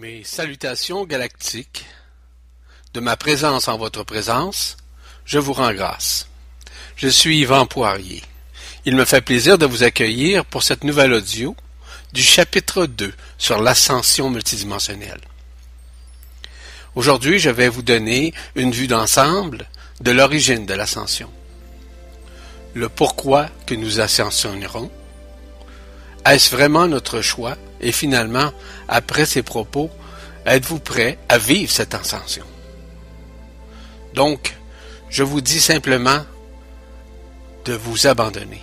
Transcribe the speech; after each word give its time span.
Mes 0.00 0.24
salutations 0.24 1.04
galactiques, 1.04 1.84
de 2.94 3.00
ma 3.00 3.18
présence 3.18 3.68
en 3.68 3.76
votre 3.76 4.02
présence, 4.02 4.78
je 5.26 5.38
vous 5.38 5.52
rends 5.52 5.74
grâce. 5.74 6.26
Je 6.96 7.06
suis 7.06 7.40
Yvan 7.40 7.66
Poirier. 7.66 8.22
Il 8.86 8.96
me 8.96 9.04
fait 9.04 9.20
plaisir 9.20 9.58
de 9.58 9.66
vous 9.66 9.82
accueillir 9.82 10.46
pour 10.46 10.62
cette 10.62 10.84
nouvelle 10.84 11.12
audio 11.12 11.54
du 12.14 12.22
chapitre 12.22 12.86
2 12.86 13.12
sur 13.36 13.60
l'ascension 13.60 14.30
multidimensionnelle. 14.30 15.20
Aujourd'hui, 16.94 17.38
je 17.38 17.50
vais 17.50 17.68
vous 17.68 17.82
donner 17.82 18.32
une 18.54 18.72
vue 18.72 18.86
d'ensemble 18.86 19.68
de 20.00 20.12
l'origine 20.12 20.64
de 20.64 20.72
l'ascension, 20.72 21.30
le 22.72 22.88
pourquoi 22.88 23.50
que 23.66 23.74
nous 23.74 24.00
ascensionnerons, 24.00 24.90
est-ce 26.26 26.54
vraiment 26.54 26.86
notre 26.86 27.20
choix? 27.20 27.56
Et 27.80 27.92
finalement, 27.92 28.52
après 28.88 29.26
ces 29.26 29.42
propos, 29.42 29.90
êtes-vous 30.46 30.80
prêt 30.80 31.18
à 31.28 31.38
vivre 31.38 31.70
cette 31.70 31.94
ascension? 31.94 32.44
Donc, 34.14 34.56
je 35.08 35.22
vous 35.22 35.40
dis 35.40 35.60
simplement 35.60 36.24
de 37.64 37.72
vous 37.74 38.06
abandonner. 38.06 38.62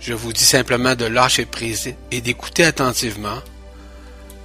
Je 0.00 0.14
vous 0.14 0.32
dis 0.32 0.44
simplement 0.44 0.94
de 0.94 1.04
lâcher 1.04 1.46
prise 1.46 1.94
et 2.10 2.20
d'écouter 2.20 2.64
attentivement 2.64 3.38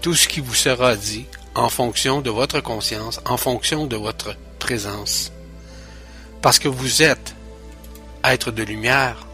tout 0.02 0.16
ce 0.16 0.28
qui 0.28 0.40
vous 0.40 0.56
sera 0.56 0.96
dit 0.96 1.26
en 1.56 1.70
fonction 1.70 2.22
de 2.22 2.30
votre 2.30 2.60
conscience, 2.60 3.22
en 3.26 3.38
fonction 3.38 3.86
de 3.86 3.96
votre 3.96 4.36
présence. 4.60 5.32
Parce 6.42 6.60
que 6.60 6.68
vous 6.68 7.04
êtes 7.04 7.36
être 8.24 8.52
de 8.52 8.64
lumière, 8.64 9.28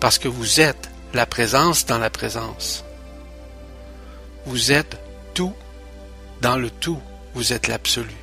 parce 0.00 0.18
que 0.18 0.28
vous 0.28 0.60
êtes 0.60 0.91
la 1.14 1.26
présence 1.26 1.86
dans 1.86 1.98
la 1.98 2.10
présence. 2.10 2.84
Vous 4.46 4.72
êtes 4.72 4.98
tout 5.34 5.52
dans 6.40 6.56
le 6.56 6.70
tout. 6.70 7.00
Vous 7.34 7.52
êtes 7.52 7.68
l'absolu. 7.68 8.14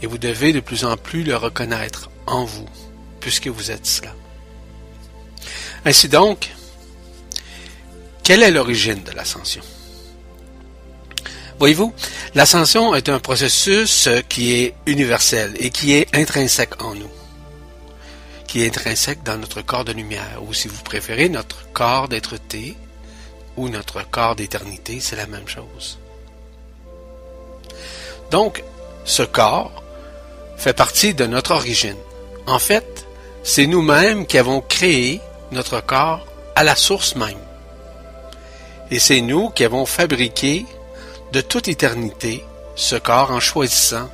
Et 0.00 0.06
vous 0.06 0.18
devez 0.18 0.52
de 0.52 0.60
plus 0.60 0.84
en 0.84 0.96
plus 0.96 1.22
le 1.24 1.36
reconnaître 1.36 2.10
en 2.26 2.44
vous, 2.44 2.68
puisque 3.20 3.48
vous 3.48 3.70
êtes 3.70 3.86
cela. 3.86 4.14
Ainsi 5.84 6.08
donc, 6.08 6.50
quelle 8.22 8.42
est 8.42 8.50
l'origine 8.50 9.02
de 9.02 9.10
l'ascension? 9.12 9.62
Voyez-vous, 11.58 11.92
l'ascension 12.34 12.94
est 12.94 13.08
un 13.08 13.18
processus 13.18 14.08
qui 14.28 14.54
est 14.54 14.74
universel 14.86 15.54
et 15.58 15.70
qui 15.70 15.94
est 15.94 16.14
intrinsèque 16.14 16.82
en 16.82 16.94
nous 16.94 17.10
qui 18.48 18.62
est 18.62 18.66
intrinsèque 18.68 19.22
dans 19.22 19.36
notre 19.36 19.60
corps 19.60 19.84
de 19.84 19.92
lumière, 19.92 20.42
ou 20.42 20.52
si 20.54 20.66
vous 20.66 20.82
préférez, 20.82 21.28
notre 21.28 21.70
corps 21.72 22.08
d'être-té, 22.08 22.76
ou 23.56 23.68
notre 23.68 24.02
corps 24.08 24.34
d'éternité, 24.34 24.98
c'est 25.00 25.16
la 25.16 25.26
même 25.26 25.46
chose. 25.46 25.98
Donc, 28.30 28.64
ce 29.04 29.22
corps 29.22 29.82
fait 30.56 30.72
partie 30.72 31.14
de 31.14 31.26
notre 31.26 31.52
origine. 31.52 31.96
En 32.46 32.58
fait, 32.58 33.06
c'est 33.42 33.66
nous-mêmes 33.66 34.26
qui 34.26 34.38
avons 34.38 34.62
créé 34.62 35.20
notre 35.52 35.80
corps 35.80 36.26
à 36.56 36.64
la 36.64 36.74
source 36.74 37.14
même. 37.14 37.38
Et 38.90 38.98
c'est 38.98 39.20
nous 39.20 39.50
qui 39.50 39.64
avons 39.64 39.84
fabriqué 39.84 40.64
de 41.32 41.42
toute 41.42 41.68
éternité 41.68 42.44
ce 42.74 42.96
corps 42.96 43.30
en 43.30 43.40
choisissant 43.40 44.08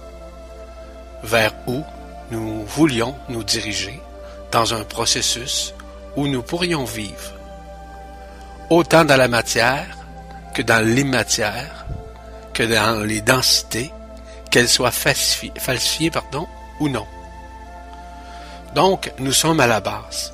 vers 1.23 1.55
où 1.69 1.83
nous 2.31 2.65
voulions 2.65 3.15
nous 3.29 3.45
diriger 3.45 4.01
dans 4.51 4.75
un 4.75 4.85
processus 4.85 5.75
où 6.17 6.27
nous 6.29 6.43
pourrions 6.43 6.85
vivre, 6.85 7.33
autant 8.71 9.05
dans 9.05 9.17
la 9.17 9.29
matière 9.29 9.97
que 10.55 10.63
dans 10.63 10.85
l'immatière, 10.85 11.87
que 12.53 12.63
dans 12.63 13.05
les 13.05 13.21
densités, 13.21 13.91
qu'elles 14.51 14.69
soient 14.69 14.93
falsifiées, 14.93 16.11
pardon, 16.11 16.47
ou 16.79 16.89
non. 16.89 17.07
Donc, 18.75 19.13
nous 19.19 19.33
sommes 19.33 19.61
à 19.61 19.67
la 19.67 19.81
base. 19.81 20.33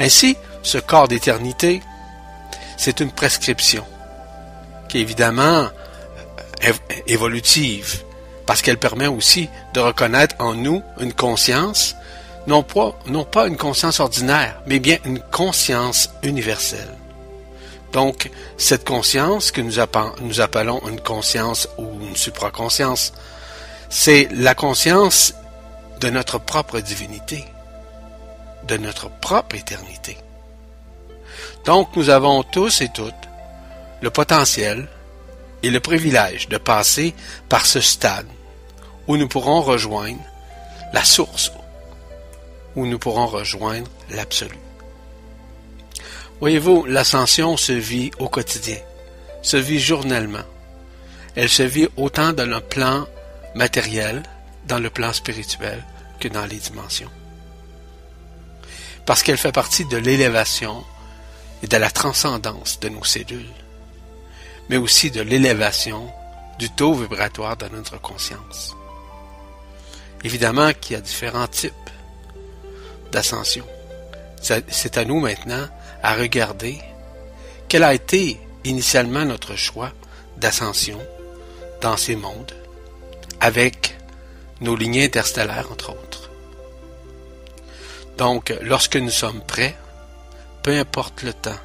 Ainsi, 0.00 0.36
ce 0.62 0.78
corps 0.78 1.08
d'éternité, 1.08 1.82
c'est 2.76 3.00
une 3.00 3.12
prescription 3.12 3.84
qui 4.88 4.98
est 4.98 5.02
évidemment 5.02 5.68
évolutive, 7.06 8.02
parce 8.46 8.62
qu'elle 8.62 8.78
permet 8.78 9.06
aussi 9.06 9.48
de 9.74 9.80
reconnaître 9.80 10.34
en 10.38 10.54
nous 10.54 10.82
une 10.98 11.12
conscience 11.12 11.94
non 12.48 12.62
pas, 12.62 12.98
non 13.06 13.24
pas 13.24 13.46
une 13.46 13.58
conscience 13.58 14.00
ordinaire, 14.00 14.60
mais 14.66 14.80
bien 14.80 14.96
une 15.04 15.20
conscience 15.20 16.10
universelle. 16.22 16.96
Donc, 17.92 18.30
cette 18.56 18.86
conscience 18.86 19.52
que 19.52 19.60
nous, 19.60 20.40
appelons 20.40 20.80
une 20.88 21.00
conscience 21.00 21.68
ou 21.76 21.86
une 22.00 22.16
supraconscience, 22.16 23.12
c'est 23.90 24.28
la 24.32 24.54
conscience 24.54 25.34
de 26.00 26.08
notre 26.08 26.38
propre 26.38 26.80
divinité, 26.80 27.44
de 28.66 28.78
notre 28.78 29.10
propre 29.10 29.56
éternité. 29.56 30.16
Donc, 31.66 31.96
nous 31.96 32.08
avons 32.08 32.42
tous 32.42 32.80
et 32.80 32.88
toutes 32.88 33.14
le 34.00 34.10
potentiel 34.10 34.88
et 35.62 35.70
le 35.70 35.80
privilège 35.80 36.48
de 36.48 36.56
passer 36.56 37.14
par 37.48 37.66
ce 37.66 37.80
stade 37.80 38.26
où 39.06 39.18
nous 39.18 39.28
pourrons 39.28 39.60
rejoindre 39.60 40.20
la 40.94 41.04
source 41.04 41.50
où 42.76 42.86
nous 42.86 42.98
pourrons 42.98 43.26
rejoindre 43.26 43.90
l'absolu. 44.10 44.58
Voyez-vous, 46.40 46.84
l'ascension 46.86 47.56
se 47.56 47.72
vit 47.72 48.10
au 48.18 48.28
quotidien, 48.28 48.78
se 49.42 49.56
vit 49.56 49.80
journellement. 49.80 50.44
Elle 51.34 51.48
se 51.48 51.64
vit 51.64 51.88
autant 51.96 52.32
dans 52.32 52.48
le 52.48 52.60
plan 52.60 53.06
matériel, 53.54 54.22
dans 54.66 54.78
le 54.78 54.90
plan 54.90 55.12
spirituel, 55.12 55.84
que 56.20 56.28
dans 56.28 56.46
les 56.46 56.56
dimensions. 56.56 57.10
Parce 59.04 59.22
qu'elle 59.22 59.38
fait 59.38 59.52
partie 59.52 59.84
de 59.86 59.96
l'élévation 59.96 60.84
et 61.62 61.66
de 61.66 61.76
la 61.76 61.90
transcendance 61.90 62.78
de 62.78 62.88
nos 62.88 63.04
cellules, 63.04 63.50
mais 64.68 64.76
aussi 64.76 65.10
de 65.10 65.22
l'élévation 65.22 66.08
du 66.58 66.70
taux 66.70 66.94
vibratoire 66.94 67.56
de 67.56 67.68
notre 67.68 68.00
conscience. 68.00 68.76
Évidemment 70.24 70.72
qu'il 70.72 70.94
y 70.94 70.98
a 70.98 71.00
différents 71.00 71.46
types 71.46 71.72
d'ascension. 73.12 73.66
C'est 74.40 74.96
à 74.96 75.04
nous 75.04 75.20
maintenant 75.20 75.66
à 76.02 76.14
regarder 76.14 76.78
quel 77.68 77.82
a 77.82 77.94
été 77.94 78.40
initialement 78.64 79.24
notre 79.24 79.56
choix 79.56 79.92
d'ascension 80.36 81.00
dans 81.80 81.96
ces 81.96 82.16
mondes, 82.16 82.52
avec 83.40 83.96
nos 84.60 84.76
lignées 84.76 85.04
interstellaires, 85.04 85.70
entre 85.70 85.90
autres. 85.90 86.30
Donc, 88.16 88.54
lorsque 88.62 88.96
nous 88.96 89.10
sommes 89.10 89.42
prêts, 89.42 89.76
peu 90.62 90.76
importe 90.76 91.22
le 91.22 91.32
temps, 91.32 91.60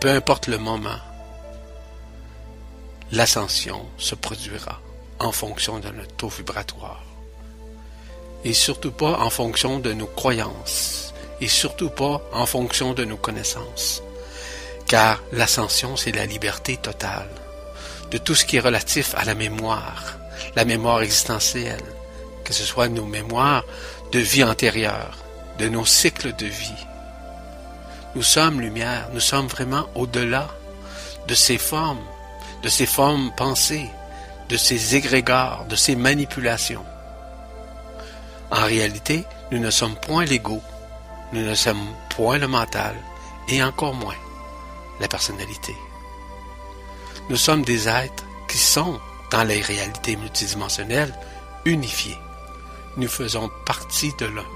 peu 0.00 0.10
importe 0.10 0.46
le 0.46 0.58
moment, 0.58 0.98
l'ascension 3.10 3.86
se 3.98 4.14
produira 4.14 4.80
en 5.18 5.32
fonction 5.32 5.78
de 5.78 5.88
notre 5.88 6.14
taux 6.16 6.28
vibratoire 6.28 7.03
et 8.44 8.52
surtout 8.52 8.92
pas 8.92 9.18
en 9.20 9.30
fonction 9.30 9.78
de 9.78 9.92
nos 9.92 10.06
croyances, 10.06 11.14
et 11.40 11.48
surtout 11.48 11.90
pas 11.90 12.20
en 12.32 12.46
fonction 12.46 12.92
de 12.92 13.04
nos 13.04 13.16
connaissances. 13.16 14.02
Car 14.86 15.22
l'ascension, 15.32 15.96
c'est 15.96 16.12
la 16.12 16.26
liberté 16.26 16.76
totale. 16.76 17.28
De 18.10 18.18
tout 18.18 18.34
ce 18.34 18.44
qui 18.44 18.56
est 18.56 18.60
relatif 18.60 19.14
à 19.16 19.24
la 19.24 19.34
mémoire, 19.34 20.18
la 20.56 20.64
mémoire 20.64 21.02
existentielle, 21.02 21.82
que 22.44 22.52
ce 22.52 22.64
soit 22.64 22.88
nos 22.88 23.06
mémoires 23.06 23.64
de 24.12 24.18
vie 24.18 24.44
antérieure, 24.44 25.16
de 25.58 25.68
nos 25.68 25.86
cycles 25.86 26.34
de 26.36 26.46
vie. 26.46 26.86
Nous 28.14 28.22
sommes 28.22 28.60
lumière, 28.60 29.08
nous 29.12 29.20
sommes 29.20 29.48
vraiment 29.48 29.88
au-delà 29.94 30.48
de 31.26 31.34
ces 31.34 31.58
formes, 31.58 32.04
de 32.62 32.68
ces 32.68 32.86
formes 32.86 33.32
pensées, 33.36 33.90
de 34.48 34.56
ces 34.56 34.94
égrégores, 34.94 35.64
de 35.68 35.76
ces 35.76 35.96
manipulations. 35.96 36.84
En 38.54 38.66
réalité, 38.66 39.24
nous 39.50 39.58
ne 39.58 39.70
sommes 39.70 39.96
point 39.96 40.24
l'ego, 40.24 40.62
nous 41.32 41.44
ne 41.44 41.56
sommes 41.56 41.88
point 42.10 42.38
le 42.38 42.46
mental, 42.46 42.94
et 43.48 43.60
encore 43.64 43.94
moins 43.94 44.14
la 45.00 45.08
personnalité. 45.08 45.74
Nous 47.28 47.36
sommes 47.36 47.62
des 47.62 47.88
êtres 47.88 48.24
qui 48.48 48.58
sont, 48.58 49.00
dans 49.32 49.42
les 49.42 49.60
réalités 49.60 50.14
multidimensionnelles, 50.14 51.12
unifiés. 51.64 52.18
Nous 52.96 53.08
faisons 53.08 53.50
partie 53.66 54.12
de 54.18 54.26
l'un. 54.26 54.46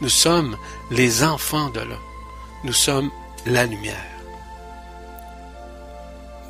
Nous 0.00 0.08
sommes 0.08 0.56
les 0.92 1.24
enfants 1.24 1.70
de 1.70 1.80
l'un. 1.80 1.98
Nous 2.62 2.72
sommes 2.72 3.10
la 3.46 3.66
lumière. 3.66 3.96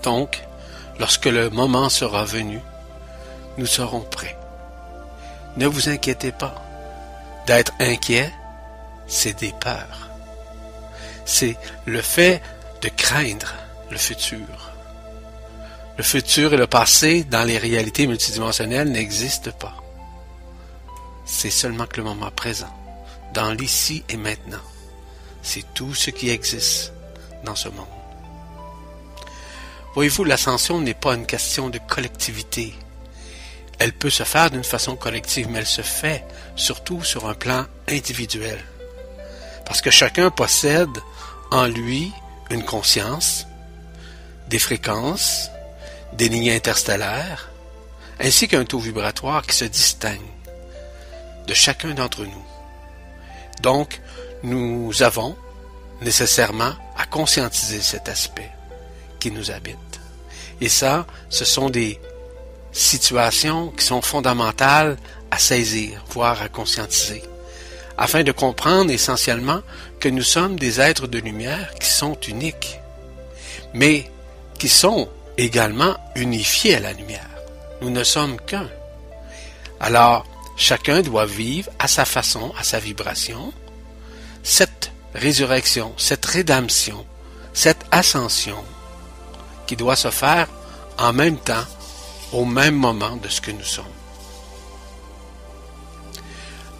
Donc, 0.02 0.42
lorsque 0.98 1.26
le 1.26 1.48
moment 1.48 1.88
sera 1.88 2.24
venu, 2.24 2.60
nous 3.56 3.66
serons 3.66 4.02
prêts. 4.02 4.36
Ne 5.56 5.66
vous 5.66 5.88
inquiétez 5.88 6.32
pas. 6.32 6.69
D'être 7.46 7.72
inquiet, 7.80 8.32
c'est 9.06 9.38
des 9.38 9.52
peurs. 9.60 10.08
C'est 11.24 11.56
le 11.86 12.00
fait 12.00 12.42
de 12.82 12.88
craindre 12.88 13.54
le 13.90 13.98
futur. 13.98 14.70
Le 15.96 16.02
futur 16.02 16.54
et 16.54 16.56
le 16.56 16.66
passé 16.66 17.24
dans 17.24 17.44
les 17.44 17.58
réalités 17.58 18.06
multidimensionnelles 18.06 18.90
n'existent 18.90 19.50
pas. 19.50 19.76
C'est 21.24 21.50
seulement 21.50 21.86
que 21.86 21.98
le 21.98 22.04
moment 22.04 22.30
présent, 22.30 22.74
dans 23.34 23.52
l'ici 23.52 24.04
et 24.08 24.16
maintenant. 24.16 24.62
C'est 25.42 25.74
tout 25.74 25.94
ce 25.94 26.10
qui 26.10 26.30
existe 26.30 26.92
dans 27.44 27.54
ce 27.54 27.68
monde. 27.68 27.86
Voyez-vous, 29.94 30.24
l'ascension 30.24 30.80
n'est 30.80 30.94
pas 30.94 31.14
une 31.14 31.26
question 31.26 31.68
de 31.68 31.78
collectivité. 31.78 32.74
Elle 33.78 33.92
peut 33.92 34.10
se 34.10 34.22
faire 34.22 34.50
d'une 34.50 34.64
façon 34.64 34.94
collective, 34.96 35.48
mais 35.50 35.60
elle 35.60 35.66
se 35.66 35.82
fait 35.82 36.24
surtout 36.60 37.02
sur 37.02 37.28
un 37.28 37.34
plan 37.34 37.66
individuel. 37.88 38.58
Parce 39.64 39.80
que 39.80 39.90
chacun 39.90 40.30
possède 40.30 40.96
en 41.50 41.66
lui 41.66 42.12
une 42.50 42.64
conscience, 42.64 43.46
des 44.48 44.58
fréquences, 44.58 45.50
des 46.12 46.28
lignes 46.28 46.50
interstellaires, 46.50 47.48
ainsi 48.20 48.46
qu'un 48.48 48.64
taux 48.64 48.78
vibratoire 48.78 49.46
qui 49.46 49.56
se 49.56 49.64
distingue 49.64 50.20
de 51.46 51.54
chacun 51.54 51.94
d'entre 51.94 52.24
nous. 52.24 52.44
Donc, 53.62 54.00
nous 54.42 55.02
avons 55.02 55.36
nécessairement 56.02 56.74
à 56.96 57.06
conscientiser 57.06 57.80
cet 57.80 58.08
aspect 58.08 58.50
qui 59.18 59.30
nous 59.30 59.50
habite. 59.50 60.00
Et 60.60 60.68
ça, 60.68 61.06
ce 61.30 61.44
sont 61.44 61.70
des 61.70 61.98
situations 62.72 63.70
qui 63.70 63.84
sont 63.84 64.02
fondamentales 64.02 64.96
à 65.30 65.38
saisir, 65.38 66.04
voire 66.10 66.42
à 66.42 66.48
conscientiser, 66.48 67.22
afin 67.96 68.22
de 68.22 68.32
comprendre 68.32 68.90
essentiellement 68.90 69.60
que 69.98 70.08
nous 70.08 70.22
sommes 70.22 70.58
des 70.58 70.80
êtres 70.80 71.06
de 71.06 71.18
lumière 71.18 71.72
qui 71.78 71.88
sont 71.88 72.18
uniques, 72.28 72.78
mais 73.74 74.10
qui 74.58 74.68
sont 74.68 75.08
également 75.36 75.96
unifiés 76.16 76.76
à 76.76 76.80
la 76.80 76.92
lumière. 76.92 77.28
Nous 77.80 77.90
ne 77.90 78.04
sommes 78.04 78.38
qu'un. 78.40 78.68
Alors, 79.78 80.26
chacun 80.56 81.00
doit 81.02 81.26
vivre 81.26 81.70
à 81.78 81.88
sa 81.88 82.04
façon, 82.04 82.52
à 82.58 82.62
sa 82.62 82.78
vibration, 82.78 83.52
cette 84.42 84.92
résurrection, 85.14 85.92
cette 85.96 86.24
rédemption, 86.26 87.06
cette 87.52 87.84
ascension 87.90 88.62
qui 89.66 89.76
doit 89.76 89.96
se 89.96 90.10
faire 90.10 90.48
en 90.98 91.12
même 91.12 91.38
temps, 91.38 91.64
au 92.32 92.44
même 92.44 92.74
moment 92.74 93.16
de 93.16 93.28
ce 93.28 93.40
que 93.40 93.50
nous 93.50 93.64
sommes. 93.64 93.99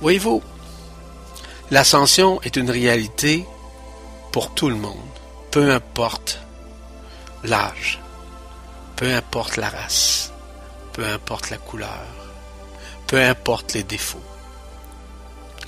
Voyez-vous, 0.01 0.43
l'ascension 1.71 2.41
est 2.41 2.57
une 2.57 2.71
réalité 2.71 3.47
pour 4.33 4.55
tout 4.55 4.71
le 4.71 4.77
monde, 4.77 4.97
peu 5.51 5.73
importe 5.73 6.41
l'âge, 7.45 8.01
peu 8.97 9.13
importe 9.13 9.57
la 9.57 9.69
race, 9.69 10.33
peu 10.95 11.05
importe 11.07 11.51
la 11.51 11.59
couleur, 11.59 12.07
peu 13.07 13.23
importe 13.23 13.75
les 13.75 13.83
défauts, 13.83 14.25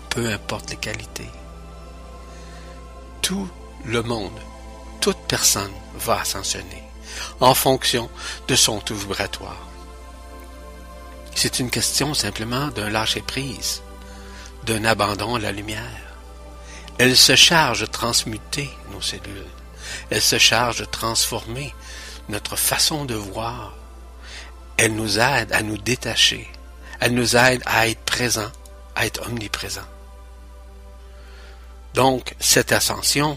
peu 0.08 0.30
importe 0.30 0.70
les 0.70 0.76
qualités. 0.76 1.30
Tout 3.20 3.48
le 3.84 4.02
monde, 4.02 4.38
toute 5.02 5.18
personne 5.28 5.72
va 5.96 6.20
ascensionner 6.20 6.82
en 7.40 7.52
fonction 7.52 8.08
de 8.48 8.54
son 8.54 8.78
taux 8.80 8.94
vibratoire. 8.94 9.68
C'est 11.34 11.58
une 11.58 11.70
question 11.70 12.14
simplement 12.14 12.68
d'un 12.68 12.88
lâcher-prise, 12.88 13.82
d'un 14.64 14.84
abandon 14.84 15.34
à 15.34 15.38
la 15.38 15.52
lumière. 15.52 16.14
Elle 16.98 17.16
se 17.16 17.36
charge 17.36 17.80
de 17.80 17.86
transmuter 17.86 18.70
nos 18.92 19.00
cellules. 19.00 19.46
Elle 20.10 20.22
se 20.22 20.38
charge 20.38 20.78
de 20.78 20.84
transformer 20.84 21.74
notre 22.28 22.56
façon 22.56 23.04
de 23.04 23.14
voir. 23.14 23.74
Elle 24.76 24.94
nous 24.94 25.18
aide 25.18 25.52
à 25.52 25.62
nous 25.62 25.78
détacher. 25.78 26.48
Elle 27.00 27.14
nous 27.14 27.36
aide 27.36 27.62
à 27.66 27.88
être 27.88 28.02
présent, 28.02 28.50
à 28.94 29.06
être 29.06 29.26
omniprésent. 29.26 29.86
Donc, 31.94 32.34
cette 32.40 32.72
ascension 32.72 33.36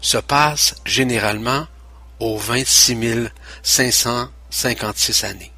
se 0.00 0.18
passe 0.18 0.76
généralement 0.84 1.66
aux 2.20 2.38
26 2.38 3.30
556 3.62 5.24
années. 5.24 5.52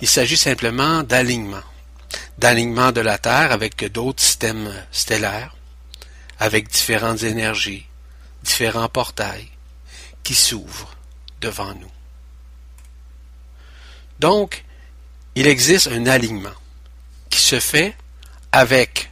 Il 0.00 0.08
s'agit 0.08 0.36
simplement 0.36 1.02
d'alignement, 1.02 1.62
d'alignement 2.38 2.92
de 2.92 3.00
la 3.00 3.18
Terre 3.18 3.52
avec 3.52 3.84
d'autres 3.92 4.22
systèmes 4.22 4.72
stellaires, 4.92 5.54
avec 6.38 6.68
différentes 6.68 7.22
énergies, 7.22 7.86
différents 8.42 8.88
portails 8.88 9.48
qui 10.22 10.34
s'ouvrent 10.34 10.94
devant 11.40 11.74
nous. 11.74 11.90
Donc, 14.18 14.64
il 15.34 15.46
existe 15.46 15.88
un 15.88 16.06
alignement 16.06 16.54
qui 17.30 17.40
se 17.40 17.60
fait 17.60 17.94
avec 18.52 19.10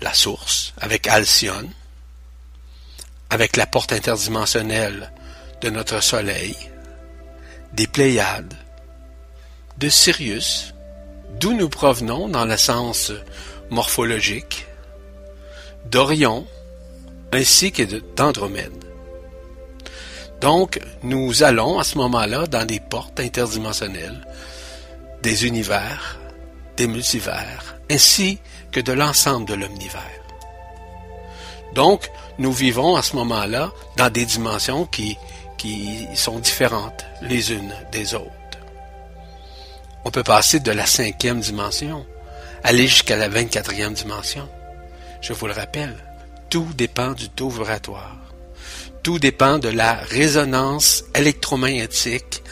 la 0.00 0.14
source, 0.14 0.74
avec 0.78 1.06
Alcyone, 1.06 1.72
avec 3.30 3.56
la 3.56 3.66
porte 3.66 3.92
interdimensionnelle 3.92 5.12
de 5.60 5.70
notre 5.70 6.00
Soleil, 6.02 6.56
des 7.72 7.86
Pléiades, 7.86 8.56
de 9.78 9.88
Sirius, 9.88 10.74
d'où 11.40 11.52
nous 11.52 11.68
provenons 11.68 12.28
dans 12.28 12.44
le 12.44 12.56
sens 12.56 13.12
morphologique, 13.70 14.66
d'Orion, 15.86 16.46
ainsi 17.32 17.72
que 17.72 17.82
d'Andromède. 18.16 18.84
Donc, 20.40 20.80
nous 21.02 21.42
allons 21.42 21.78
à 21.78 21.84
ce 21.84 21.98
moment-là 21.98 22.46
dans 22.46 22.64
des 22.64 22.80
portes 22.80 23.20
interdimensionnelles, 23.20 24.26
des 25.22 25.46
univers, 25.46 26.18
des 26.76 26.86
multivers, 26.86 27.76
ainsi 27.90 28.38
que 28.70 28.80
de 28.80 28.92
l'ensemble 28.92 29.46
de 29.48 29.54
l'omnivers. 29.54 30.02
Donc, 31.74 32.10
nous 32.38 32.52
vivons 32.52 32.96
à 32.96 33.02
ce 33.02 33.16
moment-là 33.16 33.72
dans 33.96 34.10
des 34.10 34.24
dimensions 34.24 34.86
qui, 34.86 35.16
qui 35.56 36.06
sont 36.14 36.38
différentes 36.38 37.04
les 37.22 37.52
unes 37.52 37.74
des 37.92 38.14
autres. 38.14 38.37
On 40.08 40.10
peut 40.10 40.22
passer 40.22 40.58
de 40.58 40.72
la 40.72 40.86
cinquième 40.86 41.40
dimension, 41.40 42.06
aller 42.64 42.88
jusqu'à 42.88 43.14
la 43.14 43.28
vingt-quatrième 43.28 43.92
dimension. 43.92 44.48
Je 45.20 45.34
vous 45.34 45.46
le 45.46 45.52
rappelle, 45.52 45.94
tout 46.48 46.66
dépend 46.74 47.12
du 47.12 47.28
taux 47.28 47.50
vibratoire. 47.50 48.16
Tout 49.02 49.18
dépend 49.18 49.58
de 49.58 49.68
la 49.68 49.92
résonance 49.92 51.04
électromagnétique 51.14 52.42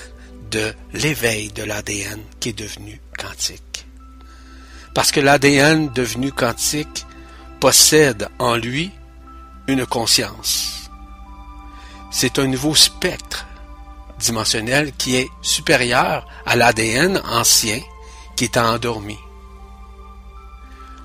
de 0.51 0.75
l'éveil 0.93 1.51
de 1.51 1.63
l'ADN 1.63 2.21
qui 2.41 2.51
est 2.51 2.59
devenu 2.59 3.01
quantique. 3.17 3.87
Parce 4.93 5.11
que 5.11 5.21
l'ADN 5.21 5.91
devenu 5.95 6.33
quantique 6.33 7.07
possède 7.59 8.29
en 8.39 8.57
lui 8.57 8.91
une 9.67 9.87
conscience. 9.87 10.91
C'est 12.11 12.39
un 12.39 12.49
nouveau 12.49 12.75
spectre 12.75 13.46
dimensionnel 14.19 14.93
qui 14.93 15.17
est 15.17 15.29
supérieur 15.43 16.27
à 16.47 16.57
l'ADN 16.57 17.21
ancien 17.29 17.81
qui 18.37 18.45
est 18.45 18.57
endormi. 18.57 19.19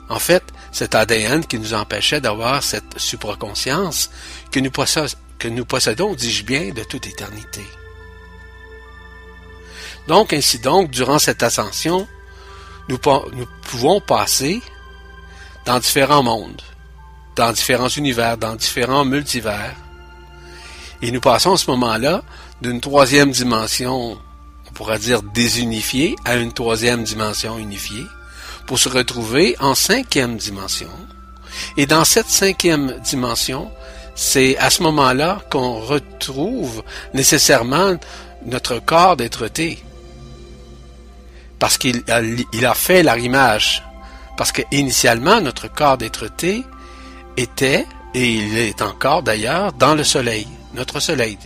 En 0.10 0.20
fait, 0.20 0.44
cet 0.72 0.96
ADN 0.96 1.46
qui 1.46 1.58
nous 1.58 1.74
empêchait 1.74 2.22
d'avoir 2.22 2.63
cette 2.63 3.00
supraconscience 3.00 4.10
que 4.51 4.60
nous, 4.60 4.72
possédons, 4.72 5.15
que 5.39 5.48
nous 5.48 5.65
possédons, 5.65 6.13
dis-je 6.15 6.44
bien, 6.44 6.70
de 6.72 6.84
toute 6.84 7.08
éternité. 7.08 7.62
Donc, 10.08 10.34
ainsi 10.34 10.60
donc, 10.60 10.91
durant 10.91 11.20
cette 11.20 11.44
ascension, 11.44 12.08
nous, 12.89 13.00
nous 13.34 13.48
pouvons 13.63 14.01
passer 14.01 14.62
dans 15.65 15.80
différents 15.80 16.24
mondes, 16.24 16.62
dans 17.36 17.53
différents 17.53 17.88
univers, 17.88 18.38
dans 18.38 18.56
différents 18.56 19.06
multivers. 19.06 19.75
Et 21.01 21.12
nous 21.12 21.22
passons 21.22 21.53
à 21.53 21.58
ce 21.58 21.70
moment-là 21.72 22.24
d'une 22.62 22.80
troisième 22.80 23.32
dimension, 23.32 24.18
on 24.70 24.74
pourra 24.74 24.98
dire 24.98 25.22
désunifiée, 25.24 26.15
à 26.25 26.36
une 26.36 26.53
troisième 26.53 27.03
dimension 27.03 27.58
unifiée, 27.58 28.06
pour 28.68 28.80
se 28.80 28.89
retrouver 28.89 29.56
en 29.60 29.75
cinquième 29.75 30.38
dimension. 30.38 30.89
Et 31.77 31.86
dans 31.86 32.06
cette 32.06 32.30
cinquième 32.30 33.00
dimension, 33.03 33.72
c'est 34.15 34.58
à 34.58 34.70
ce 34.70 34.84
moment-là 34.84 35.41
qu'on 35.50 35.80
retrouve 35.80 36.84
nécessairement 37.13 37.96
notre 38.46 38.80
corps 38.80 39.18
d'être-té. 39.18 39.84
Parce 41.60 41.77
qu'il 41.77 42.03
a, 42.08 42.74
fait 42.74 43.03
l'arrimage. 43.03 43.84
Parce 44.38 44.51
que 44.51 44.62
initialement, 44.72 45.41
notre 45.41 45.72
corps 45.72 45.98
d'être-té 45.98 46.63
était, 47.38 47.86
et 48.13 48.34
il 48.34 48.58
est 48.58 48.82
encore 48.82 49.24
d'ailleurs, 49.24 49.74
dans 49.74 49.96
le 49.96 50.03
Soleil, 50.03 50.48
notre 50.74 51.00
Soleil, 51.00 51.38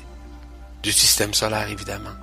du 0.85 0.91
système 0.91 1.33
solaire 1.33 1.67
évidemment. 1.67 2.13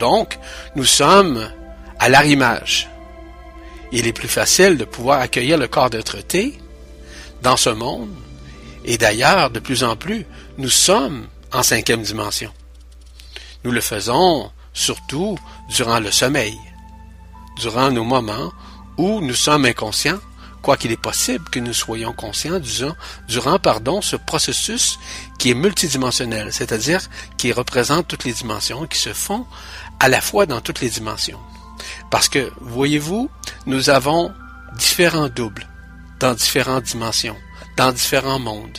Donc, 0.00 0.36
nous 0.74 0.84
sommes 0.84 1.48
à 2.00 2.08
l'arrimage. 2.08 2.88
Il 3.92 4.08
est 4.08 4.12
plus 4.12 4.28
facile 4.28 4.76
de 4.76 4.84
pouvoir 4.84 5.20
accueillir 5.20 5.58
le 5.58 5.68
corps 5.68 5.90
d'être 5.90 6.20
T 6.20 6.58
dans 7.40 7.56
ce 7.56 7.70
monde, 7.70 8.12
et 8.84 8.98
d'ailleurs, 8.98 9.50
de 9.50 9.60
plus 9.60 9.84
en 9.84 9.94
plus, 9.94 10.26
nous 10.58 10.70
sommes 10.70 11.28
en 11.52 11.62
cinquième 11.62 12.02
dimension. 12.02 12.52
Nous 13.62 13.70
le 13.70 13.80
faisons 13.80 14.50
surtout 14.72 15.38
durant 15.68 16.00
le 16.00 16.10
sommeil, 16.10 16.58
durant 17.60 17.92
nos 17.92 18.04
moments 18.04 18.52
où 18.96 19.20
nous 19.20 19.34
sommes 19.34 19.66
inconscients, 19.66 20.18
quoiqu'il 20.62 20.90
est 20.90 21.00
possible 21.00 21.48
que 21.48 21.60
nous 21.60 21.72
soyons 21.72 22.12
conscients 22.12 22.58
durant, 22.58 22.96
durant 23.28 23.58
pardon, 23.60 24.02
ce 24.02 24.16
processus 24.16 24.98
qui 25.38 25.50
est 25.50 25.54
multidimensionnel, 25.54 26.52
c'est-à-dire 26.52 27.00
qui 27.36 27.52
représente 27.52 28.08
toutes 28.08 28.24
les 28.24 28.32
dimensions, 28.32 28.86
qui 28.86 28.98
se 28.98 29.12
font 29.12 29.46
à 30.00 30.08
la 30.08 30.20
fois 30.20 30.46
dans 30.46 30.60
toutes 30.60 30.80
les 30.80 30.90
dimensions. 30.90 31.40
Parce 32.10 32.28
que, 32.28 32.52
voyez-vous, 32.60 33.30
nous 33.66 33.90
avons 33.90 34.32
différents 34.76 35.28
doubles 35.28 35.68
dans 36.20 36.34
différentes 36.34 36.84
dimensions, 36.84 37.36
dans 37.76 37.92
différents 37.92 38.40
mondes. 38.40 38.78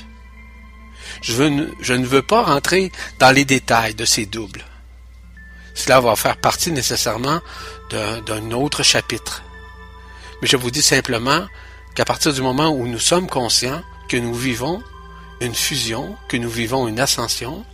Je, 1.22 1.44
ne 1.44 2.06
veux 2.06 2.22
pas 2.22 2.44
rentrer 2.44 2.92
dans 3.20 3.32
les 3.32 3.46
détails 3.46 3.96
de 3.96 4.06
ces 4.06 4.26
doubles. 4.26 4.64
Cela 5.74 6.02
va 6.02 6.16
faire 6.16 6.38
partie 6.38 6.72
nécessairement 6.72 7.40
d'un 7.90 8.52
autre 8.52 8.84
chapitre. 8.84 9.44
Mais 10.42 10.48
je 10.48 10.58
vous 10.58 10.72
dis 10.72 10.82
simplement 10.82 11.46
qu'à 11.96 12.06
partir 12.06 12.34
du 12.34 12.42
moment 12.42 12.70
où 12.70 12.88
nous 12.88 13.00
sommes 13.00 13.28
conscients 13.28 13.82
que 14.08 14.18
nous 14.18 14.34
vivons 14.34 14.82
une 15.42 15.56
fusion, 15.56 16.16
que 16.28 16.38
nous 16.38 16.50
vivons 16.50 16.88
une 16.88 17.00
ascension 17.00 17.66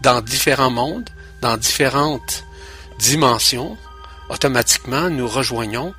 dans 0.00 0.20
différents 0.20 0.70
mondes, 0.70 1.08
dans 1.40 1.56
différentes 1.56 2.44
dimensions, 2.98 3.76
automatiquement 4.28 5.10
nous 5.10 5.28
rejoignons, 5.28 5.94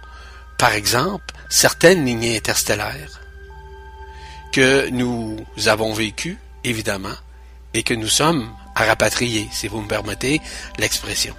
par 0.58 0.74
exemple, 0.74 1.34
certaines 1.50 2.06
lignées 2.06 2.38
interstellaires 2.38 3.22
que 4.52 4.90
nous 4.90 5.46
avons 5.68 5.94
vécues, 5.94 6.38
évidemment, 6.64 7.16
et 7.74 7.84
que 7.84 7.94
nous 7.94 8.08
sommes 8.08 8.50
à 8.76 8.86
rapatrier, 8.86 9.48
si 9.52 9.68
vous 9.68 9.82
me 9.82 9.88
permettez 9.88 10.42
l'expression. 10.78 11.36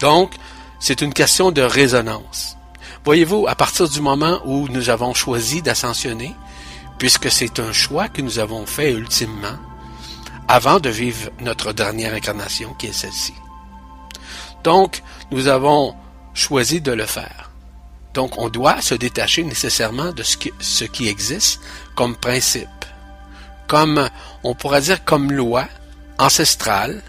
Donc, 0.00 0.32
c'est 0.80 1.00
une 1.00 1.14
question 1.14 1.50
de 1.50 1.62
résonance. 1.62 2.56
Voyez-vous, 3.04 3.46
à 3.48 3.54
partir 3.54 3.88
du 3.88 4.00
moment 4.00 4.40
où 4.44 4.68
nous 4.68 4.90
avons 4.90 5.14
choisi 5.14 5.62
d'ascensionner, 5.62 6.34
puisque 6.98 7.30
c'est 7.30 7.58
un 7.58 7.72
choix 7.72 8.08
que 8.08 8.22
nous 8.22 8.38
avons 8.38 8.66
fait 8.66 8.92
ultimement, 8.92 9.58
avant 10.48 10.80
de 10.80 10.90
vivre 10.90 11.30
notre 11.40 11.72
dernière 11.72 12.14
incarnation 12.14 12.74
qui 12.74 12.86
est 12.86 12.92
celle-ci. 12.92 13.34
Donc, 14.62 15.02
nous 15.30 15.48
avons 15.48 15.94
choisi 16.32 16.80
de 16.80 16.92
le 16.92 17.06
faire. 17.06 17.50
Donc, 18.14 18.38
on 18.38 18.48
doit 18.48 18.80
se 18.80 18.94
détacher 18.94 19.42
nécessairement 19.42 20.12
de 20.12 20.22
ce 20.22 20.36
qui, 20.84 21.08
existe 21.08 21.60
comme 21.94 22.16
principe, 22.16 22.68
comme, 23.66 24.08
on 24.42 24.54
pourrait 24.54 24.82
dire, 24.82 25.04
comme 25.04 25.32
loi 25.32 25.66
ancestrale. 26.18 27.02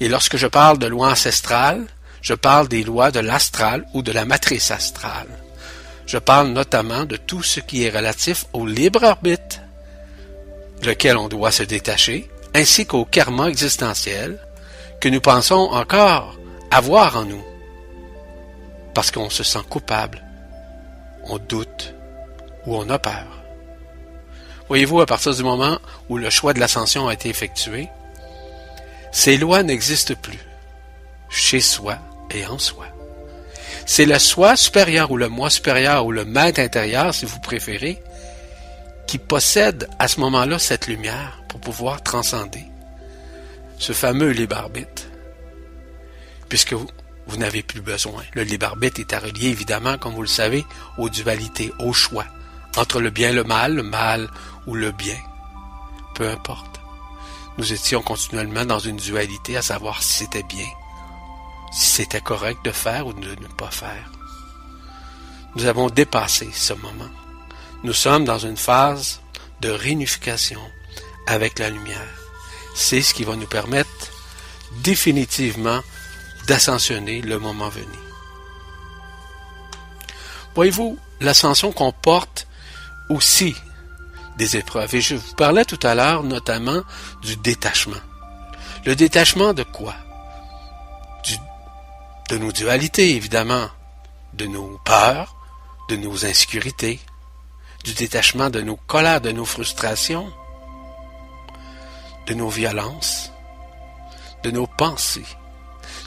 Et 0.00 0.08
lorsque 0.08 0.36
je 0.36 0.46
parle 0.46 0.78
de 0.78 0.86
loi 0.86 1.10
ancestrale, 1.10 1.86
je 2.22 2.34
parle 2.34 2.68
des 2.68 2.82
lois 2.82 3.10
de 3.10 3.20
l'astral 3.20 3.86
ou 3.94 4.02
de 4.02 4.12
la 4.12 4.24
matrice 4.24 4.70
astrale. 4.70 5.28
Je 6.06 6.18
parle 6.18 6.48
notamment 6.48 7.04
de 7.04 7.16
tout 7.16 7.42
ce 7.42 7.58
qui 7.60 7.84
est 7.84 7.90
relatif 7.90 8.46
au 8.52 8.64
libre 8.64 9.02
arbitre, 9.02 9.60
lequel 10.84 11.16
on 11.16 11.28
doit 11.28 11.50
se 11.50 11.64
détacher, 11.64 12.30
ainsi 12.54 12.86
qu'au 12.86 13.04
karma 13.04 13.48
existentiel 13.48 14.38
que 15.00 15.08
nous 15.08 15.20
pensons 15.20 15.54
encore 15.54 16.36
avoir 16.70 17.16
en 17.16 17.24
nous, 17.24 17.44
parce 18.94 19.10
qu'on 19.10 19.30
se 19.30 19.42
sent 19.42 19.62
coupable, 19.68 20.22
on 21.24 21.38
doute 21.38 21.94
ou 22.66 22.76
on 22.76 22.88
a 22.88 22.98
peur. 22.98 23.26
Voyez-vous, 24.68 25.00
à 25.00 25.06
partir 25.06 25.34
du 25.34 25.42
moment 25.42 25.78
où 26.08 26.16
le 26.16 26.30
choix 26.30 26.52
de 26.52 26.60
l'ascension 26.60 27.08
a 27.08 27.14
été 27.14 27.28
effectué, 27.28 27.88
ces 29.12 29.36
lois 29.36 29.62
n'existent 29.62 30.14
plus 30.20 30.38
chez 31.28 31.60
soi 31.60 31.98
et 32.30 32.46
en 32.46 32.58
soi. 32.58 32.86
C'est 33.88 34.04
le 34.04 34.18
soi 34.18 34.56
supérieur 34.56 35.12
ou 35.12 35.16
le 35.16 35.28
moi 35.28 35.48
supérieur 35.48 36.06
ou 36.06 36.12
le 36.12 36.24
maître 36.24 36.60
intérieur, 36.60 37.14
si 37.14 37.24
vous 37.24 37.38
préférez, 37.38 38.02
qui 39.06 39.18
possède 39.18 39.88
à 40.00 40.08
ce 40.08 40.18
moment-là 40.20 40.58
cette 40.58 40.88
lumière 40.88 41.40
pour 41.48 41.60
pouvoir 41.60 42.02
transcender 42.02 42.64
ce 43.78 43.92
fameux 43.92 44.30
libre 44.30 44.56
arbitre. 44.56 45.04
Puisque 46.48 46.72
vous, 46.72 47.36
n'avez 47.36 47.62
plus 47.62 47.80
besoin. 47.80 48.24
Le 48.34 48.42
libre 48.42 48.66
arbitre 48.66 49.00
est 49.00 49.12
à 49.12 49.20
relier, 49.20 49.48
évidemment, 49.48 49.98
comme 49.98 50.14
vous 50.14 50.22
le 50.22 50.28
savez, 50.28 50.64
aux 50.98 51.08
dualités, 51.08 51.72
au 51.78 51.92
choix, 51.92 52.26
entre 52.76 53.00
le 53.00 53.10
bien 53.10 53.30
et 53.30 53.34
le 53.34 53.44
mal, 53.44 53.74
le 53.74 53.82
mal 53.84 54.28
ou 54.66 54.74
le 54.74 54.90
bien. 54.90 55.18
Peu 56.16 56.28
importe. 56.28 56.80
Nous 57.58 57.72
étions 57.72 58.02
continuellement 58.02 58.64
dans 58.64 58.80
une 58.80 58.96
dualité 58.96 59.56
à 59.56 59.62
savoir 59.62 60.02
si 60.02 60.24
c'était 60.24 60.42
bien 60.42 60.66
si 61.72 61.86
c'était 61.86 62.20
correct 62.20 62.64
de 62.64 62.72
faire 62.72 63.06
ou 63.06 63.12
de 63.12 63.28
ne 63.28 63.48
pas 63.56 63.70
faire. 63.70 64.10
Nous 65.56 65.66
avons 65.66 65.88
dépassé 65.88 66.50
ce 66.52 66.74
moment. 66.74 67.10
Nous 67.82 67.92
sommes 67.92 68.24
dans 68.24 68.38
une 68.38 68.56
phase 68.56 69.20
de 69.60 69.70
réunification 69.70 70.60
avec 71.26 71.58
la 71.58 71.70
lumière. 71.70 72.14
C'est 72.74 73.02
ce 73.02 73.14
qui 73.14 73.24
va 73.24 73.36
nous 73.36 73.46
permettre 73.46 73.88
définitivement 74.82 75.80
d'ascensionner 76.46 77.22
le 77.22 77.38
moment 77.38 77.68
venu. 77.68 77.98
Voyez-vous, 80.54 80.98
l'ascension 81.20 81.72
comporte 81.72 82.46
aussi 83.08 83.54
des 84.36 84.56
épreuves. 84.56 84.94
Et 84.94 85.00
je 85.00 85.16
vous 85.16 85.34
parlais 85.34 85.64
tout 85.64 85.80
à 85.82 85.94
l'heure 85.94 86.22
notamment 86.22 86.82
du 87.22 87.36
détachement. 87.36 87.96
Le 88.84 88.94
détachement 88.94 89.52
de 89.52 89.62
quoi? 89.62 89.94
De 92.28 92.38
nos 92.38 92.52
dualités, 92.52 93.14
évidemment, 93.14 93.68
de 94.34 94.46
nos 94.46 94.78
peurs, 94.84 95.36
de 95.88 95.96
nos 95.96 96.24
insécurités, 96.24 97.00
du 97.84 97.94
détachement 97.94 98.50
de 98.50 98.60
nos 98.60 98.76
colères, 98.76 99.20
de 99.20 99.30
nos 99.30 99.44
frustrations, 99.44 100.32
de 102.26 102.34
nos 102.34 102.48
violences, 102.48 103.30
de 104.42 104.50
nos 104.50 104.66
pensées, 104.66 105.24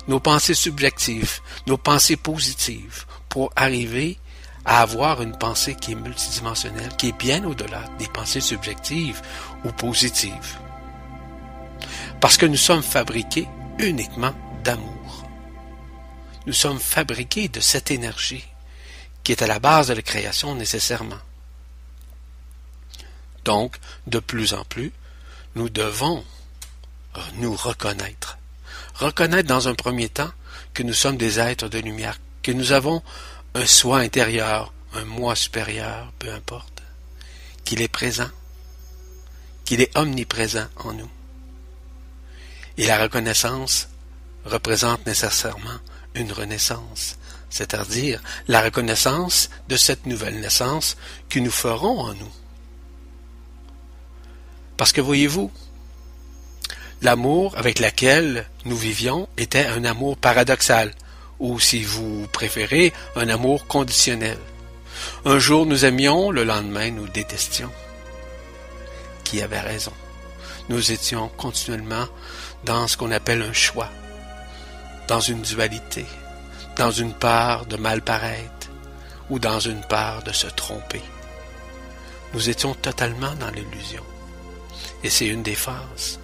nos 0.08 0.20
pensées 0.20 0.54
subjectives, 0.54 1.40
nos 1.68 1.78
pensées 1.78 2.18
positives, 2.18 3.06
pour 3.30 3.52
arriver 3.56 4.18
à 4.66 4.82
avoir 4.82 5.22
une 5.22 5.38
pensée 5.38 5.76
qui 5.76 5.94
est 5.94 5.96
multidimensionnelle, 5.96 6.96
qui 6.98 7.10
est 7.10 7.18
bien 7.18 7.46
au-delà 7.46 7.84
des 7.98 8.08
pensées 8.08 8.42
subjectives 8.42 9.22
ou 9.64 9.72
positives. 9.72 10.58
Parce 12.20 12.38
que 12.38 12.46
nous 12.46 12.58
sommes 12.58 12.84
fabriqués 12.84 13.48
uniquement 13.78 14.34
d'amour. 14.64 14.99
Nous 16.50 16.56
sommes 16.56 16.80
fabriqués 16.80 17.48
de 17.48 17.60
cette 17.60 17.92
énergie 17.92 18.44
qui 19.24 19.34
est 19.34 19.44
à 19.44 19.46
la 19.46 19.60
base 19.60 19.90
de 19.90 19.94
la 19.94 20.02
création 20.02 20.56
nécessairement. 20.56 21.20
Donc, 23.46 23.78
de 24.08 24.18
plus 24.18 24.56
en 24.56 24.66
plus, 24.66 24.92
nous 25.54 25.70
devons 25.70 26.26
nous 27.36 27.56
reconnaître. 27.56 28.40
Reconnaître 28.96 29.48
dans 29.48 29.68
un 29.68 29.76
premier 29.76 30.10
temps 30.10 30.32
que 30.74 30.82
nous 30.82 30.96
sommes 30.96 31.18
des 31.18 31.40
êtres 31.40 31.68
de 31.68 31.78
lumière, 31.78 32.18
que 32.42 32.52
nous 32.52 32.72
avons 32.72 33.04
un 33.54 33.68
soi 33.68 34.00
intérieur, 34.00 34.74
un 34.96 35.06
moi 35.06 35.36
supérieur, 35.36 36.12
peu 36.18 36.34
importe, 36.34 36.82
qu'il 37.64 37.84
est 37.84 37.88
présent, 37.88 38.32
qu'il 39.66 39.82
est 39.82 39.96
omniprésent 39.96 40.68
en 40.78 40.94
nous. 40.94 41.12
Et 42.80 42.88
la 42.88 43.00
reconnaissance 43.00 43.88
représente 44.46 45.06
nécessairement 45.06 45.80
une 46.16 46.32
renaissance, 46.32 47.18
c'est-à-dire 47.50 48.22
la 48.48 48.62
reconnaissance 48.62 49.50
de 49.68 49.76
cette 49.76 50.06
nouvelle 50.06 50.40
naissance 50.40 50.98
que 51.30 51.40
nous 51.40 51.52
ferons 51.52 52.00
en 52.00 52.14
nous. 52.14 52.32
Parce 54.78 54.92
que 54.92 55.02
voyez-vous, 55.02 55.52
l'amour 57.02 57.58
avec 57.58 57.80
lequel 57.80 58.48
nous 58.66 58.78
vivions 58.78 59.28
était 59.38 59.66
un 59.66 59.84
amour 59.86 60.18
paradoxal, 60.18 60.94
ou 61.40 61.60
si 61.60 61.84
vous 61.84 62.28
préférez, 62.32 62.94
un 63.16 63.30
amour 63.30 63.68
conditionnel. 63.68 64.38
Un 65.26 65.40
jour 65.40 65.66
nous 65.66 65.86
aimions, 65.86 66.32
le 66.32 66.44
lendemain 66.44 66.92
nous 66.92 67.08
détestions. 67.08 67.72
Qui 69.24 69.42
avait 69.42 69.60
raison? 69.60 69.94
Nous 70.70 70.92
étions 70.92 71.30
continuellement 71.38 72.08
dans 72.66 72.88
ce 72.88 72.98
qu'on 72.98 73.12
appelle 73.12 73.42
un 73.42 73.54
choix, 73.54 73.90
dans 75.10 75.20
une 75.20 75.42
dualité, 75.42 76.06
dans 76.76 76.92
une 76.92 77.14
part 77.14 77.66
de 77.66 77.78
mal 77.78 78.04
paraître 78.04 78.70
ou 79.32 79.40
dans 79.40 79.60
une 79.60 79.82
part 79.82 80.22
de 80.22 80.32
se 80.32 80.46
tromper. 80.46 81.02
Nous 82.36 82.48
étions 82.48 82.76
totalement 82.76 83.34
dans 83.40 83.50
l'illusion. 83.50 84.04
Et 85.04 85.10
c'est 85.10 85.26
une 85.26 85.42
des 85.42 85.56
phases 85.56 86.20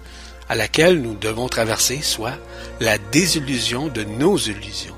à 0.48 0.54
laquelle 0.54 1.02
nous 1.02 1.16
devons 1.16 1.48
traverser, 1.48 2.00
soit 2.00 2.38
la 2.78 2.96
désillusion 2.98 3.88
de 3.88 4.04
nos 4.04 4.38
illusions. 4.38 4.96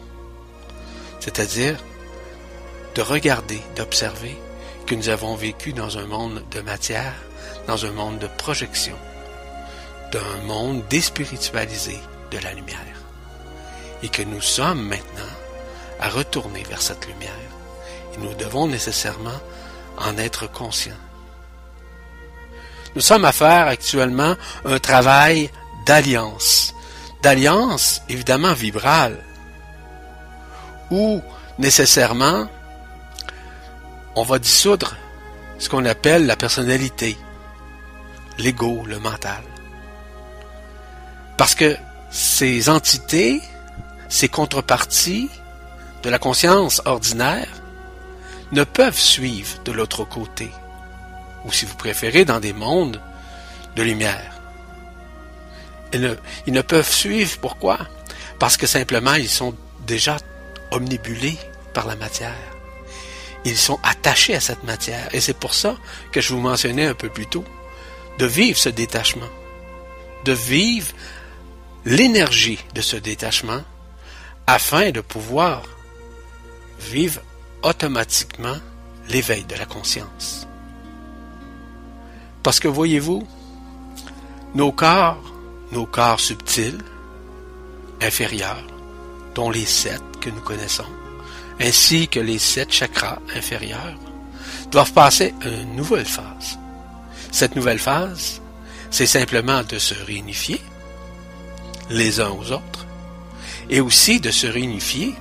C'est-à-dire 1.18 1.78
de 2.94 3.00
regarder, 3.00 3.62
d'observer 3.74 4.36
que 4.84 4.94
nous 4.94 5.08
avons 5.08 5.34
vécu 5.34 5.72
dans 5.72 5.96
un 5.96 6.06
monde 6.06 6.44
de 6.50 6.60
matière, 6.60 7.14
dans 7.66 7.86
un 7.86 7.92
monde 7.92 8.18
de 8.18 8.28
projection, 8.36 8.96
d'un 10.12 10.42
monde 10.44 10.82
déspiritualisé, 10.90 11.98
de 12.30 12.38
la 12.38 12.52
lumière. 12.52 12.97
Et 14.02 14.08
que 14.08 14.22
nous 14.22 14.40
sommes 14.40 14.82
maintenant 14.82 15.32
à 16.00 16.08
retourner 16.08 16.62
vers 16.64 16.82
cette 16.82 17.06
lumière. 17.06 17.30
Et 18.14 18.18
nous 18.18 18.34
devons 18.34 18.66
nécessairement 18.66 19.40
en 19.98 20.16
être 20.18 20.50
conscients. 20.50 20.92
Nous 22.94 23.02
sommes 23.02 23.24
à 23.24 23.32
faire 23.32 23.66
actuellement 23.66 24.36
un 24.64 24.78
travail 24.78 25.50
d'alliance. 25.86 26.74
D'alliance, 27.22 28.02
évidemment, 28.08 28.52
vibrale. 28.52 29.18
Où, 30.90 31.20
nécessairement, 31.58 32.48
on 34.14 34.22
va 34.22 34.38
dissoudre 34.38 34.96
ce 35.58 35.68
qu'on 35.68 35.84
appelle 35.84 36.26
la 36.26 36.36
personnalité, 36.36 37.18
l'ego, 38.38 38.84
le 38.86 38.98
mental. 38.98 39.42
Parce 41.36 41.54
que 41.54 41.76
ces 42.10 42.68
entités, 42.68 43.40
ces 44.08 44.28
contreparties 44.28 45.30
de 46.02 46.10
la 46.10 46.18
conscience 46.18 46.80
ordinaire 46.84 47.48
ne 48.52 48.64
peuvent 48.64 48.98
suivre 48.98 49.62
de 49.64 49.72
l'autre 49.72 50.04
côté, 50.04 50.50
ou 51.44 51.52
si 51.52 51.66
vous 51.66 51.76
préférez, 51.76 52.24
dans 52.24 52.40
des 52.40 52.52
mondes 52.52 53.00
de 53.76 53.82
lumière. 53.82 54.32
Ils 55.92 56.16
ne, 56.48 56.60
peuvent 56.62 56.90
suivre, 56.90 57.38
pourquoi? 57.40 57.78
Parce 58.38 58.56
que 58.56 58.66
simplement, 58.66 59.14
ils 59.14 59.28
sont 59.28 59.54
déjà 59.86 60.18
omnibulés 60.70 61.38
par 61.72 61.86
la 61.86 61.96
matière. 61.96 62.34
Ils 63.44 63.56
sont 63.56 63.78
attachés 63.82 64.34
à 64.34 64.40
cette 64.40 64.64
matière. 64.64 65.08
Et 65.12 65.20
c'est 65.20 65.36
pour 65.36 65.54
ça 65.54 65.76
que 66.12 66.20
je 66.20 66.34
vous 66.34 66.40
mentionnais 66.40 66.86
un 66.86 66.94
peu 66.94 67.08
plus 67.08 67.26
tôt, 67.26 67.44
de 68.18 68.26
vivre 68.26 68.58
ce 68.58 68.68
détachement, 68.68 69.28
de 70.24 70.32
vivre 70.32 70.92
l'énergie 71.84 72.58
de 72.74 72.82
ce 72.82 72.96
détachement, 72.96 73.62
afin 74.48 74.92
de 74.92 75.02
pouvoir 75.02 75.62
vivre 76.80 77.20
automatiquement 77.62 78.56
l'éveil 79.10 79.44
de 79.44 79.54
la 79.54 79.66
conscience. 79.66 80.48
Parce 82.42 82.58
que 82.58 82.66
voyez-vous, 82.66 83.28
nos 84.54 84.72
corps, 84.72 85.22
nos 85.70 85.84
corps 85.84 86.18
subtils, 86.18 86.78
inférieurs, 88.00 88.66
dont 89.34 89.50
les 89.50 89.66
sept 89.66 90.00
que 90.18 90.30
nous 90.30 90.40
connaissons, 90.40 90.92
ainsi 91.60 92.08
que 92.08 92.20
les 92.20 92.38
sept 92.38 92.72
chakras 92.72 93.18
inférieurs, 93.36 93.98
doivent 94.70 94.94
passer 94.94 95.34
une 95.42 95.76
nouvelle 95.76 96.06
phase. 96.06 96.58
Cette 97.30 97.54
nouvelle 97.54 97.78
phase, 97.78 98.40
c'est 98.90 99.06
simplement 99.06 99.62
de 99.62 99.78
se 99.78 99.92
réunifier 100.06 100.62
les 101.90 102.18
uns 102.18 102.30
aux 102.30 102.50
autres, 102.50 102.87
et 103.70 103.80
aussi 103.80 104.20
de 104.20 104.30
se 104.30 104.46
réunifier 104.46 105.14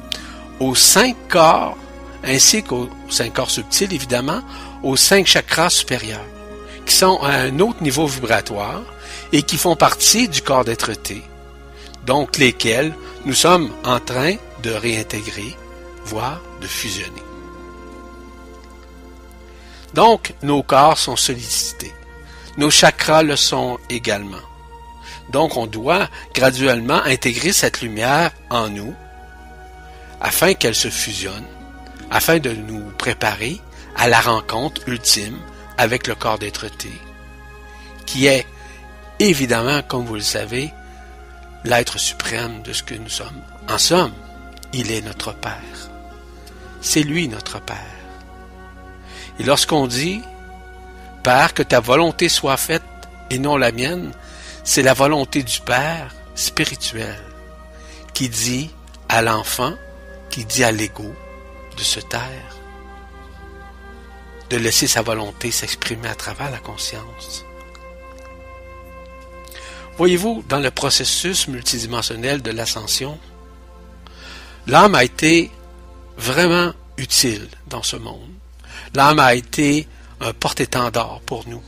aux 0.60 0.76
cinq 0.76 1.16
corps, 1.30 1.78
ainsi 2.24 2.64
qu'aux 2.64 2.90
cinq 3.10 3.34
corps 3.34 3.52
subtils, 3.52 3.94
évidemment, 3.94 4.42
aux 4.84 4.96
cinq 4.96 5.28
chakras 5.28 5.70
supérieurs, 5.70 6.26
qui 6.86 6.96
sont 6.96 7.20
à 7.22 7.34
un 7.34 7.60
autre 7.60 7.84
niveau 7.84 8.08
vibratoire 8.08 8.84
et 9.32 9.44
qui 9.44 9.58
font 9.58 9.76
partie 9.76 10.28
du 10.28 10.42
corps 10.42 10.66
d'être-té, 10.66 11.22
donc 12.06 12.38
lesquels 12.38 12.94
nous 13.26 13.34
sommes 13.34 13.72
en 13.84 14.00
train 14.00 14.36
de 14.64 14.72
réintégrer, 14.72 15.56
voire 16.06 16.42
de 16.62 16.68
fusionner. 16.68 17.24
Donc, 19.94 20.34
nos 20.44 20.64
corps 20.64 20.98
sont 20.98 21.16
sollicités. 21.16 21.94
Nos 22.58 22.70
chakras 22.70 23.24
le 23.24 23.36
sont 23.36 23.78
également. 23.90 24.47
Donc, 25.32 25.58
on 25.58 25.68
doit 25.68 26.10
graduellement 26.34 27.02
intégrer 27.04 27.52
cette 27.52 27.82
lumière 27.82 28.32
en 28.50 28.70
nous 28.70 28.96
afin 30.22 30.54
qu'elle 30.54 30.76
se 30.76 30.90
fusionne, 30.90 31.46
afin 32.10 32.40
de 32.40 32.52
nous 32.52 32.92
préparer 32.98 33.62
à 33.96 34.08
la 34.08 34.20
rencontre 34.22 34.82
ultime 34.88 35.38
avec 35.78 36.08
le 36.08 36.16
corps 36.16 36.40
d'être-té, 36.40 36.92
qui 38.06 38.26
est 38.28 38.46
évidemment, 39.20 39.82
comme 39.84 40.06
vous 40.06 40.16
le 40.16 40.22
savez, 40.22 40.72
l'être 41.64 42.00
suprême 42.00 42.62
de 42.64 42.74
ce 42.74 42.84
que 42.84 42.96
nous 42.96 43.10
sommes. 43.10 43.42
En 43.70 43.78
somme, 43.78 44.14
il 44.74 44.92
est 44.92 45.02
notre 45.02 45.34
Père. 45.34 45.54
C'est 46.82 47.04
lui 47.04 47.28
notre 47.28 47.60
Père. 47.60 47.78
Et 49.40 49.44
lorsqu'on 49.44 49.88
dit, 49.88 50.22
Père, 51.24 51.54
que 51.54 51.64
ta 51.64 51.80
volonté 51.80 52.30
soit 52.30 52.58
faite 52.58 52.84
et 53.30 53.40
non 53.40 53.58
la 53.58 53.72
mienne, 53.72 54.12
c'est 54.68 54.84
la 54.84 54.94
volonté 54.94 55.44
du 55.44 55.62
Père 55.62 56.14
spirituel 56.36 57.18
qui 58.14 58.28
dit 58.28 58.70
à 59.08 59.22
l'enfant, 59.22 59.74
qui 60.30 60.44
dit 60.44 60.62
à 60.62 60.74
l'ego 60.74 61.16
de 61.78 61.82
se 61.82 62.02
taire, 62.02 62.58
de 64.50 64.58
laisser 64.58 64.86
sa 64.86 65.02
volonté 65.02 65.52
s'exprimer 65.52 66.10
à 66.10 66.16
travers 66.16 66.52
la 66.52 66.58
conscience. 66.58 67.46
Voyez-vous, 69.98 70.44
dans 70.50 70.60
le 70.60 70.70
processus 70.70 71.48
multidimensionnel 71.48 72.42
de 72.42 72.52
l'ascension, 72.52 73.18
l'âme 74.68 74.96
a 74.96 75.06
été 75.06 75.50
vraiment 76.18 76.74
utile 76.98 77.48
dans 77.68 77.84
ce 77.84 77.96
monde. 77.96 78.32
L'âme 78.94 79.20
a 79.20 79.34
été 79.34 79.88
un 80.20 80.34
porte-étendard 80.34 81.22
pour 81.26 81.48
nous, 81.48 81.64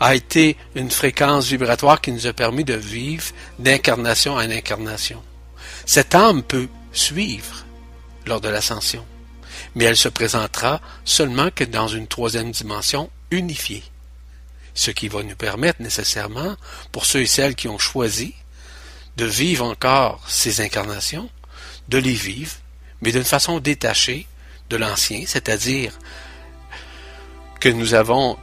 a 0.00 0.14
été 0.14 0.56
une 0.74 0.90
fréquence 0.90 1.46
vibratoire 1.46 2.00
qui 2.00 2.10
nous 2.10 2.26
a 2.26 2.32
permis 2.32 2.64
de 2.64 2.74
vivre 2.74 3.26
d'incarnation 3.58 4.34
en 4.34 4.38
incarnation. 4.38 5.22
Cette 5.84 6.14
âme 6.14 6.42
peut 6.42 6.68
suivre 6.92 7.66
lors 8.26 8.40
de 8.40 8.48
l'ascension, 8.48 9.04
mais 9.74 9.84
elle 9.84 9.96
se 9.96 10.08
présentera 10.08 10.80
seulement 11.04 11.50
que 11.54 11.64
dans 11.64 11.86
une 11.86 12.06
troisième 12.06 12.50
dimension 12.50 13.10
unifiée, 13.30 13.84
ce 14.74 14.90
qui 14.90 15.08
va 15.08 15.22
nous 15.22 15.36
permettre 15.36 15.82
nécessairement, 15.82 16.56
pour 16.92 17.04
ceux 17.04 17.20
et 17.20 17.26
celles 17.26 17.54
qui 17.54 17.68
ont 17.68 17.78
choisi 17.78 18.34
de 19.16 19.26
vivre 19.26 19.66
encore 19.66 20.24
ces 20.28 20.62
incarnations, 20.62 21.28
de 21.88 21.98
les 21.98 22.14
vivre, 22.14 22.52
mais 23.02 23.12
d'une 23.12 23.24
façon 23.24 23.60
détachée 23.60 24.26
de 24.70 24.76
l'ancien, 24.76 25.24
c'est-à-dire 25.26 25.92
que 27.58 27.68
nous 27.68 27.92
avons 27.92 28.38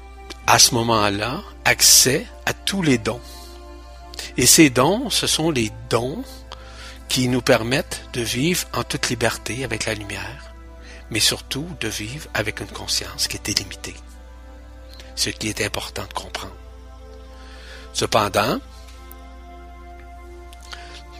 à 0.47 0.59
ce 0.59 0.73
moment-là 0.75 1.43
accès 1.65 2.25
à 2.45 2.53
tous 2.53 2.81
les 2.81 2.97
dons. 2.97 3.21
Et 4.37 4.45
ces 4.45 4.69
dons, 4.69 5.09
ce 5.09 5.27
sont 5.27 5.51
les 5.51 5.71
dons 5.89 6.23
qui 7.09 7.27
nous 7.27 7.41
permettent 7.41 8.03
de 8.13 8.21
vivre 8.21 8.65
en 8.73 8.83
toute 8.83 9.09
liberté 9.09 9.65
avec 9.65 9.85
la 9.85 9.93
lumière, 9.93 10.53
mais 11.11 11.19
surtout 11.19 11.67
de 11.81 11.89
vivre 11.89 12.29
avec 12.33 12.61
une 12.61 12.67
conscience 12.67 13.27
qui 13.27 13.35
est 13.35 13.49
illimitée. 13.49 13.95
Ce 15.15 15.29
qui 15.29 15.49
est 15.49 15.61
important 15.65 16.03
de 16.07 16.13
comprendre. 16.13 16.55
Cependant, 17.91 18.59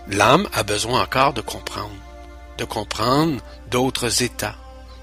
l'âme 0.08 0.48
a 0.54 0.64
besoin 0.64 1.02
encore 1.02 1.34
de 1.34 1.42
comprendre, 1.42 1.96
de 2.58 2.64
comprendre 2.64 3.42
d'autres 3.72 4.24
états, 4.24 4.56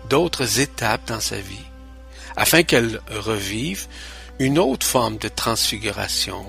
d'autres 0.08 0.60
étapes 0.60 1.08
dans 1.08 1.20
sa 1.20 1.38
vie, 1.40 1.66
afin 2.36 2.62
qu'elle 2.62 3.00
revive 3.10 3.86
une 4.38 4.58
autre 4.58 4.86
forme 4.86 5.16
de 5.18 5.28
transfiguration, 5.28 6.44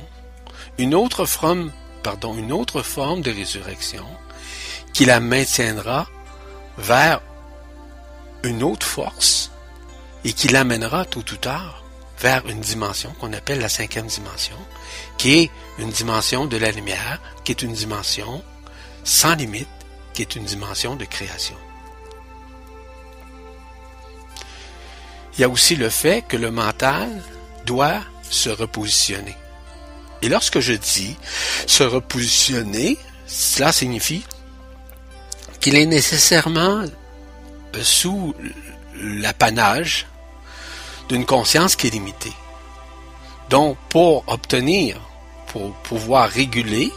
une 0.78 0.96
autre 0.96 1.26
forme, 1.26 1.72
pardon, 2.04 2.36
une 2.36 2.52
autre 2.52 2.82
forme 2.82 3.22
de 3.22 3.32
résurrection, 3.32 4.06
qui 4.94 5.06
la 5.06 5.20
maintiendra 5.20 6.08
vers 6.78 7.22
une 8.44 8.64
autre 8.64 8.88
force 8.88 9.52
et 10.24 10.34
qui 10.34 10.48
l'amènera 10.48 11.06
tôt 11.06 11.20
ou 11.20 11.38
tard 11.38 11.84
vers 12.20 12.48
une 12.48 12.62
dimension 12.62 13.12
qu'on 13.20 13.34
appelle 13.34 13.60
la 13.60 13.70
cinquième 13.70 14.08
dimension, 14.08 14.56
qui 15.18 15.34
est 15.34 15.52
une 15.78 15.90
dimension 15.90 16.46
de 16.46 16.58
la 16.58 16.72
lumière, 16.72 17.22
qui 17.44 17.52
est 17.52 17.62
une 17.62 17.74
dimension 17.74 18.44
sans 19.04 19.36
limite, 19.36 19.68
qui 20.14 20.22
est 20.22 20.36
une 20.36 20.46
dimension 20.46 20.96
de 20.96 21.06
création. 21.06 21.58
Il 25.34 25.42
y 25.42 25.44
a 25.44 25.50
aussi 25.50 25.76
le 25.76 25.90
fait 25.90 26.26
que 26.26 26.38
le 26.38 26.50
mental 26.50 27.22
doit 27.66 28.02
se 28.30 28.50
repositionner. 28.50 29.36
Et 30.22 30.30
lorsque 30.30 30.60
je 30.60 30.74
dis 30.74 31.16
se 31.68 31.84
repositionner, 31.84 32.98
cela 33.28 33.72
signifie 33.72 34.26
qu'il 35.60 35.76
est 35.76 35.86
nécessairement 35.86 36.84
euh, 36.84 37.84
sous 37.84 38.36
l'apanage 38.96 40.08
d'une 41.10 41.26
conscience 41.26 41.76
qui 41.76 41.88
est 41.88 41.92
limitée. 41.92 42.34
Donc, 43.50 43.78
pour 43.90 44.24
obtenir, 44.28 45.00
pour 45.48 45.74
pouvoir 45.84 46.30
réguler 46.30 46.92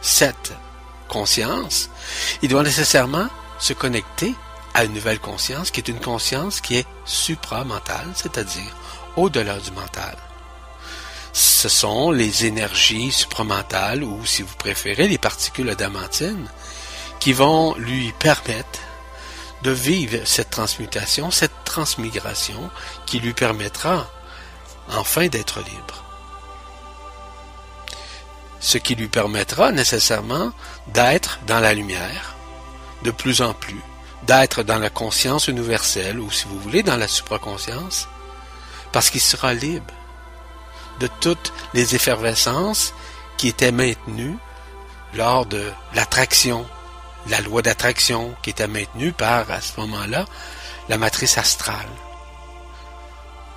cette 0.00 0.52
conscience, 1.08 1.90
il 2.42 2.48
doit 2.48 2.62
nécessairement 2.62 3.28
se 3.58 3.72
connecter 3.72 4.34
à 4.74 4.84
une 4.84 4.94
nouvelle 4.94 5.18
conscience 5.18 5.70
qui 5.70 5.80
est 5.80 5.88
une 5.88 6.00
conscience 6.00 6.60
qui 6.60 6.76
est 6.76 6.86
supramentale, 7.04 8.06
c'est-à-dire 8.14 8.74
au-delà 9.18 9.58
du 9.58 9.72
mental. 9.72 10.16
ce 11.32 11.68
sont 11.68 12.10
les 12.10 12.46
énergies 12.46 13.12
supramentales 13.12 14.02
ou, 14.02 14.24
si 14.24 14.42
vous 14.42 14.56
préférez, 14.56 15.06
les 15.08 15.18
particules 15.18 15.70
adamantines 15.70 16.48
qui 17.20 17.32
vont 17.32 17.74
lui 17.74 18.12
permettre 18.18 18.80
de 19.62 19.70
vivre 19.70 20.18
cette 20.24 20.50
transmutation, 20.50 21.30
cette 21.30 21.64
transmigration 21.64 22.70
qui 23.06 23.18
lui 23.18 23.34
permettra 23.34 24.08
enfin 24.90 25.26
d'être 25.28 25.58
libre. 25.58 26.04
Ce 28.60 28.78
qui 28.78 28.94
lui 28.94 29.08
permettra 29.08 29.70
nécessairement 29.70 30.52
d'être 30.88 31.38
dans 31.46 31.60
la 31.60 31.74
lumière 31.74 32.34
de 33.02 33.10
plus 33.10 33.42
en 33.42 33.54
plus, 33.54 33.82
d'être 34.26 34.62
dans 34.62 34.78
la 34.78 34.90
conscience 34.90 35.46
universelle 35.48 36.18
ou 36.18 36.30
si 36.30 36.46
vous 36.46 36.58
voulez 36.58 36.82
dans 36.82 36.96
la 36.96 37.08
supraconscience, 37.08 38.08
parce 38.92 39.10
qu'il 39.10 39.20
sera 39.20 39.54
libre 39.54 39.94
de 41.00 41.08
toutes 41.20 41.52
les 41.74 41.94
effervescences 41.94 42.94
qui 43.36 43.48
étaient 43.48 43.72
maintenues 43.72 44.36
lors 45.14 45.46
de 45.46 45.70
l'attraction, 45.94 46.66
la 47.28 47.40
loi 47.40 47.62
d'attraction 47.62 48.34
qui 48.42 48.50
était 48.50 48.66
maintenue 48.66 49.12
par, 49.12 49.50
à 49.50 49.60
ce 49.60 49.78
moment-là, 49.80 50.24
la 50.88 50.98
matrice 50.98 51.38
astrale. 51.38 51.88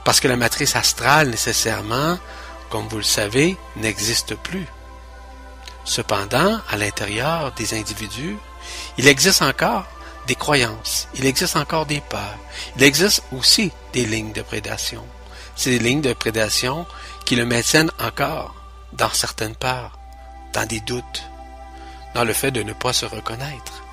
Parce 0.04 0.20
que 0.20 0.28
la 0.28 0.38
matrice 0.38 0.76
astrale, 0.76 1.30
nécessairement, 1.30 2.18
comme 2.70 2.88
vous 2.88 2.98
le 2.98 3.04
savez, 3.04 3.58
n'existe 3.76 4.36
plus. 4.36 4.66
Cependant, 5.84 6.60
à 6.70 6.78
l'intérieur 6.78 7.52
des 7.54 7.78
individus, 7.78 8.38
il 8.98 9.08
existe 9.08 9.42
encore 9.42 9.86
des 10.28 10.36
croyances, 10.36 11.08
il 11.16 11.26
existe 11.26 11.56
encore 11.56 11.86
des 11.86 12.02
peurs, 12.02 12.38
il 12.78 12.84
existe 12.84 13.24
aussi 13.32 13.72
des 13.94 14.06
lignes 14.06 14.32
de 14.32 14.42
prédation. 14.42 15.06
Ces 15.62 15.78
lignes 15.78 16.02
de 16.02 16.14
prédation 16.14 16.88
qui 17.24 17.36
le 17.36 17.46
maintiennent 17.46 17.92
encore 18.00 18.56
dans 18.94 19.12
certaines 19.12 19.56
peurs, 19.56 20.00
dans 20.54 20.66
des 20.66 20.80
doutes, 20.80 21.24
dans 22.16 22.24
le 22.24 22.34
fait 22.34 22.50
de 22.50 22.64
ne 22.64 22.74
pas 22.74 22.94
se 22.94 23.06
reconnaître. 23.06 23.84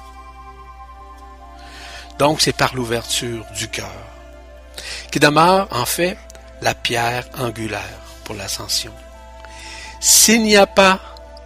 Donc 2.19 2.41
c'est 2.41 2.57
par 2.57 2.75
l'ouverture 2.75 3.45
du 3.55 3.69
cœur 3.69 3.93
qui 5.13 5.21
demeure 5.21 5.69
en 5.71 5.85
fait 5.85 6.17
la 6.63 6.75
pierre 6.75 7.27
angulaire 7.39 8.01
pour 8.25 8.35
l'ascension. 8.35 8.95
S'il 10.01 10.45
n'y 10.45 10.57
a 10.57 10.67
pas 10.67 10.99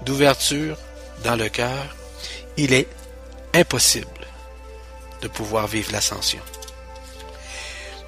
d'ouverture 0.02 0.78
dans 1.24 1.34
le 1.34 1.48
cœur, 1.48 1.96
il 2.56 2.74
est 2.74 2.86
impossible 3.54 4.28
de 5.20 5.26
pouvoir 5.26 5.66
vivre 5.66 5.90
l'ascension. 5.90 6.42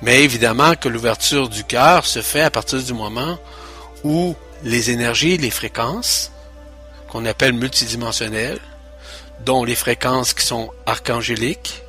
Mais 0.04 0.22
évidemment 0.22 0.74
que 0.74 0.90
l'ouverture 0.90 1.48
du 1.48 1.64
cœur 1.64 2.04
se 2.04 2.20
fait 2.20 2.42
à 2.42 2.50
partir 2.50 2.82
du 2.82 2.92
moment 2.92 3.38
où 4.02 4.36
les 4.62 4.90
énergies, 4.90 5.38
les 5.38 5.50
fréquences, 5.50 6.30
qu'on 7.08 7.24
appelle 7.24 7.54
multidimensionnelles, 7.54 8.60
dont 9.46 9.64
les 9.64 9.74
fréquences 9.74 10.34
qui 10.34 10.44
sont 10.44 10.70
archangéliques, 10.84 11.82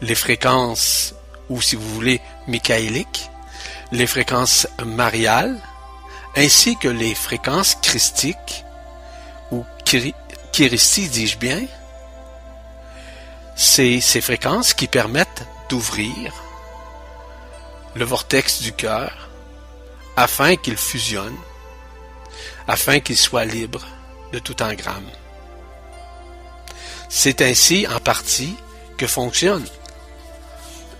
les 0.00 0.14
fréquences, 0.14 1.16
ou 1.48 1.60
si 1.60 1.74
vous 1.74 1.88
voulez, 1.88 2.20
michaéliques, 2.46 3.28
les 3.90 4.06
fréquences 4.06 4.68
mariales, 4.86 5.58
ainsi 6.36 6.76
que 6.76 6.86
les 6.86 7.16
fréquences 7.16 7.74
christiques, 7.82 8.64
ou 9.50 9.64
kiristi, 10.52 11.08
dis-je 11.08 11.36
bien, 11.36 11.62
c'est 13.56 14.00
ces 14.00 14.20
fréquences 14.20 14.72
qui 14.72 14.86
permettent 14.86 15.42
d'ouvrir 15.68 16.43
le 17.94 18.04
vortex 18.04 18.60
du 18.60 18.72
cœur 18.72 19.28
afin 20.16 20.56
qu'il 20.56 20.76
fusionne, 20.76 21.36
afin 22.66 23.00
qu'il 23.00 23.16
soit 23.16 23.44
libre 23.44 23.84
de 24.32 24.38
tout 24.38 24.62
engramme. 24.62 25.10
C'est 27.08 27.42
ainsi 27.42 27.86
en 27.86 28.00
partie 28.00 28.56
que 28.96 29.06
fonctionne 29.06 29.64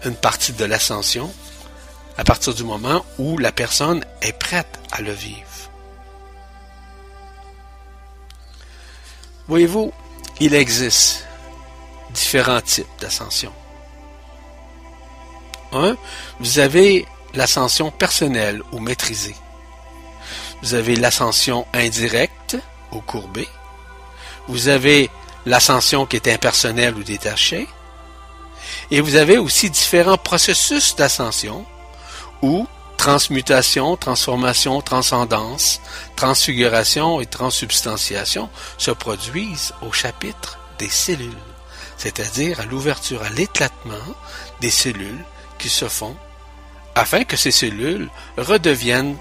une 0.04 0.14
partie 0.14 0.52
de 0.52 0.64
l'ascension 0.64 1.32
à 2.16 2.24
partir 2.24 2.54
du 2.54 2.64
moment 2.64 3.04
où 3.18 3.38
la 3.38 3.52
personne 3.52 4.04
est 4.22 4.38
prête 4.38 4.78
à 4.92 5.00
le 5.00 5.12
vivre. 5.12 5.40
Voyez-vous, 9.48 9.92
il 10.40 10.54
existe 10.54 11.26
différents 12.12 12.60
types 12.60 12.86
d'ascension. 13.00 13.52
Un, 15.74 15.96
vous 16.40 16.58
avez 16.58 17.06
l'ascension 17.34 17.90
personnelle 17.90 18.62
ou 18.72 18.78
maîtrisée. 18.78 19.36
Vous 20.62 20.74
avez 20.74 20.96
l'ascension 20.96 21.66
indirecte 21.74 22.56
ou 22.92 23.00
courbée. 23.00 23.48
Vous 24.48 24.68
avez 24.68 25.10
l'ascension 25.46 26.06
qui 26.06 26.16
est 26.16 26.28
impersonnelle 26.28 26.94
ou 26.94 27.02
détachée. 27.02 27.68
Et 28.90 29.00
vous 29.00 29.16
avez 29.16 29.36
aussi 29.36 29.68
différents 29.68 30.16
processus 30.16 30.96
d'ascension 30.96 31.66
ou 32.40 32.66
transmutation, 32.96 33.96
transformation, 33.96 34.80
transcendance, 34.80 35.80
transfiguration 36.16 37.20
et 37.20 37.26
transsubstantiation 37.26 38.48
se 38.78 38.92
produisent 38.92 39.74
au 39.82 39.92
chapitre 39.92 40.58
des 40.78 40.88
cellules 40.88 41.32
c'est-à-dire 41.96 42.60
à, 42.60 42.64
l'ouverture, 42.66 43.22
à 43.22 43.30
l'éclatement 43.30 43.94
des 44.60 44.70
cellules 44.70 45.24
qui 45.58 45.68
se 45.68 45.88
font, 45.88 46.16
afin 46.94 47.24
que 47.24 47.36
ces 47.36 47.50
cellules 47.50 48.08
redeviennent 48.36 49.16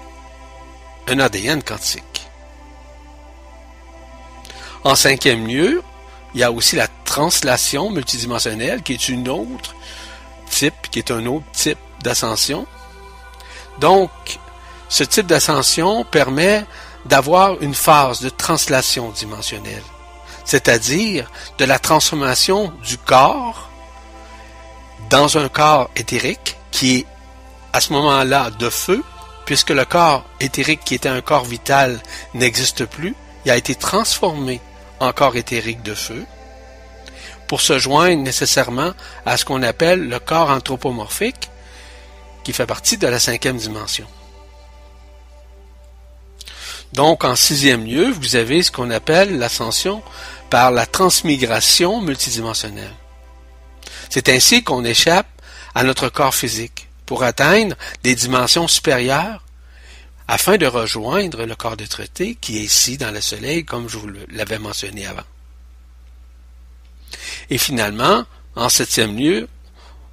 un 1.08 1.18
ADN 1.18 1.62
quantique. 1.62 2.26
En 4.84 4.94
cinquième 4.94 5.46
lieu, 5.46 5.82
il 6.34 6.40
y 6.40 6.44
a 6.44 6.52
aussi 6.52 6.76
la 6.76 6.88
translation 7.04 7.90
multidimensionnelle 7.90 8.82
qui 8.82 8.94
est 8.94 9.08
une 9.08 9.28
autre 9.28 9.74
type, 10.50 10.74
qui 10.90 10.98
est 10.98 11.10
un 11.10 11.24
autre 11.26 11.46
type 11.52 11.78
d'ascension. 12.02 12.66
Donc, 13.80 14.10
ce 14.88 15.04
type 15.04 15.26
d'ascension 15.26 16.04
permet 16.04 16.64
d'avoir 17.06 17.60
une 17.62 17.74
phase 17.74 18.20
de 18.20 18.28
translation 18.28 19.10
dimensionnelle 19.10 19.82
c'est-à-dire 20.44 21.30
de 21.58 21.64
la 21.64 21.78
transformation 21.78 22.72
du 22.84 22.98
corps 22.98 23.70
dans 25.10 25.38
un 25.38 25.48
corps 25.48 25.90
éthérique 25.96 26.56
qui 26.70 26.96
est 26.96 27.06
à 27.72 27.80
ce 27.80 27.92
moment-là 27.92 28.50
de 28.50 28.70
feu, 28.70 29.02
puisque 29.46 29.70
le 29.70 29.84
corps 29.84 30.24
éthérique 30.40 30.80
qui 30.84 30.94
était 30.94 31.08
un 31.08 31.20
corps 31.20 31.44
vital 31.44 32.00
n'existe 32.34 32.84
plus, 32.86 33.14
il 33.44 33.50
a 33.50 33.56
été 33.56 33.74
transformé 33.74 34.60
en 35.00 35.12
corps 35.12 35.36
éthérique 35.36 35.82
de 35.82 35.94
feu 35.94 36.24
pour 37.46 37.60
se 37.60 37.78
joindre 37.78 38.22
nécessairement 38.22 38.92
à 39.26 39.36
ce 39.36 39.44
qu'on 39.44 39.62
appelle 39.62 40.08
le 40.08 40.18
corps 40.18 40.50
anthropomorphique 40.50 41.50
qui 42.42 42.52
fait 42.52 42.66
partie 42.66 42.96
de 42.96 43.06
la 43.06 43.18
cinquième 43.18 43.56
dimension. 43.56 44.06
Donc, 46.92 47.24
en 47.24 47.34
sixième 47.34 47.84
lieu, 47.84 48.10
vous 48.12 48.36
avez 48.36 48.62
ce 48.62 48.70
qu'on 48.70 48.90
appelle 48.90 49.38
l'ascension 49.38 50.02
par 50.48 50.70
la 50.70 50.86
transmigration 50.86 52.00
multidimensionnelle. 52.00 52.94
C'est 54.14 54.28
ainsi 54.28 54.62
qu'on 54.62 54.84
échappe 54.84 55.26
à 55.74 55.82
notre 55.82 56.08
corps 56.08 56.36
physique 56.36 56.86
pour 57.04 57.24
atteindre 57.24 57.74
des 58.04 58.14
dimensions 58.14 58.68
supérieures 58.68 59.42
afin 60.28 60.56
de 60.56 60.66
rejoindre 60.66 61.44
le 61.44 61.56
corps 61.56 61.76
de 61.76 61.84
traité 61.84 62.36
qui 62.36 62.58
est 62.58 62.62
ici 62.62 62.96
dans 62.96 63.10
le 63.10 63.20
soleil 63.20 63.64
comme 63.64 63.88
je 63.88 63.98
vous 63.98 64.08
l'avais 64.30 64.60
mentionné 64.60 65.04
avant. 65.04 65.24
Et 67.50 67.58
finalement, 67.58 68.24
en 68.54 68.68
septième 68.68 69.18
lieu, 69.18 69.48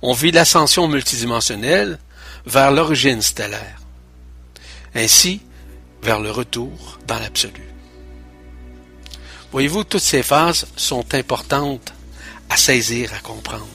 on 0.01 0.13
vit 0.13 0.31
l'ascension 0.31 0.87
multidimensionnelle 0.87 1.99
vers 2.47 2.71
l'origine 2.71 3.21
stellaire. 3.21 3.77
Ainsi, 4.95 5.41
vers 6.01 6.19
le 6.19 6.31
retour 6.31 6.97
dans 7.05 7.19
l'absolu. 7.19 7.69
Voyez-vous, 9.51 9.83
toutes 9.83 10.01
ces 10.01 10.23
phases 10.23 10.65
sont 10.75 11.13
importantes 11.13 11.93
à 12.49 12.57
saisir, 12.57 13.13
à 13.13 13.19
comprendre. 13.19 13.67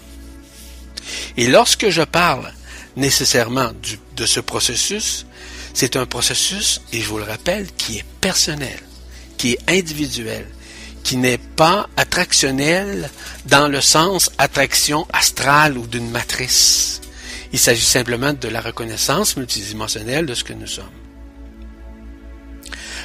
Et 1.37 1.47
lorsque 1.47 1.89
je 1.89 2.03
parle 2.03 2.53
nécessairement 2.97 3.71
de 4.17 4.27
ce 4.27 4.41
processus, 4.41 5.27
c'est 5.75 5.97
un 5.97 6.07
processus, 6.07 6.81
et 6.93 7.01
je 7.01 7.09
vous 7.09 7.19
le 7.19 7.25
rappelle, 7.25 7.67
qui 7.77 7.99
est 7.99 8.05
personnel, 8.21 8.79
qui 9.37 9.53
est 9.53 9.71
individuel, 9.71 10.47
qui 11.05 11.19
n'est 11.19 11.39
pas 11.39 11.89
attractionnel 11.97 13.11
dans 13.45 13.69
le 13.69 13.81
sens 13.81 14.31
attraction 14.39 15.07
astrale 15.13 15.79
ou 15.79 15.87
d'une 15.87 16.11
matrice. 16.11 17.01
Il 17.53 17.59
s'agit 17.59 17.85
simplement 17.85 18.33
de 18.33 18.49
la 18.49 18.61
reconnaissance 18.61 19.37
multidimensionnelle 19.37 20.27
de 20.27 20.35
ce 20.35 20.43
que 20.43 20.53
nous 20.53 20.67
sommes. 20.67 20.91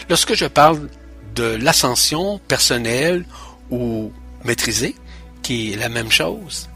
Lorsque 0.09 0.33
je 0.33 0.45
parle 0.45 0.89
de 1.35 1.43
l'ascension 1.43 2.39
personnelle 2.47 3.25
ou 3.69 4.11
maîtrisée, 4.43 4.95
qui 5.43 5.73
est 5.73 5.75
la 5.75 5.89
même 5.89 6.11
chose, 6.11 6.69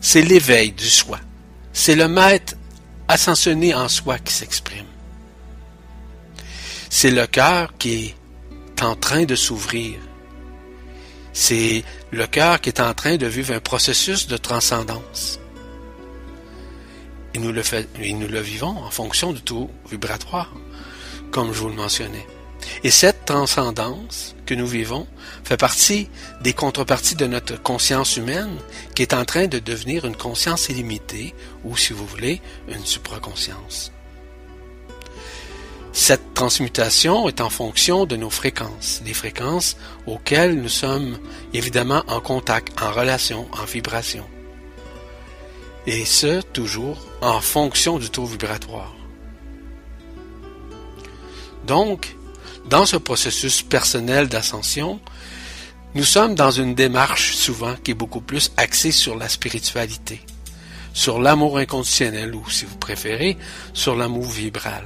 c'est 0.00 0.22
l'éveil 0.22 0.72
du 0.72 0.88
soi. 0.88 1.18
C'est 1.72 1.94
le 1.94 2.08
maître 2.08 2.54
ascensionné 3.08 3.74
en 3.74 3.88
soi 3.88 4.18
qui 4.18 4.32
s'exprime. 4.32 4.86
C'est 6.88 7.10
le 7.10 7.26
cœur 7.26 7.74
qui 7.78 8.14
est 8.76 8.82
en 8.82 8.96
train 8.96 9.24
de 9.24 9.36
s'ouvrir. 9.36 9.98
C'est 11.32 11.84
le 12.10 12.26
cœur 12.26 12.60
qui 12.60 12.70
est 12.70 12.80
en 12.80 12.92
train 12.94 13.16
de 13.16 13.26
vivre 13.26 13.54
un 13.54 13.60
processus 13.60 14.26
de 14.26 14.36
transcendance. 14.36 15.38
Et 17.34 17.38
nous 17.38 17.52
le, 17.52 18.40
vivons 18.40 18.76
en 18.78 18.90
fonction 18.90 19.32
du 19.32 19.40
taux 19.40 19.70
vibratoire, 19.88 20.52
comme 21.30 21.52
je 21.52 21.60
vous 21.60 21.68
le 21.68 21.76
mentionnais. 21.76 22.26
Et 22.82 22.90
cette 22.90 23.24
transcendance 23.24 24.34
que 24.50 24.54
nous 24.56 24.66
vivons 24.66 25.06
fait 25.44 25.56
partie 25.56 26.08
des 26.40 26.54
contreparties 26.54 27.14
de 27.14 27.26
notre 27.28 27.62
conscience 27.62 28.16
humaine 28.16 28.56
qui 28.96 29.02
est 29.02 29.14
en 29.14 29.24
train 29.24 29.46
de 29.46 29.60
devenir 29.60 30.04
une 30.04 30.16
conscience 30.16 30.68
illimitée 30.68 31.36
ou, 31.62 31.76
si 31.76 31.92
vous 31.92 32.04
voulez, 32.04 32.42
une 32.66 32.84
supraconscience. 32.84 33.92
Cette 35.92 36.34
transmutation 36.34 37.28
est 37.28 37.40
en 37.40 37.48
fonction 37.48 38.06
de 38.06 38.16
nos 38.16 38.28
fréquences, 38.28 39.02
des 39.04 39.14
fréquences 39.14 39.76
auxquelles 40.08 40.60
nous 40.60 40.68
sommes 40.68 41.20
évidemment 41.54 42.02
en 42.08 42.20
contact, 42.20 42.72
en 42.82 42.90
relation, 42.90 43.46
en 43.52 43.64
vibration. 43.66 44.26
Et 45.86 46.04
ce, 46.04 46.40
toujours 46.40 46.98
en 47.20 47.40
fonction 47.40 48.00
du 48.00 48.10
taux 48.10 48.26
vibratoire. 48.26 48.96
Donc, 51.68 52.16
dans 52.68 52.86
ce 52.86 52.96
processus 52.96 53.62
personnel 53.62 54.28
d'ascension, 54.28 55.00
nous 55.94 56.04
sommes 56.04 56.34
dans 56.34 56.52
une 56.52 56.74
démarche 56.74 57.34
souvent 57.34 57.74
qui 57.74 57.90
est 57.90 57.94
beaucoup 57.94 58.20
plus 58.20 58.52
axée 58.56 58.92
sur 58.92 59.16
la 59.16 59.28
spiritualité, 59.28 60.20
sur 60.92 61.20
l'amour 61.20 61.58
inconditionnel 61.58 62.34
ou, 62.34 62.48
si 62.48 62.64
vous 62.64 62.76
préférez, 62.76 63.36
sur 63.72 63.96
l'amour 63.96 64.30
vibral. 64.30 64.84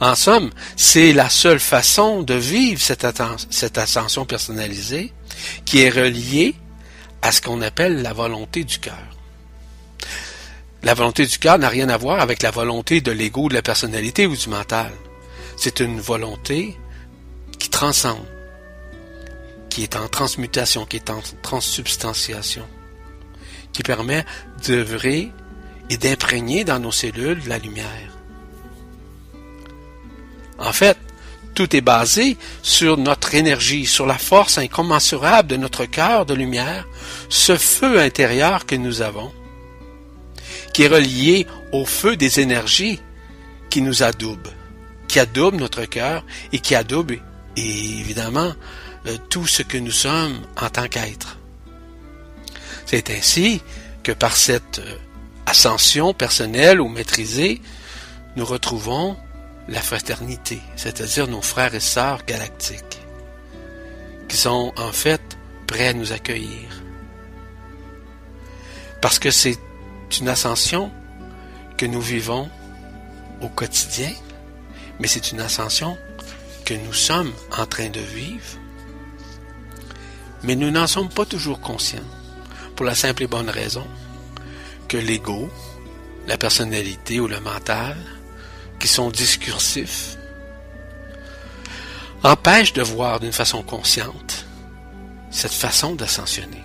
En 0.00 0.14
somme, 0.14 0.50
c'est 0.76 1.12
la 1.12 1.28
seule 1.28 1.60
façon 1.60 2.22
de 2.22 2.34
vivre 2.34 2.80
cette, 2.80 3.04
ascension 3.78 4.24
personnalisée 4.24 5.12
qui 5.66 5.82
est 5.82 5.90
reliée 5.90 6.54
à 7.20 7.32
ce 7.32 7.42
qu'on 7.42 7.60
appelle 7.60 8.00
la 8.00 8.14
volonté 8.14 8.64
du 8.64 8.78
cœur. 8.78 8.96
La 10.82 10.94
volonté 10.94 11.26
du 11.26 11.38
cœur 11.38 11.58
n'a 11.58 11.68
rien 11.68 11.90
à 11.90 11.98
voir 11.98 12.20
avec 12.20 12.42
la 12.42 12.50
volonté 12.50 13.02
de 13.02 13.12
l'ego, 13.12 13.50
de 13.50 13.54
la 13.54 13.62
personnalité 13.62 14.26
ou 14.26 14.34
du 14.34 14.48
mental. 14.48 14.90
C'est 15.62 15.80
une 15.80 16.00
volonté 16.00 16.74
qui 17.58 17.68
transcende, 17.68 18.24
qui 19.68 19.82
est 19.82 19.94
en 19.94 20.08
transmutation, 20.08 20.86
qui 20.86 20.96
est 20.96 21.10
en 21.10 21.20
transsubstantiation, 21.42 22.66
qui 23.70 23.82
permet 23.82 24.24
d'œuvrer 24.66 25.30
et 25.90 25.98
d'imprégner 25.98 26.64
dans 26.64 26.78
nos 26.78 26.92
cellules 26.92 27.42
la 27.46 27.58
lumière. 27.58 28.16
En 30.58 30.72
fait, 30.72 30.96
tout 31.54 31.76
est 31.76 31.82
basé 31.82 32.38
sur 32.62 32.96
notre 32.96 33.34
énergie, 33.34 33.84
sur 33.84 34.06
la 34.06 34.16
force 34.16 34.56
incommensurable 34.56 35.50
de 35.50 35.56
notre 35.58 35.84
cœur 35.84 36.24
de 36.24 36.32
lumière, 36.32 36.88
ce 37.28 37.58
feu 37.58 38.00
intérieur 38.00 38.64
que 38.64 38.76
nous 38.76 39.02
avons, 39.02 39.30
qui 40.72 40.84
est 40.84 40.88
relié 40.88 41.46
au 41.70 41.84
feu 41.84 42.16
des 42.16 42.40
énergies 42.40 42.98
qui 43.68 43.82
nous 43.82 44.02
adoubent 44.02 44.54
qui 45.10 45.18
adoube 45.18 45.56
notre 45.56 45.86
cœur 45.86 46.24
et 46.52 46.60
qui 46.60 46.76
adoube 46.76 47.16
évidemment 47.56 48.52
euh, 49.06 49.16
tout 49.28 49.44
ce 49.44 49.64
que 49.64 49.76
nous 49.76 49.90
sommes 49.90 50.38
en 50.56 50.70
tant 50.70 50.86
qu'être. 50.86 51.36
C'est 52.86 53.10
ainsi 53.10 53.60
que 54.04 54.12
par 54.12 54.36
cette 54.36 54.78
euh, 54.78 54.96
ascension 55.46 56.14
personnelle 56.14 56.80
ou 56.80 56.88
maîtrisée, 56.88 57.60
nous 58.36 58.44
retrouvons 58.44 59.16
la 59.66 59.80
fraternité, 59.80 60.60
c'est-à-dire 60.76 61.26
nos 61.26 61.42
frères 61.42 61.74
et 61.74 61.80
sœurs 61.80 62.24
galactiques, 62.24 63.00
qui 64.28 64.36
sont 64.36 64.72
en 64.76 64.92
fait 64.92 65.36
prêts 65.66 65.88
à 65.88 65.92
nous 65.92 66.12
accueillir. 66.12 66.68
Parce 69.02 69.18
que 69.18 69.32
c'est 69.32 69.58
une 70.20 70.28
ascension 70.28 70.92
que 71.76 71.86
nous 71.86 72.00
vivons 72.00 72.48
au 73.40 73.48
quotidien, 73.48 74.12
mais 75.00 75.08
c'est 75.08 75.32
une 75.32 75.40
ascension 75.40 75.98
que 76.64 76.74
nous 76.74 76.92
sommes 76.92 77.32
en 77.56 77.66
train 77.66 77.88
de 77.88 78.00
vivre. 78.00 78.58
Mais 80.44 80.54
nous 80.54 80.70
n'en 80.70 80.86
sommes 80.86 81.08
pas 81.08 81.24
toujours 81.24 81.60
conscients, 81.60 81.98
pour 82.76 82.86
la 82.86 82.94
simple 82.94 83.24
et 83.24 83.26
bonne 83.26 83.50
raison 83.50 83.86
que 84.88 84.96
l'ego, 84.96 85.50
la 86.26 86.36
personnalité 86.36 87.18
ou 87.18 87.26
le 87.26 87.40
mental, 87.40 87.96
qui 88.78 88.88
sont 88.88 89.10
discursifs, 89.10 90.16
empêchent 92.22 92.74
de 92.74 92.82
voir 92.82 93.20
d'une 93.20 93.32
façon 93.32 93.62
consciente 93.62 94.44
cette 95.30 95.52
façon 95.52 95.94
d'ascensionner. 95.94 96.62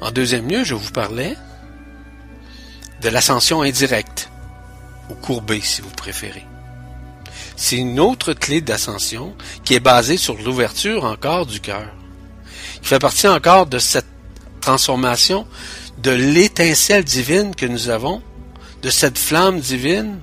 En 0.00 0.10
deuxième 0.10 0.48
lieu, 0.48 0.64
je 0.64 0.74
vous 0.74 0.90
parlais 0.90 1.36
de 3.00 3.08
l'ascension 3.08 3.62
indirecte, 3.62 4.21
ou 5.10 5.14
courbé 5.14 5.60
si 5.60 5.80
vous 5.80 5.90
préférez. 5.90 6.46
C'est 7.56 7.76
une 7.76 8.00
autre 8.00 8.32
clé 8.32 8.60
d'ascension 8.60 9.34
qui 9.64 9.74
est 9.74 9.80
basée 9.80 10.16
sur 10.16 10.36
l'ouverture 10.38 11.04
encore 11.04 11.46
du 11.46 11.60
cœur, 11.60 11.88
qui 12.80 12.88
fait 12.88 12.98
partie 12.98 13.28
encore 13.28 13.66
de 13.66 13.78
cette 13.78 14.06
transformation 14.60 15.46
de 15.98 16.10
l'étincelle 16.10 17.04
divine 17.04 17.54
que 17.54 17.66
nous 17.66 17.88
avons, 17.88 18.22
de 18.82 18.90
cette 18.90 19.18
flamme 19.18 19.60
divine 19.60 20.18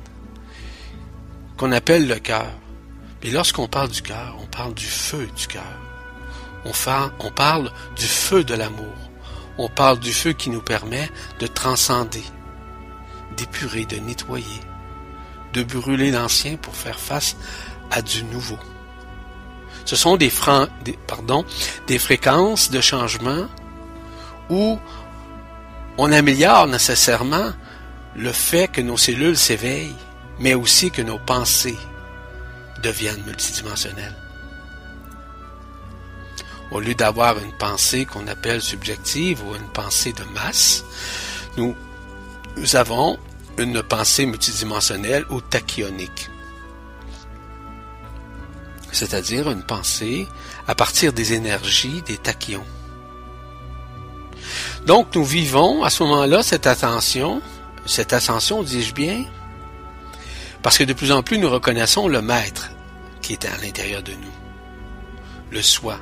qu'on 1.58 1.72
appelle 1.72 2.08
le 2.08 2.16
cœur. 2.16 2.52
Et 3.24 3.32
lorsqu'on 3.32 3.68
parle 3.68 3.90
du 3.90 4.02
cœur, 4.02 4.38
on 4.42 4.46
parle 4.48 4.74
du 4.74 4.86
feu 4.86 5.28
du 5.38 5.48
cœur. 5.48 5.64
On 6.66 7.32
parle 7.32 7.72
du 7.96 8.06
feu 8.06 8.44
de 8.44 8.54
l'amour. 8.54 8.94
On 9.58 9.68
parle 9.70 10.00
du 10.00 10.14
feu 10.14 10.34
qui 10.34 10.50
nous 10.50 10.62
permet 10.62 11.10
de 11.40 11.48
transcender, 11.48 12.24
d'épurer, 13.38 13.86
de 13.86 13.98
nettoyer, 13.98 14.46
de 15.54 15.64
brûler 15.64 16.12
l'ancien 16.12 16.58
pour 16.58 16.76
faire 16.76 17.00
face 17.00 17.36
à 17.92 18.02
du 18.02 18.24
nouveau. 18.24 18.58
Ce 19.86 19.96
sont 19.96 20.18
des, 20.18 20.32
pardon, 21.08 21.46
des 21.88 21.98
fréquences 21.98 22.70
de 22.70 22.82
changement 22.82 23.48
où 24.50 24.80
on 25.98 26.12
améliore 26.12 26.68
nécessairement 26.68 27.52
le 28.16 28.32
fait 28.32 28.68
que 28.68 28.82
nos 28.82 28.98
cellules 28.98 29.38
s'éveillent, 29.38 29.96
mais 30.40 30.54
aussi 30.54 30.92
que 30.92 31.02
nos 31.02 31.20
pensées 31.20 31.78
deviennent 32.84 33.24
multidimensionnelles. 33.26 34.16
Au 36.72 36.80
lieu 36.80 36.94
d'avoir 36.94 37.40
une 37.40 37.52
pensée 37.54 38.06
qu'on 38.06 38.28
appelle 38.28 38.62
subjective 38.62 39.44
ou 39.44 39.56
une 39.56 39.70
pensée 39.74 40.14
de 40.14 40.24
masse, 40.36 40.84
nous, 41.58 41.76
nous 42.58 42.76
avons 42.76 43.18
une 43.60 43.84
pensée 43.84 44.26
multidimensionnelle 44.26 45.26
ou 45.30 45.42
tachyonique. 45.42 46.30
C'est-à-dire 48.92 49.50
une 49.52 49.64
pensée 49.64 50.28
à 50.68 50.76
partir 50.76 51.14
des 51.14 51.34
énergies 51.34 52.02
des 52.04 52.18
tachyons. 52.18 52.66
Donc 54.86 55.14
nous 55.16 55.24
vivons 55.24 55.84
à 55.84 55.90
ce 55.90 56.04
moment-là 56.04 56.42
cette 56.42 56.68
attention, 56.68 57.42
cette 57.86 58.14
ascension, 58.14 58.64
dis-je 58.64 58.94
bien, 58.94 59.26
parce 60.64 60.78
que 60.78 60.84
de 60.84 60.94
plus 60.94 61.12
en 61.12 61.22
plus 61.22 61.38
nous 61.38 61.50
reconnaissons 61.50 62.08
le 62.08 62.22
maître 62.22 62.70
qui 63.22 63.34
est 63.34 63.46
à 63.46 63.58
l'intérieur 63.58 64.02
de 64.02 64.14
nous, 64.14 65.52
le 65.52 65.62
soi, 65.62 66.00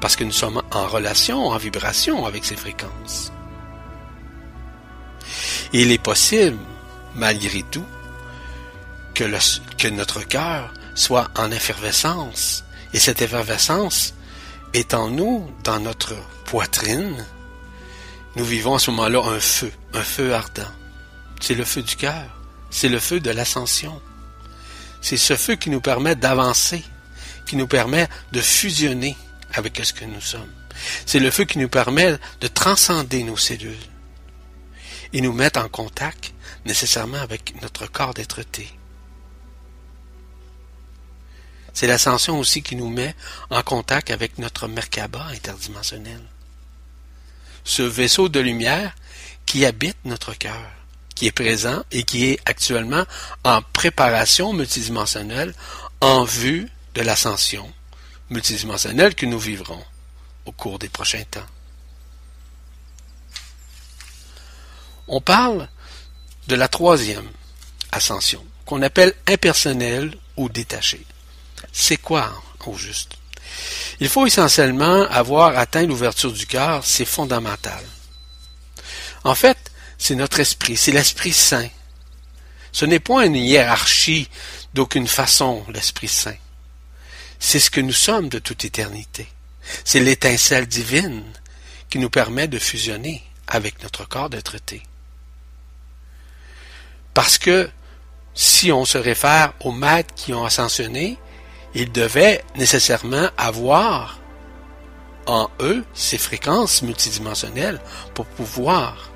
parce 0.00 0.16
que 0.16 0.24
nous 0.24 0.32
sommes 0.32 0.62
en 0.70 0.86
relation, 0.86 1.48
en 1.48 1.56
vibration 1.56 2.26
avec 2.26 2.44
ces 2.44 2.56
fréquences 2.56 3.32
il 5.74 5.90
est 5.90 5.98
possible, 5.98 6.56
malgré 7.16 7.64
tout, 7.64 7.84
que, 9.12 9.88
notre 9.88 10.22
cœur 10.22 10.72
soit 10.94 11.28
en 11.36 11.50
effervescence. 11.50 12.64
Et 12.92 13.00
cette 13.00 13.20
effervescence 13.20 14.14
est 14.72 14.94
en 14.94 15.10
nous, 15.10 15.50
dans 15.64 15.80
notre 15.80 16.14
poitrine. 16.44 17.26
Nous 18.36 18.44
vivons 18.44 18.76
à 18.76 18.78
ce 18.78 18.92
moment-là 18.92 19.20
un 19.24 19.40
feu, 19.40 19.72
un 19.94 20.02
feu 20.02 20.32
ardent. 20.32 20.62
C'est 21.40 21.56
le 21.56 21.64
feu 21.64 21.82
du 21.82 21.96
cœur. 21.96 22.24
C'est 22.70 22.88
le 22.88 23.00
feu 23.00 23.18
de 23.18 23.30
l'ascension. 23.30 24.00
C'est 25.00 25.16
ce 25.16 25.34
feu 25.34 25.56
qui 25.56 25.70
nous 25.70 25.80
permet 25.80 26.14
d'avancer, 26.14 26.84
qui 27.46 27.56
nous 27.56 27.66
permet 27.66 28.08
de 28.30 28.40
fusionner 28.40 29.16
avec 29.54 29.80
ce 29.84 29.92
que 29.92 30.04
nous 30.04 30.20
sommes. 30.20 30.52
C'est 31.04 31.18
le 31.18 31.32
feu 31.32 31.44
qui 31.44 31.58
nous 31.58 31.68
permet 31.68 32.16
de 32.40 32.46
transcender 32.46 33.24
nos 33.24 33.36
cellules 33.36 33.74
et 35.14 35.20
nous 35.20 35.32
mettre 35.32 35.60
en 35.60 35.68
contact 35.68 36.34
nécessairement 36.66 37.20
avec 37.20 37.54
notre 37.62 37.86
corps 37.86 38.12
d'être-té. 38.12 38.68
C'est 41.72 41.86
l'ascension 41.86 42.38
aussi 42.38 42.62
qui 42.62 42.76
nous 42.76 42.90
met 42.90 43.14
en 43.48 43.62
contact 43.62 44.10
avec 44.10 44.38
notre 44.38 44.68
Merkaba 44.68 45.24
interdimensionnel. 45.26 46.20
Ce 47.64 47.82
vaisseau 47.82 48.28
de 48.28 48.40
lumière 48.40 48.94
qui 49.46 49.64
habite 49.64 49.96
notre 50.04 50.34
cœur, 50.34 50.70
qui 51.14 51.26
est 51.26 51.32
présent 51.32 51.84
et 51.92 52.02
qui 52.02 52.26
est 52.26 52.40
actuellement 52.44 53.04
en 53.44 53.62
préparation 53.72 54.52
multidimensionnelle 54.52 55.54
en 56.00 56.24
vue 56.24 56.68
de 56.94 57.02
l'ascension 57.02 57.72
multidimensionnelle 58.30 59.14
que 59.14 59.26
nous 59.26 59.38
vivrons 59.38 59.82
au 60.44 60.52
cours 60.52 60.78
des 60.78 60.88
prochains 60.88 61.24
temps. 61.30 61.46
On 65.08 65.20
parle 65.20 65.68
de 66.48 66.54
la 66.54 66.68
troisième 66.68 67.28
ascension, 67.92 68.44
qu'on 68.66 68.82
appelle 68.82 69.14
impersonnelle 69.26 70.16
ou 70.36 70.48
détachée. 70.48 71.04
C'est 71.72 71.96
quoi, 71.96 72.32
au 72.66 72.76
juste? 72.76 73.12
Il 74.00 74.08
faut 74.08 74.26
essentiellement 74.26 75.04
avoir 75.10 75.58
atteint 75.58 75.86
l'ouverture 75.86 76.32
du 76.32 76.46
cœur, 76.46 76.84
c'est 76.84 77.04
fondamental. 77.04 77.82
En 79.22 79.34
fait, 79.34 79.58
c'est 79.98 80.14
notre 80.14 80.40
esprit, 80.40 80.76
c'est 80.76 80.92
l'Esprit 80.92 81.32
Saint. 81.32 81.68
Ce 82.72 82.84
n'est 82.84 83.00
pas 83.00 83.24
une 83.26 83.36
hiérarchie 83.36 84.28
d'aucune 84.74 85.06
façon, 85.06 85.64
l'Esprit 85.72 86.08
Saint. 86.08 86.36
C'est 87.38 87.60
ce 87.60 87.70
que 87.70 87.80
nous 87.80 87.92
sommes 87.92 88.28
de 88.28 88.38
toute 88.38 88.64
éternité. 88.64 89.28
C'est 89.84 90.00
l'étincelle 90.00 90.66
divine 90.66 91.22
qui 91.90 91.98
nous 91.98 92.10
permet 92.10 92.48
de 92.48 92.58
fusionner 92.58 93.22
avec 93.46 93.82
notre 93.82 94.06
corps 94.06 94.30
d'être-té. 94.30 94.82
Parce 97.14 97.38
que 97.38 97.70
si 98.34 98.72
on 98.72 98.84
se 98.84 98.98
réfère 98.98 99.52
aux 99.60 99.72
maîtres 99.72 100.12
qui 100.14 100.34
ont 100.34 100.44
ascensionné, 100.44 101.16
ils 101.74 101.90
devaient 101.90 102.44
nécessairement 102.56 103.28
avoir 103.38 104.18
en 105.26 105.48
eux 105.60 105.84
ces 105.94 106.18
fréquences 106.18 106.82
multidimensionnelles 106.82 107.80
pour 108.12 108.26
pouvoir 108.26 109.10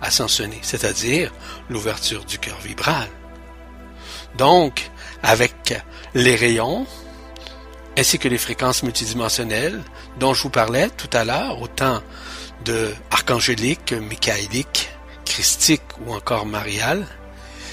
ascensionner, 0.00 0.58
c'est-à-dire 0.62 1.30
l'ouverture 1.68 2.24
du 2.24 2.38
cœur 2.38 2.58
vibral. 2.60 3.08
Donc, 4.36 4.90
avec 5.22 5.74
les 6.14 6.34
rayons, 6.34 6.86
ainsi 7.96 8.18
que 8.18 8.28
les 8.28 8.38
fréquences 8.38 8.82
multidimensionnelles 8.82 9.82
dont 10.18 10.34
je 10.34 10.42
vous 10.42 10.50
parlais 10.50 10.88
tout 10.90 11.10
à 11.12 11.24
l'heure, 11.24 11.60
autant 11.60 12.02
de 12.64 12.92
archangélique, 13.10 13.92
michaélique, 13.92 14.90
christique 15.24 15.82
ou 16.06 16.14
encore 16.14 16.46
marial, 16.46 17.06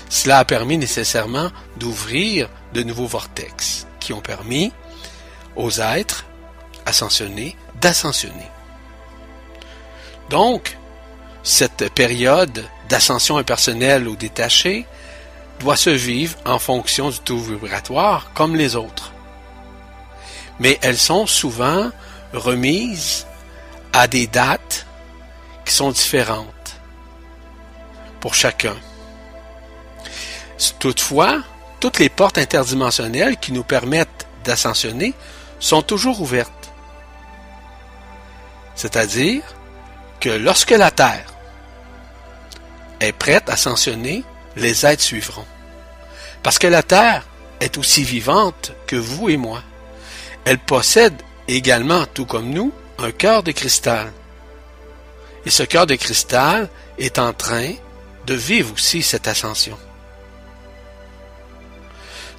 cela 0.09 0.39
a 0.39 0.45
permis 0.45 0.77
nécessairement 0.77 1.51
d'ouvrir 1.77 2.49
de 2.73 2.83
nouveaux 2.83 3.07
vortex 3.07 3.87
qui 3.99 4.11
ont 4.11 4.21
permis 4.21 4.73
aux 5.55 5.79
êtres 5.79 6.25
ascensionnés 6.85 7.55
d'ascensionner. 7.79 8.49
Donc, 10.29 10.77
cette 11.43 11.93
période 11.93 12.65
d'ascension 12.89 13.37
impersonnelle 13.37 14.07
ou 14.07 14.15
détachée 14.15 14.85
doit 15.59 15.77
se 15.77 15.89
vivre 15.89 16.37
en 16.45 16.59
fonction 16.59 17.09
du 17.09 17.19
taux 17.19 17.37
vibratoire 17.37 18.31
comme 18.33 18.55
les 18.55 18.75
autres. 18.75 19.13
Mais 20.59 20.79
elles 20.81 20.97
sont 20.97 21.27
souvent 21.27 21.91
remises 22.33 23.25
à 23.93 24.07
des 24.07 24.27
dates 24.27 24.85
qui 25.65 25.73
sont 25.73 25.91
différentes 25.91 26.45
pour 28.19 28.33
chacun. 28.33 28.75
Toutefois, 30.79 31.41
toutes 31.79 31.99
les 31.99 32.09
portes 32.09 32.37
interdimensionnelles 32.37 33.37
qui 33.37 33.51
nous 33.53 33.63
permettent 33.63 34.27
d'ascensionner 34.43 35.13
sont 35.59 35.81
toujours 35.81 36.21
ouvertes. 36.21 36.71
C'est-à-dire 38.75 39.41
que 40.19 40.29
lorsque 40.29 40.71
la 40.71 40.91
Terre 40.91 41.33
est 42.99 43.13
prête 43.13 43.49
à 43.49 43.53
ascensionner, 43.53 44.23
les 44.55 44.85
êtres 44.85 45.03
suivront. 45.03 45.45
Parce 46.43 46.59
que 46.59 46.67
la 46.67 46.83
Terre 46.83 47.25
est 47.59 47.77
aussi 47.77 48.03
vivante 48.03 48.73
que 48.87 48.95
vous 48.95 49.29
et 49.29 49.37
moi. 49.37 49.61
Elle 50.45 50.59
possède 50.59 51.15
également, 51.47 52.05
tout 52.05 52.25
comme 52.25 52.49
nous, 52.49 52.73
un 52.97 53.11
cœur 53.11 53.43
de 53.43 53.51
cristal. 53.51 54.11
Et 55.45 55.49
ce 55.49 55.63
cœur 55.63 55.87
de 55.87 55.95
cristal 55.95 56.69
est 56.97 57.19
en 57.19 57.33
train 57.33 57.73
de 58.27 58.33
vivre 58.33 58.73
aussi 58.73 59.01
cette 59.01 59.27
ascension. 59.27 59.77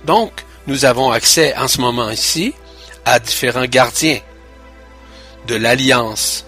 Donc, 0.04 0.44
nous 0.66 0.84
avons 0.84 1.10
accès 1.10 1.56
en 1.56 1.68
ce 1.68 1.80
moment 1.80 2.10
ici 2.10 2.54
à 3.04 3.18
différents 3.18 3.66
gardiens 3.66 4.20
de 5.46 5.54
l'alliance 5.56 6.44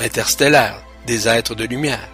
interstellaire 0.00 0.80
des 1.06 1.28
êtres 1.28 1.54
de 1.54 1.64
lumière. 1.64 2.08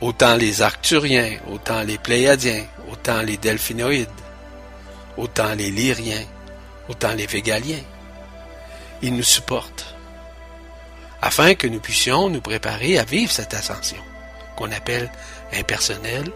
Autant 0.00 0.34
les 0.34 0.62
Arcturiens, 0.62 1.38
autant 1.50 1.82
les 1.82 1.98
Pléiadiens, 1.98 2.64
autant 2.90 3.22
les 3.22 3.36
Delphinoïdes, 3.36 4.08
autant 5.16 5.54
les 5.54 5.70
Lyriens, 5.70 6.24
autant 6.88 7.12
les 7.12 7.26
Végaliens. 7.26 7.84
Ils 9.02 9.14
nous 9.14 9.22
supportent 9.22 9.94
afin 11.22 11.54
que 11.54 11.66
nous 11.66 11.80
puissions 11.80 12.30
nous 12.30 12.40
préparer 12.40 12.98
à 12.98 13.04
vivre 13.04 13.30
cette 13.30 13.54
ascension 13.54 14.02
qu'on 14.56 14.72
appelle 14.72 15.10
impersonnelle 15.52 16.30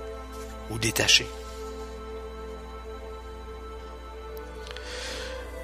ou 0.70 0.78
détachée. 0.78 1.26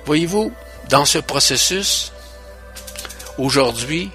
Voyez-vous, 0.07 0.53
dans 0.89 1.05
ce 1.05 1.19
processus, 1.19 2.13
aujourd'hui, 3.39 4.11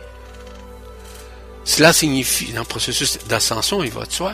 cela 1.64 1.94
signifie, 1.94 2.52
dans 2.54 2.62
le 2.62 2.66
processus 2.66 3.18
d'ascension, 3.28 3.84
il 3.84 3.92
va 3.92 4.06
de 4.06 4.12
soi, 4.12 4.34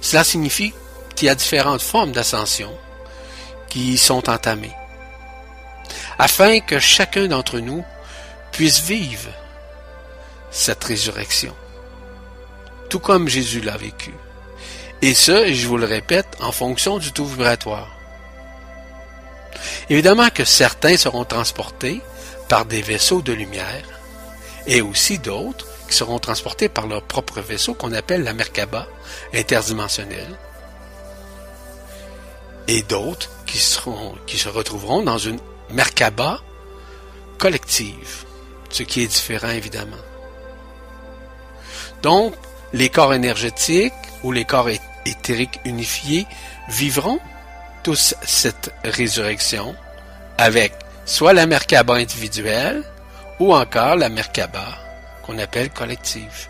cela 0.00 0.24
signifie 0.24 0.72
qu'il 1.14 1.26
y 1.26 1.30
a 1.30 1.34
différentes 1.34 1.82
formes 1.82 2.12
d'ascension 2.12 2.72
qui 3.68 3.98
sont 3.98 4.28
entamées, 4.30 4.74
afin 6.18 6.60
que 6.60 6.78
chacun 6.78 7.26
d'entre 7.26 7.58
nous 7.58 7.84
puisse 8.52 8.80
vivre 8.80 9.30
cette 10.50 10.84
résurrection, 10.84 11.54
tout 12.88 13.00
comme 13.00 13.28
Jésus 13.28 13.60
l'a 13.60 13.76
vécu. 13.76 14.14
Et 15.02 15.12
ce, 15.12 15.52
je 15.52 15.66
vous 15.66 15.76
le 15.76 15.86
répète, 15.86 16.28
en 16.40 16.52
fonction 16.52 16.98
du 16.98 17.12
taux 17.12 17.26
vibratoire. 17.26 17.88
Évidemment 19.90 20.28
que 20.30 20.44
certains 20.44 20.96
seront 20.96 21.24
transportés 21.24 22.00
par 22.48 22.64
des 22.64 22.82
vaisseaux 22.82 23.22
de 23.22 23.32
lumière 23.32 23.84
et 24.66 24.80
aussi 24.80 25.18
d'autres 25.18 25.66
qui 25.88 25.94
seront 25.94 26.18
transportés 26.18 26.68
par 26.68 26.86
leur 26.86 27.02
propre 27.02 27.40
vaisseau 27.40 27.74
qu'on 27.74 27.92
appelle 27.92 28.24
la 28.24 28.32
Merkaba 28.32 28.86
interdimensionnelle 29.34 30.38
et 32.66 32.82
d'autres 32.82 33.30
qui, 33.46 33.58
se 33.58 34.48
retrouveront 34.48 35.02
dans 35.02 35.18
une 35.18 35.38
Merkaba 35.70 36.40
collective, 37.38 38.24
ce 38.70 38.82
qui 38.82 39.02
est 39.02 39.06
différent 39.06 39.50
évidemment. 39.50 39.96
Donc, 42.02 42.34
les 42.72 42.88
corps 42.88 43.14
énergétiques 43.14 43.92
ou 44.22 44.32
les 44.32 44.44
corps 44.44 44.68
éthériques 45.06 45.60
unifiés 45.64 46.26
vivront 46.68 47.20
tous 47.84 48.14
cette 48.22 48.72
résurrection 48.82 49.76
avec 50.38 50.72
soit 51.04 51.34
la 51.34 51.46
Merkaba 51.46 51.94
individuelle 51.94 52.82
ou 53.38 53.54
encore 53.54 53.96
la 53.96 54.08
Merkaba 54.08 54.66
qu'on 55.22 55.38
appelle 55.38 55.70
collective. 55.70 56.48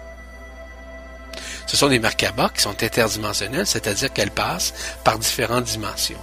Ce 1.67 1.77
sont 1.77 1.89
des 1.89 1.99
Merkaba 1.99 2.51
qui 2.55 2.63
sont 2.63 2.83
interdimensionnelles, 2.83 3.67
c'est-à-dire 3.67 4.13
qu'elles 4.13 4.31
passent 4.31 4.73
par 5.03 5.19
différentes 5.19 5.65
dimensions. 5.65 6.21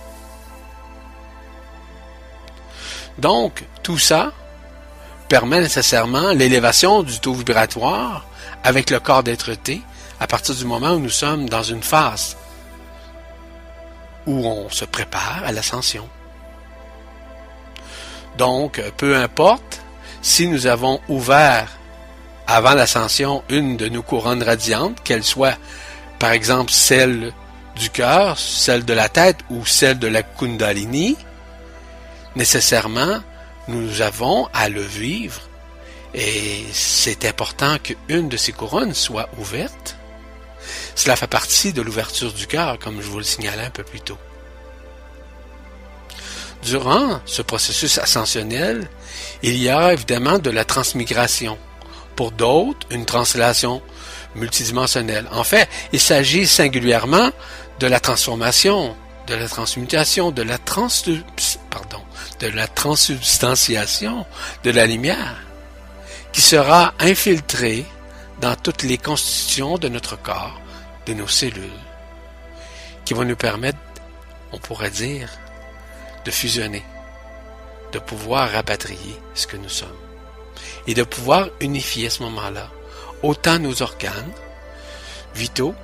Donc, 3.17 3.65
tout 3.83 3.99
ça 3.99 4.31
permet 5.27 5.59
nécessairement 5.59 6.31
l'élévation 6.31 7.03
du 7.03 7.19
taux 7.19 7.33
vibratoire 7.33 8.25
avec 8.63 8.89
le 8.89 9.01
corps 9.01 9.23
d'être-té 9.23 9.81
à 10.21 10.27
partir 10.27 10.55
du 10.55 10.63
moment 10.63 10.91
où 10.91 10.99
nous 10.99 11.09
sommes 11.09 11.49
dans 11.49 11.63
une 11.63 11.83
phase 11.83 12.37
où 14.27 14.45
on 14.45 14.69
se 14.69 14.85
prépare 14.85 15.41
à 15.45 15.51
l'ascension. 15.51 16.07
Donc, 18.37 18.81
peu 18.97 19.15
importe 19.15 19.81
si 20.21 20.47
nous 20.47 20.67
avons 20.67 21.01
ouvert 21.07 21.77
avant 22.47 22.73
l'ascension 22.73 23.43
une 23.49 23.77
de 23.77 23.89
nos 23.89 24.01
couronnes 24.01 24.43
radiantes, 24.43 25.01
qu'elle 25.03 25.23
soit 25.23 25.57
par 26.19 26.31
exemple 26.31 26.71
celle 26.71 27.33
du 27.75 27.89
cœur, 27.89 28.37
celle 28.37 28.85
de 28.85 28.93
la 28.93 29.09
tête 29.09 29.37
ou 29.49 29.65
celle 29.65 29.99
de 29.99 30.07
la 30.07 30.23
Kundalini, 30.23 31.17
nécessairement 32.35 33.21
nous 33.67 34.01
avons 34.01 34.47
à 34.53 34.69
le 34.69 34.81
vivre 34.81 35.41
et 36.13 36.65
c'est 36.73 37.25
important 37.25 37.77
qu'une 37.77 38.27
de 38.27 38.37
ces 38.37 38.51
couronnes 38.51 38.93
soit 38.93 39.29
ouverte 39.37 39.97
cela 41.01 41.15
fait 41.15 41.25
partie 41.25 41.73
de 41.73 41.81
l'ouverture 41.81 42.31
du 42.31 42.45
cœur, 42.45 42.77
comme 42.77 43.01
je 43.01 43.07
vous 43.07 43.17
le 43.17 43.23
signalais 43.23 43.65
un 43.65 43.71
peu 43.71 43.83
plus 43.83 44.01
tôt. 44.01 44.19
Durant 46.61 47.19
ce 47.25 47.41
processus 47.41 47.97
ascensionnel, 47.97 48.87
il 49.41 49.57
y 49.57 49.67
a 49.67 49.93
évidemment 49.93 50.37
de 50.37 50.51
la 50.51 50.63
transmigration. 50.63 51.57
Pour 52.15 52.31
d'autres, 52.31 52.85
une 52.91 53.07
translation 53.07 53.81
multidimensionnelle. 54.35 55.25
En 55.31 55.43
fait, 55.43 55.67
il 55.91 55.99
s'agit 55.99 56.45
singulièrement 56.45 57.31
de 57.79 57.87
la 57.87 57.99
transformation, 57.99 58.95
de 59.25 59.33
la 59.33 59.47
transmutation, 59.47 60.29
de 60.29 60.43
la 60.43 60.59
trans, 60.59 60.87
transubstantiation 62.75 64.25
de 64.63 64.69
la 64.69 64.85
lumière 64.85 65.37
qui 66.31 66.41
sera 66.41 66.93
infiltrée 66.99 67.87
dans 68.39 68.55
toutes 68.55 68.83
les 68.83 68.99
constitutions 68.99 69.79
de 69.79 69.89
notre 69.89 70.15
corps, 70.15 70.60
de 71.05 71.13
nos 71.13 71.27
cellules, 71.27 71.69
qui 73.05 73.13
vont 73.13 73.25
nous 73.25 73.35
permettre, 73.35 73.77
on 74.51 74.57
pourrait 74.57 74.91
dire, 74.91 75.29
de 76.25 76.31
fusionner, 76.31 76.83
de 77.91 77.99
pouvoir 77.99 78.51
rapatrier 78.51 79.19
ce 79.33 79.47
que 79.47 79.57
nous 79.57 79.69
sommes 79.69 79.89
et 80.87 80.93
de 80.93 81.03
pouvoir 81.03 81.49
unifier 81.59 82.07
à 82.07 82.09
ce 82.09 82.23
moment-là 82.23 82.69
autant 83.23 83.59
nos 83.59 83.81
organes 83.81 84.31
vitaux, 85.35 85.75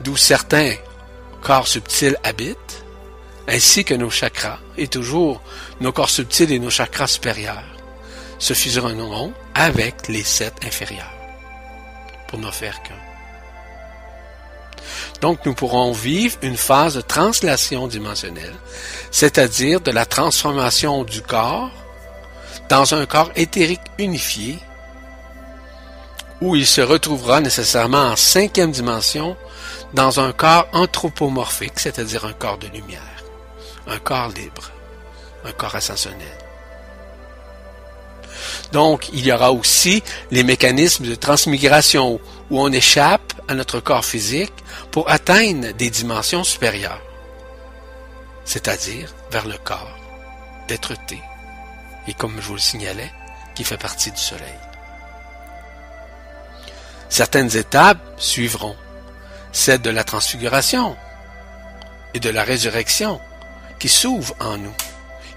d'où 0.00 0.16
certains 0.16 0.74
corps 1.42 1.68
subtils 1.68 2.16
habitent, 2.24 2.84
ainsi 3.46 3.84
que 3.84 3.94
nos 3.94 4.10
chakras, 4.10 4.58
et 4.76 4.88
toujours 4.88 5.40
nos 5.80 5.92
corps 5.92 6.10
subtils 6.10 6.52
et 6.52 6.58
nos 6.58 6.70
chakras 6.70 7.06
supérieurs 7.06 7.64
se 8.38 8.54
fusionneront 8.54 9.32
avec 9.54 10.08
les 10.08 10.22
sept 10.22 10.54
inférieurs, 10.64 11.12
pour 12.28 12.38
n'en 12.38 12.52
faire 12.52 12.82
qu'un. 12.82 13.07
Donc 15.20 15.44
nous 15.44 15.54
pourrons 15.54 15.92
vivre 15.92 16.36
une 16.42 16.56
phase 16.56 16.94
de 16.94 17.00
translation 17.00 17.88
dimensionnelle, 17.88 18.54
c'est-à-dire 19.10 19.80
de 19.80 19.90
la 19.90 20.06
transformation 20.06 21.04
du 21.04 21.22
corps 21.22 21.70
dans 22.68 22.94
un 22.94 23.06
corps 23.06 23.30
éthérique 23.34 23.80
unifié, 23.98 24.58
où 26.40 26.54
il 26.54 26.66
se 26.66 26.80
retrouvera 26.80 27.40
nécessairement 27.40 28.10
en 28.10 28.16
cinquième 28.16 28.70
dimension 28.70 29.36
dans 29.94 30.20
un 30.20 30.32
corps 30.32 30.68
anthropomorphique, 30.72 31.80
c'est-à-dire 31.80 32.24
un 32.24 32.32
corps 32.32 32.58
de 32.58 32.68
lumière, 32.68 33.24
un 33.88 33.98
corps 33.98 34.28
libre, 34.28 34.70
un 35.44 35.52
corps 35.52 35.74
ascensionnel. 35.74 36.38
Donc, 38.72 39.08
il 39.12 39.26
y 39.26 39.32
aura 39.32 39.50
aussi 39.50 40.02
les 40.30 40.44
mécanismes 40.44 41.06
de 41.06 41.14
transmigration 41.14 42.20
où 42.50 42.60
on 42.60 42.72
échappe 42.72 43.32
à 43.48 43.54
notre 43.54 43.80
corps 43.80 44.04
physique 44.04 44.52
pour 44.90 45.10
atteindre 45.10 45.72
des 45.72 45.90
dimensions 45.90 46.44
supérieures, 46.44 47.02
c'est-à-dire 48.44 49.14
vers 49.30 49.46
le 49.46 49.58
corps 49.58 49.96
d'être-té, 50.68 51.20
et 52.06 52.14
comme 52.14 52.40
je 52.40 52.46
vous 52.46 52.54
le 52.54 52.60
signalais, 52.60 53.12
qui 53.54 53.64
fait 53.64 53.76
partie 53.76 54.10
du 54.10 54.20
Soleil. 54.20 54.58
Certaines 57.08 57.56
étapes 57.56 57.98
suivront, 58.18 58.76
celle 59.52 59.80
de 59.80 59.90
la 59.90 60.04
transfiguration 60.04 60.96
et 62.14 62.20
de 62.20 62.30
la 62.30 62.44
résurrection, 62.44 63.20
qui 63.78 63.88
s'ouvre 63.88 64.34
en 64.40 64.58
nous, 64.58 64.74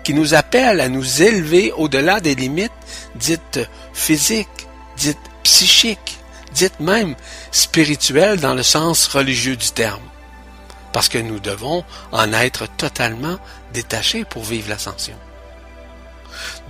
qui 0.04 0.14
nous 0.14 0.34
appelle 0.34 0.82
à 0.82 0.90
nous 0.90 1.22
élever 1.22 1.72
au-delà 1.72 2.20
des 2.20 2.36
limites 2.36 2.72
dites 3.16 3.60
physiques, 3.94 4.68
dites 4.98 5.18
psychiques, 5.44 6.20
dites 6.54 6.80
même 6.80 7.16
spirituelles 7.52 8.40
dans 8.40 8.54
le 8.54 8.64
sens 8.64 9.08
religieux 9.08 9.56
du 9.56 9.72
terme, 9.72 10.04
parce 10.94 11.10
que 11.10 11.18
nous 11.18 11.40
devons 11.40 11.84
en 12.12 12.34
être 12.34 12.68
totalement 12.78 13.40
détachés 13.74 14.26
pour 14.26 14.44
vivre 14.44 14.70
l'ascension. 14.70 15.16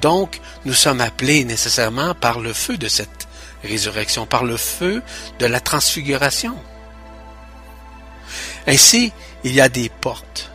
Donc, 0.01 0.39
nous 0.65 0.73
sommes 0.73 1.01
appelés 1.01 1.45
nécessairement 1.45 2.13
par 2.15 2.39
le 2.39 2.53
feu 2.53 2.77
de 2.77 2.87
cette 2.87 3.27
résurrection, 3.63 4.25
par 4.25 4.43
le 4.43 4.57
feu 4.57 5.01
de 5.39 5.45
la 5.45 5.59
transfiguration. 5.59 6.57
Ainsi, 8.67 9.13
il 9.43 9.53
y 9.53 9.61
a 9.61 9.69
des 9.69 9.89
portes. 9.89 10.51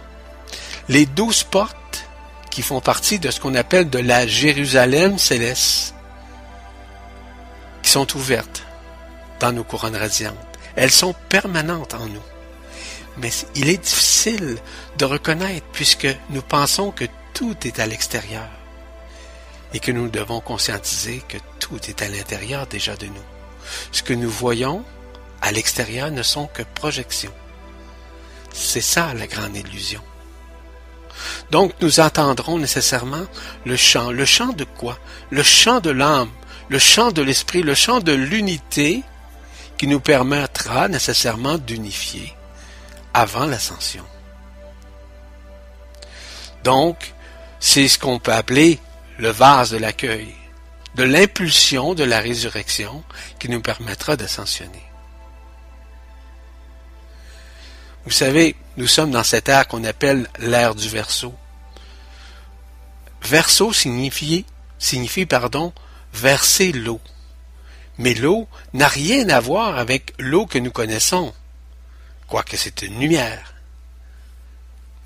Les 0.89 1.07
douze 1.07 1.43
portes 1.45 1.77
qui 2.51 2.63
font 2.63 2.81
partie 2.81 3.19
de 3.19 3.31
ce 3.31 3.41
qu'on 3.41 3.55
appelle 3.55 3.91
de 3.91 3.99
la 3.99 4.27
Jérusalem 4.27 5.19
céleste, 5.19 5.95
qui 7.83 7.91
sont 7.91 8.17
ouvertes 8.17 8.66
dans 9.41 9.53
nos 9.53 9.65
couronnes 9.65 9.97
radiantes. 9.97 10.35
Elles 10.77 10.91
sont 10.91 11.15
permanentes 11.29 11.95
en 11.95 12.07
nous. 12.07 12.23
Mais 13.19 13.31
il 13.55 13.69
est 13.69 13.83
difficile 13.83 14.59
de 14.99 15.05
reconnaître 15.05 15.67
puisque 15.73 16.09
nous 16.31 16.43
pensons 16.43 16.91
que 16.91 17.07
tout 17.33 17.57
est 17.65 17.81
à 17.81 17.87
l'extérieur 17.87 18.49
et 19.73 19.81
que 19.81 19.93
nous 19.93 20.09
devons 20.09 20.41
conscientiser 20.41 21.23
que 21.29 21.39
tout 21.59 21.81
est 21.89 22.03
à 22.03 22.09
l'intérieur 22.09 22.67
déjà 22.67 22.97
de 22.97 23.07
nous. 23.07 23.27
Ce 23.93 24.03
que 24.03 24.15
nous 24.15 24.31
voyons 24.31 24.85
à 25.43 25.53
l'extérieur 25.53 26.11
ne 26.11 26.23
sont 26.23 26.47
que 26.47 26.63
projections. 26.75 27.33
C'est 28.53 28.81
ça 28.81 29.13
la 29.15 29.27
grande 29.27 29.57
illusion. 29.57 30.03
Donc 31.51 31.73
nous 31.81 32.01
entendrons 32.01 32.59
nécessairement 32.59 33.27
le 33.65 33.77
chant. 33.77 34.11
Le 34.11 34.25
chant 34.25 34.53
de 34.53 34.65
quoi? 34.65 34.99
Le 35.31 35.43
chant 35.43 35.81
de 35.81 35.91
l'âme, 35.91 36.31
le 36.69 36.79
chant 36.79 37.13
de 37.13 37.23
l'esprit, 37.23 37.63
le 37.63 37.75
chant 37.75 38.01
de 38.01 38.13
l'unité 38.13 39.03
qui 39.79 39.87
nous 39.87 40.01
permettra 40.01 40.89
nécessairement 40.89 41.59
d'unifier 41.59 42.35
avant 43.15 43.47
l'ascension. 43.47 44.05
Donc, 46.65 47.15
c'est 47.61 47.89
ce 47.89 47.99
qu'on 47.99 48.19
peut 48.19 48.33
appeler 48.33 48.81
le 49.19 49.31
vase 49.31 49.71
de 49.71 49.79
l'accueil, 49.79 50.35
de 50.95 51.03
l'impulsion 51.03 51.95
de 51.95 52.05
la 52.05 52.21
résurrection 52.21 53.05
qui 53.39 53.49
nous 53.49 53.61
permettra 53.61 54.17
d'ascensionner. 54.17 54.83
Vous 58.05 58.13
savez, 58.13 58.55
nous 58.77 58.87
sommes 58.87 59.11
dans 59.11 59.25
cette 59.25 59.49
ère 59.49 59.67
qu'on 59.67 59.85
appelle 59.85 60.29
l'ère 60.39 60.75
du 60.75 60.89
verso. 60.89 61.35
Verso 63.23 63.73
signifie, 63.73 64.45
signifie 64.79 65.27
pardon, 65.27 65.73
verser 66.13 66.73
l'eau. 66.73 67.01
Mais 67.99 68.15
l'eau 68.15 68.49
n'a 68.73 68.89
rien 68.89 69.29
à 69.31 69.41
voir 69.41 69.79
avec 69.79 70.13
l'eau 70.19 70.47
que 70.47 70.59
nous 70.59 70.71
connaissons, 70.71 71.33
quoique 72.29 72.57
c'est 72.57 72.83
une 72.83 73.01
lumière. 73.01 73.55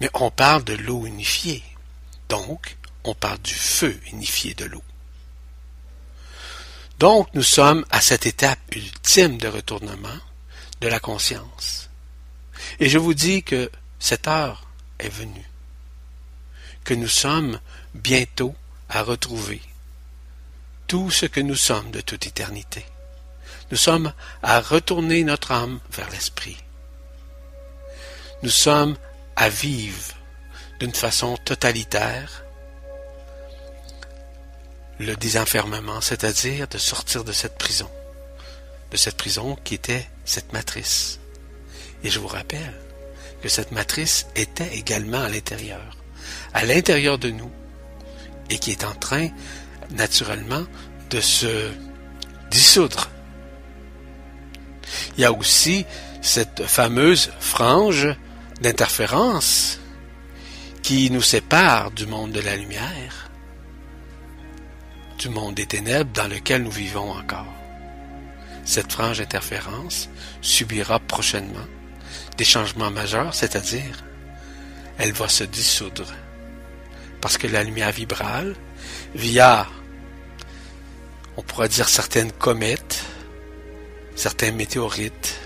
Mais 0.01 0.11
on 0.15 0.31
parle 0.31 0.65
de 0.65 0.75
l'eau 0.75 1.07
unifiée. 1.07 1.63
Donc, 2.29 2.77
on 3.05 3.15
parle 3.15 3.39
du 3.41 3.55
feu 3.55 4.01
unifié 4.13 4.55
de 4.55 4.65
l'eau. 4.65 4.83
Donc, 6.99 7.29
nous 7.35 7.43
sommes 7.43 7.85
à 7.91 8.01
cette 8.01 8.27
étape 8.27 8.59
ultime 8.75 9.39
de 9.39 9.49
retournement 9.49 10.09
de 10.81 10.89
la 10.89 11.01
conscience. 11.01 11.89
Et 12.79 12.89
je 12.89 12.99
vous 12.99 13.15
dis 13.15 13.43
que 13.43 13.71
cette 13.99 14.29
heure 14.29 14.67
est 14.99 15.09
venue, 15.09 15.49
que 16.85 16.95
nous 16.95 17.09
sommes 17.09 17.61
bientôt 17.95 18.55
à 18.89 19.03
retrouver 19.03 19.63
tout 20.91 21.09
ce 21.09 21.25
que 21.25 21.39
nous 21.39 21.55
sommes 21.55 21.93
de 21.93 22.01
toute 22.01 22.27
éternité. 22.27 22.85
Nous 23.71 23.77
sommes 23.77 24.13
à 24.43 24.61
retourner 24.61 25.23
notre 25.23 25.53
âme 25.53 25.79
vers 25.93 26.11
l'esprit. 26.11 26.57
Nous 28.43 28.51
sommes 28.51 28.97
à 29.37 29.49
vivre 29.49 30.15
d'une 30.81 30.93
façon 30.93 31.37
totalitaire 31.45 32.43
le 34.99 35.15
désenfermement, 35.15 36.01
c'est-à-dire 36.01 36.67
de 36.67 36.79
sortir 36.79 37.23
de 37.23 37.31
cette 37.31 37.57
prison, 37.57 37.89
de 38.91 38.97
cette 38.97 39.17
prison 39.17 39.57
qui 39.63 39.77
était 39.77 40.11
cette 40.25 40.53
matrice. 40.53 41.21
Et 42.03 42.11
je 42.11 42.19
vous 42.19 42.27
rappelle 42.27 42.75
que 43.41 43.49
cette 43.49 43.71
matrice 43.71 44.27
était 44.35 44.75
également 44.75 45.23
à 45.23 45.29
l'intérieur, 45.29 45.97
à 46.53 46.65
l'intérieur 46.65 47.17
de 47.17 47.31
nous, 47.31 47.53
et 48.51 48.59
qui 48.59 48.73
est 48.73 48.83
en 48.83 48.95
train, 48.95 49.29
naturellement, 49.91 50.65
de 51.11 51.21
se 51.21 51.71
dissoudre. 52.51 53.09
Il 55.17 55.23
y 55.23 55.25
a 55.25 55.33
aussi 55.33 55.87
cette 56.23 56.65
fameuse 56.65 57.31
frange 57.41 58.09
d'interférence 58.61 59.81
qui 60.83 61.11
nous 61.11 61.23
sépare 61.23 61.91
du 61.91 62.07
monde 62.07 62.33
de 62.33 62.41
la 62.41 62.57
lumière, 62.57 63.31
du 65.19 65.29
monde 65.29 65.55
des 65.55 65.67
ténèbres 65.67 66.13
dans 66.13 66.29
lequel 66.29 66.63
nous 66.63 66.71
vivons 66.71 67.13
encore. 67.13 67.47
Cette 68.65 68.93
frange 68.93 69.19
d'interférence 69.19 70.09
subira 70.41 70.99
prochainement 71.01 71.67
des 72.37 72.45
changements 72.45 72.91
majeurs, 72.91 73.35
c'est-à-dire 73.35 74.05
elle 74.99 75.13
va 75.13 75.29
se 75.29 75.45
dissoudre. 75.45 76.13
Parce 77.21 77.39
que 77.39 77.47
la 77.47 77.65
lumière 77.65 77.93
vibrale, 77.93 78.55
via, 79.15 79.67
on 81.41 81.43
pourrait 81.43 81.71
dire 81.71 81.89
certaines 81.89 82.33
comètes, 82.33 83.03
certains 84.15 84.53
météorites 84.53 85.41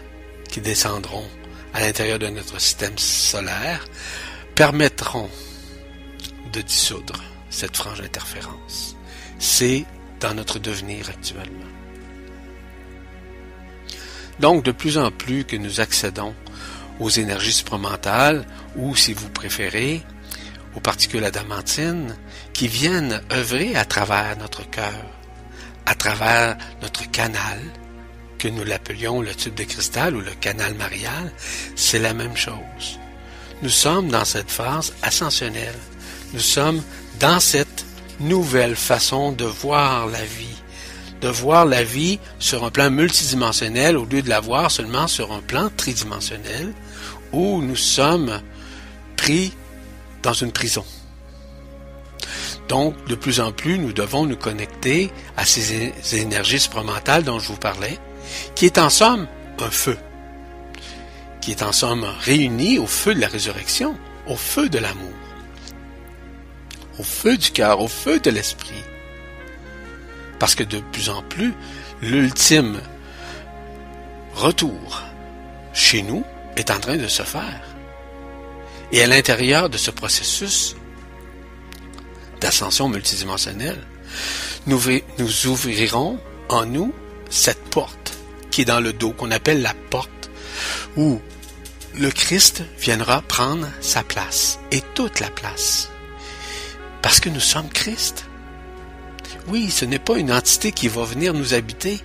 qui 0.50 0.60
descendront 0.60 1.24
à 1.72 1.80
l'intérieur 1.82 2.18
de 2.18 2.26
notre 2.26 2.60
système 2.60 2.98
solaire, 2.98 3.84
permettront 4.56 5.30
de 6.52 6.60
dissoudre 6.62 7.22
cette 7.48 7.76
frange 7.76 8.00
d'interférence. 8.00 8.96
C'est 9.38 9.84
dans 10.18 10.34
notre 10.34 10.58
devenir 10.58 11.08
actuellement. 11.08 11.70
Donc, 14.40 14.64
de 14.64 14.72
plus 14.72 14.98
en 14.98 15.12
plus 15.12 15.44
que 15.44 15.54
nous 15.54 15.80
accédons 15.80 16.34
aux 16.98 17.10
énergies 17.10 17.52
supramentales, 17.52 18.44
ou 18.74 18.96
si 18.96 19.12
vous 19.12 19.28
préférez, 19.28 20.02
aux 20.74 20.80
particules 20.80 21.24
adamantines, 21.24 22.16
qui 22.52 22.66
viennent 22.66 23.20
œuvrer 23.30 23.76
à 23.76 23.84
travers 23.84 24.36
notre 24.38 24.68
cœur, 24.68 25.04
à 25.86 25.94
travers 25.94 26.56
notre 26.82 27.10
canal, 27.10 27.58
que 28.38 28.48
nous 28.48 28.64
l'appelions 28.64 29.22
le 29.22 29.34
tube 29.34 29.54
de 29.54 29.64
cristal 29.64 30.16
ou 30.16 30.20
le 30.20 30.32
canal 30.40 30.74
marial, 30.74 31.32
c'est 31.76 31.98
la 31.98 32.12
même 32.12 32.36
chose. 32.36 32.98
Nous 33.62 33.70
sommes 33.70 34.08
dans 34.08 34.24
cette 34.24 34.50
phase 34.50 34.92
ascensionnelle. 35.02 35.78
Nous 36.34 36.40
sommes 36.40 36.82
dans 37.20 37.40
cette 37.40 37.86
nouvelle 38.20 38.76
façon 38.76 39.32
de 39.32 39.44
voir 39.44 40.06
la 40.06 40.24
vie. 40.24 40.56
De 41.22 41.28
voir 41.28 41.64
la 41.64 41.82
vie 41.82 42.18
sur 42.38 42.64
un 42.64 42.70
plan 42.70 42.90
multidimensionnel 42.90 43.96
au 43.96 44.04
lieu 44.04 44.20
de 44.20 44.28
la 44.28 44.40
voir 44.40 44.70
seulement 44.70 45.08
sur 45.08 45.32
un 45.32 45.40
plan 45.40 45.70
tridimensionnel 45.74 46.74
où 47.32 47.62
nous 47.62 47.76
sommes 47.76 48.42
pris 49.16 49.54
dans 50.22 50.34
une 50.34 50.52
prison. 50.52 50.84
Donc, 52.68 52.94
de 53.06 53.14
plus 53.14 53.40
en 53.40 53.52
plus, 53.52 53.78
nous 53.78 53.92
devons 53.92 54.24
nous 54.24 54.36
connecter 54.36 55.10
à 55.36 55.44
ces 55.44 55.92
énergies 56.14 56.60
supramentales 56.60 57.22
dont 57.22 57.38
je 57.38 57.48
vous 57.48 57.56
parlais, 57.56 57.98
qui 58.54 58.66
est 58.66 58.78
en 58.78 58.90
somme 58.90 59.26
un 59.60 59.70
feu, 59.70 59.96
qui 61.40 61.50
est 61.50 61.62
en 61.62 61.72
somme 61.72 62.06
réuni 62.20 62.78
au 62.78 62.86
feu 62.86 63.14
de 63.14 63.20
la 63.20 63.28
résurrection, 63.28 63.94
au 64.26 64.36
feu 64.36 64.68
de 64.68 64.78
l'amour, 64.78 65.12
au 66.98 67.02
feu 67.02 67.36
du 67.36 67.50
cœur, 67.50 67.80
au 67.80 67.88
feu 67.88 68.18
de 68.18 68.30
l'esprit. 68.30 68.82
Parce 70.38 70.54
que 70.54 70.64
de 70.64 70.80
plus 70.80 71.10
en 71.10 71.22
plus, 71.22 71.52
l'ultime 72.02 72.80
retour 74.34 75.02
chez 75.72 76.02
nous 76.02 76.24
est 76.56 76.70
en 76.70 76.80
train 76.80 76.96
de 76.96 77.08
se 77.08 77.22
faire. 77.22 77.60
Et 78.92 79.02
à 79.02 79.06
l'intérieur 79.06 79.68
de 79.70 79.76
ce 79.76 79.90
processus 79.90 80.76
d'ascension 82.44 82.90
multidimensionnelle, 82.90 83.80
nous, 84.66 84.78
nous 85.18 85.46
ouvrirons 85.46 86.18
en 86.50 86.66
nous 86.66 86.92
cette 87.30 87.64
porte 87.70 88.18
qui 88.50 88.60
est 88.60 88.66
dans 88.66 88.80
le 88.80 88.92
dos, 88.92 89.12
qu'on 89.12 89.30
appelle 89.30 89.62
la 89.62 89.72
porte, 89.88 90.30
où 90.98 91.22
le 91.94 92.10
Christ 92.10 92.62
viendra 92.78 93.22
prendre 93.22 93.66
sa 93.80 94.02
place, 94.02 94.58
et 94.72 94.82
toute 94.94 95.20
la 95.20 95.30
place. 95.30 95.88
Parce 97.00 97.18
que 97.18 97.30
nous 97.30 97.40
sommes 97.40 97.70
Christ. 97.70 98.26
Oui, 99.48 99.70
ce 99.70 99.86
n'est 99.86 99.98
pas 99.98 100.18
une 100.18 100.30
entité 100.30 100.70
qui 100.70 100.88
va 100.88 101.04
venir 101.04 101.32
nous 101.32 101.54
habiter, 101.54 101.98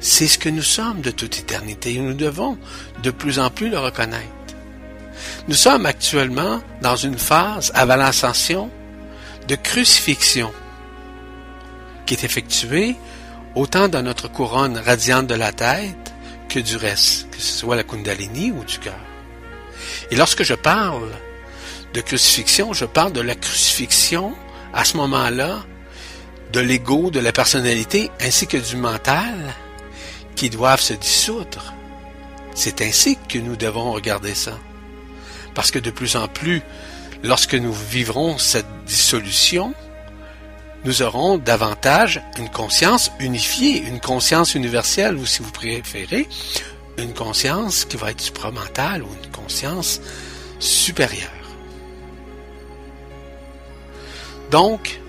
c'est 0.00 0.26
ce 0.26 0.38
que 0.38 0.48
nous 0.48 0.62
sommes 0.62 1.02
de 1.02 1.10
toute 1.10 1.38
éternité, 1.38 1.92
et 1.92 1.98
nous 1.98 2.14
devons 2.14 2.56
de 3.02 3.10
plus 3.10 3.38
en 3.38 3.50
plus 3.50 3.68
le 3.68 3.78
reconnaître. 3.78 4.24
Nous 5.48 5.54
sommes 5.54 5.84
actuellement 5.84 6.62
dans 6.80 6.96
une 6.96 7.18
phase 7.18 7.72
avant 7.74 7.96
l'ascension 7.96 8.70
de 9.48 9.54
crucifixion 9.56 10.52
qui 12.04 12.14
est 12.14 12.24
effectuée 12.24 12.96
autant 13.54 13.88
dans 13.88 14.02
notre 14.02 14.28
couronne 14.28 14.76
radiante 14.76 15.26
de 15.26 15.34
la 15.34 15.52
tête 15.52 16.14
que 16.48 16.60
du 16.60 16.76
reste, 16.76 17.30
que 17.30 17.40
ce 17.40 17.58
soit 17.58 17.76
la 17.76 17.82
Kundalini 17.82 18.52
ou 18.52 18.64
du 18.64 18.78
cœur. 18.78 18.98
Et 20.10 20.16
lorsque 20.16 20.42
je 20.42 20.54
parle 20.54 21.10
de 21.94 22.00
crucifixion, 22.00 22.72
je 22.72 22.84
parle 22.84 23.12
de 23.12 23.20
la 23.20 23.34
crucifixion 23.34 24.34
à 24.72 24.84
ce 24.84 24.96
moment-là 24.96 25.64
de 26.52 26.60
l'ego, 26.60 27.10
de 27.10 27.20
la 27.20 27.32
personnalité, 27.32 28.10
ainsi 28.20 28.46
que 28.46 28.56
du 28.56 28.76
mental, 28.76 29.54
qui 30.36 30.50
doivent 30.50 30.80
se 30.80 30.94
dissoudre. 30.94 31.74
C'est 32.54 32.80
ainsi 32.82 33.18
que 33.28 33.38
nous 33.38 33.56
devons 33.56 33.92
regarder 33.92 34.34
ça. 34.34 34.58
Parce 35.54 35.70
que 35.70 35.78
de 35.78 35.90
plus 35.90 36.16
en 36.16 36.28
plus, 36.28 36.62
lorsque 37.26 37.54
nous 37.54 37.72
vivrons 37.72 38.38
cette 38.38 38.66
dissolution, 38.86 39.74
nous 40.84 41.02
aurons 41.02 41.38
davantage 41.38 42.22
une 42.38 42.48
conscience 42.48 43.10
unifiée, 43.20 43.78
une 43.78 44.00
conscience 44.00 44.54
universelle, 44.54 45.16
ou 45.16 45.26
si 45.26 45.42
vous 45.42 45.50
préférez, 45.50 46.28
une 46.98 47.12
conscience 47.12 47.84
qui 47.84 47.96
va 47.96 48.12
être 48.12 48.20
supramentale 48.20 49.02
ou 49.02 49.08
une 49.22 49.30
conscience 49.30 50.00
supérieure. 50.60 51.30
Donc, 54.50 55.00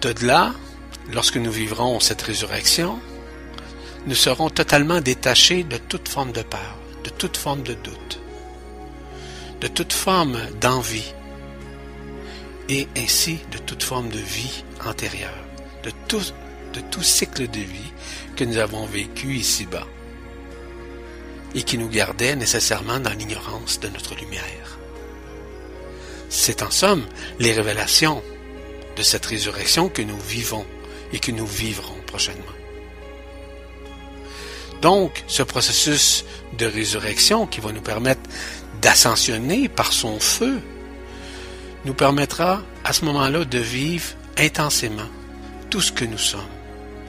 de 0.00 0.14
là, 0.24 0.54
lorsque 1.12 1.36
nous 1.36 1.50
vivrons 1.50 1.98
cette 1.98 2.22
résurrection, 2.22 3.00
nous 4.06 4.14
serons 4.14 4.48
totalement 4.48 5.00
détachés 5.00 5.64
de 5.64 5.76
toute 5.76 6.08
forme 6.08 6.32
de 6.32 6.42
peur, 6.42 6.78
de 7.04 7.10
toute 7.10 7.36
forme 7.36 7.62
de 7.62 7.74
doute 7.74 8.20
de 9.60 9.68
toute 9.68 9.92
forme 9.92 10.38
d'envie 10.60 11.12
et 12.68 12.86
ainsi 12.96 13.40
de 13.50 13.58
toute 13.58 13.82
forme 13.82 14.10
de 14.10 14.18
vie 14.18 14.64
antérieure, 14.84 15.44
de 15.82 15.90
tout, 16.06 17.02
cycle 17.02 17.48
de 17.48 17.60
vie 17.60 17.92
que 18.36 18.44
nous 18.44 18.58
avons 18.58 18.86
vécu 18.86 19.34
ici-bas 19.34 19.86
et 21.54 21.62
qui 21.62 21.78
nous 21.78 21.88
gardait 21.88 22.36
nécessairement 22.36 23.00
dans 23.00 23.12
l'ignorance 23.12 23.80
de 23.80 23.88
notre 23.88 24.14
lumière. 24.14 24.78
C'est 26.28 26.62
en 26.62 26.70
somme 26.70 27.06
les 27.38 27.52
révélations 27.52 28.22
de 28.96 29.02
cette 29.02 29.24
résurrection 29.24 29.88
que 29.88 30.02
nous 30.02 30.18
vivons 30.18 30.66
et 31.12 31.18
que 31.20 31.30
nous 31.30 31.46
vivrons 31.46 31.96
prochainement. 32.06 32.44
Donc, 34.82 35.24
ce 35.26 35.42
processus 35.42 36.24
de 36.58 36.66
résurrection 36.66 37.46
qui 37.46 37.60
va 37.60 37.72
nous 37.72 37.80
permettre 37.80 38.28
d'ascensionner 38.80 39.68
par 39.68 39.92
son 39.92 40.20
feu, 40.20 40.60
nous 41.84 41.94
permettra 41.94 42.62
à 42.84 42.92
ce 42.92 43.04
moment-là 43.04 43.44
de 43.44 43.58
vivre 43.58 44.06
intensément 44.36 45.08
tout 45.70 45.80
ce 45.80 45.92
que 45.92 46.04
nous 46.04 46.18
sommes 46.18 46.40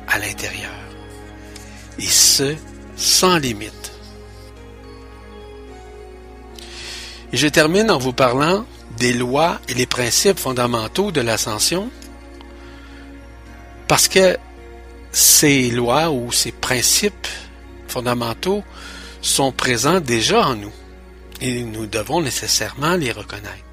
à 0.08 0.20
l'intérieur. 0.20 0.72
Et 1.98 2.08
ce, 2.08 2.56
sans 2.96 3.38
limite. 3.38 3.92
Et 7.32 7.38
je 7.38 7.48
termine 7.48 7.92
en 7.92 7.98
vous 7.98 8.14
parlant 8.14 8.66
des 8.98 9.14
lois 9.14 9.60
et 9.68 9.74
les 9.74 9.86
principes 9.86 10.40
fondamentaux 10.40 11.12
de 11.12 11.22
l'ascension, 11.22 11.90
parce 13.88 14.08
que 14.08 14.38
ces 15.12 15.70
lois 15.70 16.12
ou 16.12 16.32
ces 16.32 16.52
principes 16.52 17.28
fondamentaux 17.88 18.64
sont 19.22 19.52
présents 19.52 20.00
déjà 20.00 20.46
en 20.48 20.56
nous 20.56 20.72
et 21.42 21.64
nous 21.64 21.86
devons 21.86 22.22
nécessairement 22.22 22.96
les 22.96 23.12
reconnaître. 23.12 23.69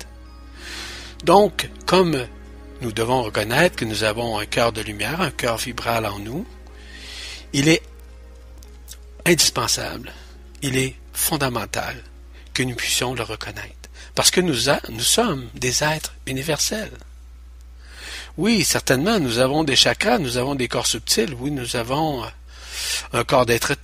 Donc, 1.26 1.68
comme 1.86 2.24
nous 2.82 2.92
devons 2.92 3.24
reconnaître 3.24 3.74
que 3.74 3.84
nous 3.84 4.04
avons 4.04 4.38
un 4.38 4.46
cœur 4.46 4.70
de 4.70 4.80
lumière, 4.80 5.20
un 5.20 5.32
cœur 5.32 5.56
vibral 5.56 6.06
en 6.06 6.20
nous, 6.20 6.46
il 7.52 7.68
est 7.68 7.82
indispensable, 9.26 10.12
il 10.62 10.78
est 10.78 10.94
fondamental 11.12 12.00
que 12.54 12.62
nous 12.62 12.76
puissions 12.76 13.12
le 13.12 13.24
reconnaître. 13.24 13.74
Parce 14.14 14.30
que 14.30 14.40
nous, 14.40 14.54
sommes 15.00 15.48
des 15.54 15.82
êtres 15.82 16.14
universels. 16.28 16.96
Oui, 18.36 18.62
certainement, 18.62 19.18
nous 19.18 19.40
avons 19.40 19.64
des 19.64 19.74
chakras, 19.74 20.18
nous 20.18 20.36
avons 20.36 20.54
des 20.54 20.68
corps 20.68 20.86
subtils, 20.86 21.34
oui, 21.34 21.50
nous 21.50 21.74
avons 21.74 22.24
un 23.12 23.24
corps 23.24 23.46
d'être 23.46 23.74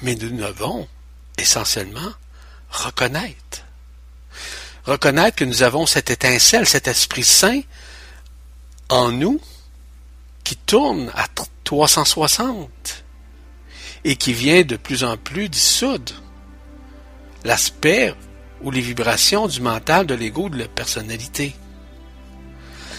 Mais 0.00 0.14
nous 0.14 0.30
devons 0.30 0.88
essentiellement 1.36 2.14
reconnaître. 2.70 3.65
Reconnaître 4.86 5.36
que 5.36 5.44
nous 5.44 5.62
avons 5.62 5.84
cette 5.84 6.10
étincelle, 6.10 6.66
cet 6.66 6.86
Esprit 6.86 7.24
Saint 7.24 7.60
en 8.88 9.10
nous 9.10 9.40
qui 10.44 10.54
tourne 10.54 11.10
à 11.16 11.26
360 11.64 13.04
et 14.04 14.14
qui 14.14 14.32
vient 14.32 14.62
de 14.62 14.76
plus 14.76 15.02
en 15.02 15.16
plus 15.16 15.48
dissoudre 15.48 16.14
l'aspect 17.44 18.14
ou 18.62 18.70
les 18.70 18.80
vibrations 18.80 19.48
du 19.48 19.60
mental, 19.60 20.06
de 20.06 20.14
l'ego, 20.14 20.48
de 20.48 20.58
la 20.58 20.68
personnalité. 20.68 21.56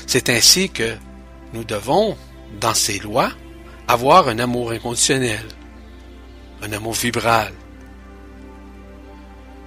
C'est 0.07 0.29
ainsi 0.29 0.69
que 0.69 0.97
nous 1.53 1.63
devons, 1.63 2.17
dans 2.59 2.73
ces 2.73 2.99
lois, 2.99 3.31
avoir 3.87 4.27
un 4.27 4.39
amour 4.39 4.71
inconditionnel, 4.71 5.45
un 6.61 6.71
amour 6.73 6.93
vibral, 6.93 7.53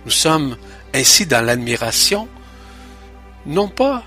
nous 0.04 0.10
sommes 0.10 0.56
ainsi 0.95 1.26
dans 1.26 1.45
l'admiration, 1.45 2.28
non 3.47 3.68
pas 3.68 4.05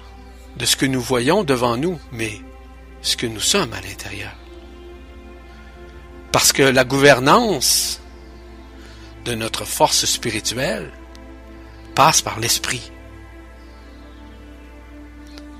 de 0.57 0.65
ce 0.65 0.75
que 0.75 0.85
nous 0.85 1.01
voyons 1.01 1.43
devant 1.43 1.77
nous, 1.77 1.99
mais 2.11 2.41
ce 3.01 3.17
que 3.17 3.25
nous 3.27 3.39
sommes 3.39 3.73
à 3.73 3.81
l'intérieur. 3.81 4.33
Parce 6.31 6.53
que 6.53 6.63
la 6.63 6.83
gouvernance 6.83 7.99
de 9.25 9.35
notre 9.35 9.65
force 9.65 10.05
spirituelle 10.05 10.91
passe 11.95 12.21
par 12.21 12.39
l'esprit. 12.39 12.91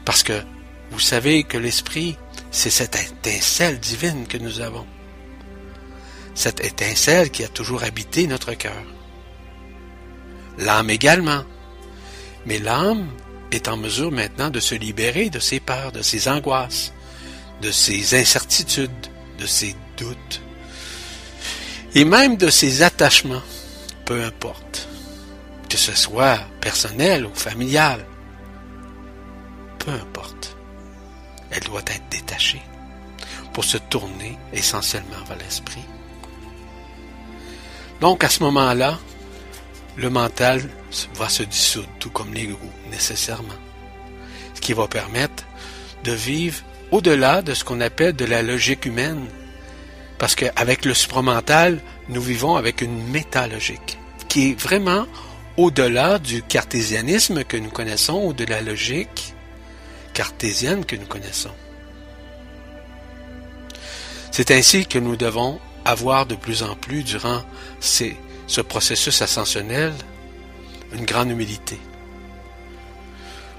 Parce 0.05 0.23
que 0.23 0.43
vous 0.91 0.99
savez 0.99 1.43
que 1.43 1.57
l'esprit, 1.57 2.17
c'est 2.51 2.69
cette 2.69 2.95
étincelle 2.95 3.79
divine 3.79 4.27
que 4.27 4.37
nous 4.37 4.59
avons. 4.59 4.85
cette 6.35 6.63
étincelle 6.65 7.29
qui 7.29 7.43
a 7.43 7.47
toujours 7.47 7.83
habité 7.83 8.27
notre 8.27 8.53
cœur. 8.53 8.83
L'âme 10.57 10.89
également. 10.89 11.43
Mais 12.45 12.59
l'âme 12.59 13.07
est 13.51 13.67
en 13.67 13.77
mesure 13.77 14.11
maintenant 14.11 14.49
de 14.49 14.59
se 14.59 14.75
libérer 14.75 15.29
de 15.29 15.39
ses 15.39 15.59
peurs, 15.59 15.91
de 15.91 16.01
ses 16.01 16.27
angoisses, 16.27 16.93
de 17.61 17.71
ses 17.71 18.19
incertitudes, 18.19 18.91
de 19.39 19.45
ses 19.45 19.75
doutes, 19.97 20.41
et 21.95 22.05
même 22.05 22.37
de 22.37 22.49
ses 22.49 22.81
attachements, 22.81 23.43
peu 24.05 24.23
importe, 24.23 24.87
que 25.69 25.77
ce 25.77 25.95
soit 25.95 26.39
personnel 26.59 27.25
ou 27.25 27.33
familial, 27.33 28.05
peu 29.79 29.91
importe, 29.91 30.55
elle 31.51 31.63
doit 31.63 31.81
être 31.81 32.09
détachée 32.09 32.61
pour 33.53 33.63
se 33.63 33.77
tourner 33.77 34.37
essentiellement 34.53 35.23
vers 35.27 35.37
l'esprit. 35.37 35.83
Donc 38.01 38.23
à 38.23 38.29
ce 38.29 38.41
moment-là, 38.43 38.99
le 39.95 40.09
mental 40.09 40.61
va 41.15 41.29
se 41.29 41.43
dissoudre, 41.43 41.89
tout 41.99 42.09
comme 42.09 42.33
l'ego, 42.33 42.57
nécessairement. 42.89 43.53
Ce 44.53 44.61
qui 44.61 44.73
va 44.73 44.87
permettre 44.87 45.45
de 46.03 46.11
vivre 46.11 46.63
au-delà 46.91 47.41
de 47.41 47.53
ce 47.53 47.63
qu'on 47.63 47.81
appelle 47.81 48.15
de 48.15 48.25
la 48.25 48.41
logique 48.41 48.85
humaine. 48.85 49.25
Parce 50.17 50.35
qu'avec 50.35 50.85
le 50.85 50.93
supramental, 50.93 51.81
nous 52.09 52.21
vivons 52.21 52.55
avec 52.55 52.81
une 52.81 53.07
métalogique, 53.07 53.97
qui 54.29 54.51
est 54.51 54.59
vraiment 54.59 55.07
au-delà 55.57 56.19
du 56.19 56.41
cartésianisme 56.41 57.43
que 57.43 57.57
nous 57.57 57.69
connaissons 57.69 58.23
ou 58.25 58.33
de 58.33 58.45
la 58.45 58.61
logique 58.61 59.33
cartésienne 60.13 60.85
que 60.85 60.95
nous 60.95 61.05
connaissons. 61.05 61.53
C'est 64.31 64.51
ainsi 64.51 64.85
que 64.85 64.99
nous 64.99 65.15
devons 65.15 65.59
avoir 65.85 66.25
de 66.25 66.35
plus 66.35 66.63
en 66.63 66.75
plus 66.75 67.03
durant 67.03 67.41
ces, 67.79 68.17
ce 68.53 68.61
processus 68.61 69.19
ascensionnel 69.23 69.91
une 70.93 71.05
grande 71.05 71.31
humilité. 71.31 71.79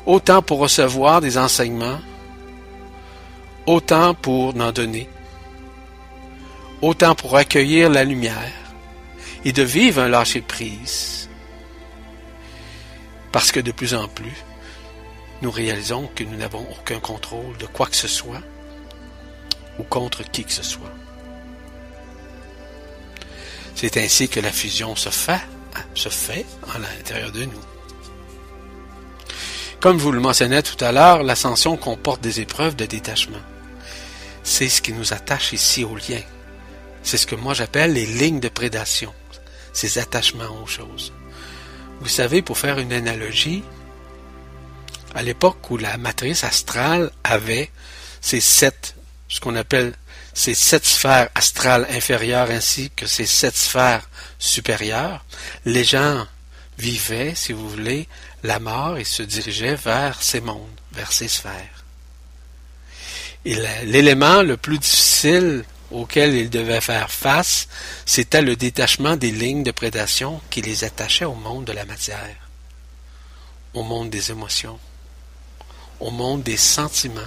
Autant 0.06 0.40
pour 0.40 0.60
recevoir 0.60 1.20
des 1.20 1.36
enseignements, 1.36 1.98
autant 3.66 4.14
pour 4.14 4.54
en 4.54 4.70
donner, 4.70 5.08
autant 6.80 7.16
pour 7.16 7.36
accueillir 7.36 7.90
la 7.90 8.04
lumière 8.04 8.52
et 9.44 9.50
de 9.50 9.64
vivre 9.64 10.00
un 10.00 10.08
lâcher-prise. 10.08 11.28
Parce 13.32 13.50
que 13.50 13.58
de 13.58 13.72
plus 13.72 13.94
en 13.94 14.06
plus, 14.06 14.44
nous 15.42 15.50
réalisons 15.50 16.08
que 16.14 16.22
nous 16.22 16.36
n'avons 16.36 16.64
aucun 16.70 17.00
contrôle 17.00 17.56
de 17.58 17.66
quoi 17.66 17.86
que 17.86 17.96
ce 17.96 18.06
soit 18.06 18.42
ou 19.80 19.82
contre 19.82 20.22
qui 20.22 20.44
que 20.44 20.52
ce 20.52 20.62
soit. 20.62 20.94
C'est 23.74 23.96
ainsi 23.96 24.28
que 24.28 24.40
la 24.40 24.52
fusion 24.52 24.96
se 24.96 25.10
fait, 25.10 25.40
se 25.94 26.08
fait 26.08 26.46
à 26.74 26.78
l'intérieur 26.78 27.32
de 27.32 27.44
nous. 27.44 27.64
Comme 29.80 29.98
vous 29.98 30.12
le 30.12 30.20
mentionnais 30.20 30.62
tout 30.62 30.82
à 30.82 30.92
l'heure, 30.92 31.22
l'ascension 31.22 31.76
comporte 31.76 32.22
des 32.22 32.40
épreuves 32.40 32.76
de 32.76 32.86
détachement. 32.86 33.42
C'est 34.42 34.68
ce 34.68 34.80
qui 34.80 34.92
nous 34.92 35.12
attache 35.12 35.52
ici 35.52 35.84
au 35.84 35.96
lien. 35.96 36.22
C'est 37.02 37.18
ce 37.18 37.26
que 37.26 37.34
moi 37.34 37.52
j'appelle 37.52 37.92
les 37.92 38.06
lignes 38.06 38.40
de 38.40 38.48
prédation, 38.48 39.12
ces 39.72 39.98
attachements 39.98 40.62
aux 40.62 40.66
choses. 40.66 41.12
Vous 42.00 42.08
savez, 42.08 42.40
pour 42.40 42.58
faire 42.58 42.78
une 42.78 42.92
analogie, 42.92 43.62
à 45.14 45.22
l'époque 45.22 45.70
où 45.70 45.76
la 45.76 45.96
matrice 45.96 46.44
astrale 46.44 47.10
avait 47.22 47.70
ces 48.20 48.40
sept, 48.40 48.96
ce 49.28 49.40
qu'on 49.40 49.54
appelle 49.54 49.92
ces 50.34 50.54
sept 50.54 50.84
sphères 50.84 51.30
astrales 51.34 51.86
inférieures 51.90 52.50
ainsi 52.50 52.90
que 52.90 53.06
ces 53.06 53.26
sept 53.26 53.56
sphères 53.56 54.08
supérieures, 54.38 55.24
les 55.64 55.84
gens 55.84 56.26
vivaient, 56.76 57.34
si 57.36 57.52
vous 57.52 57.68
voulez, 57.70 58.08
la 58.42 58.58
mort 58.58 58.98
et 58.98 59.04
se 59.04 59.22
dirigeaient 59.22 59.76
vers 59.76 60.20
ces 60.22 60.40
mondes, 60.40 60.80
vers 60.92 61.12
ces 61.12 61.28
sphères. 61.28 61.84
Et 63.44 63.54
l'élément 63.84 64.42
le 64.42 64.56
plus 64.56 64.78
difficile 64.78 65.64
auquel 65.90 66.34
ils 66.34 66.50
devaient 66.50 66.80
faire 66.80 67.10
face, 67.10 67.68
c'était 68.04 68.42
le 68.42 68.56
détachement 68.56 69.16
des 69.16 69.30
lignes 69.30 69.62
de 69.62 69.70
prédation 69.70 70.40
qui 70.50 70.62
les 70.62 70.82
attachaient 70.82 71.24
au 71.26 71.34
monde 71.34 71.66
de 71.66 71.72
la 71.72 71.84
matière, 71.84 72.36
au 73.74 73.82
monde 73.82 74.10
des 74.10 74.30
émotions, 74.30 74.78
au 76.00 76.10
monde 76.10 76.42
des 76.42 76.56
sentiments, 76.56 77.20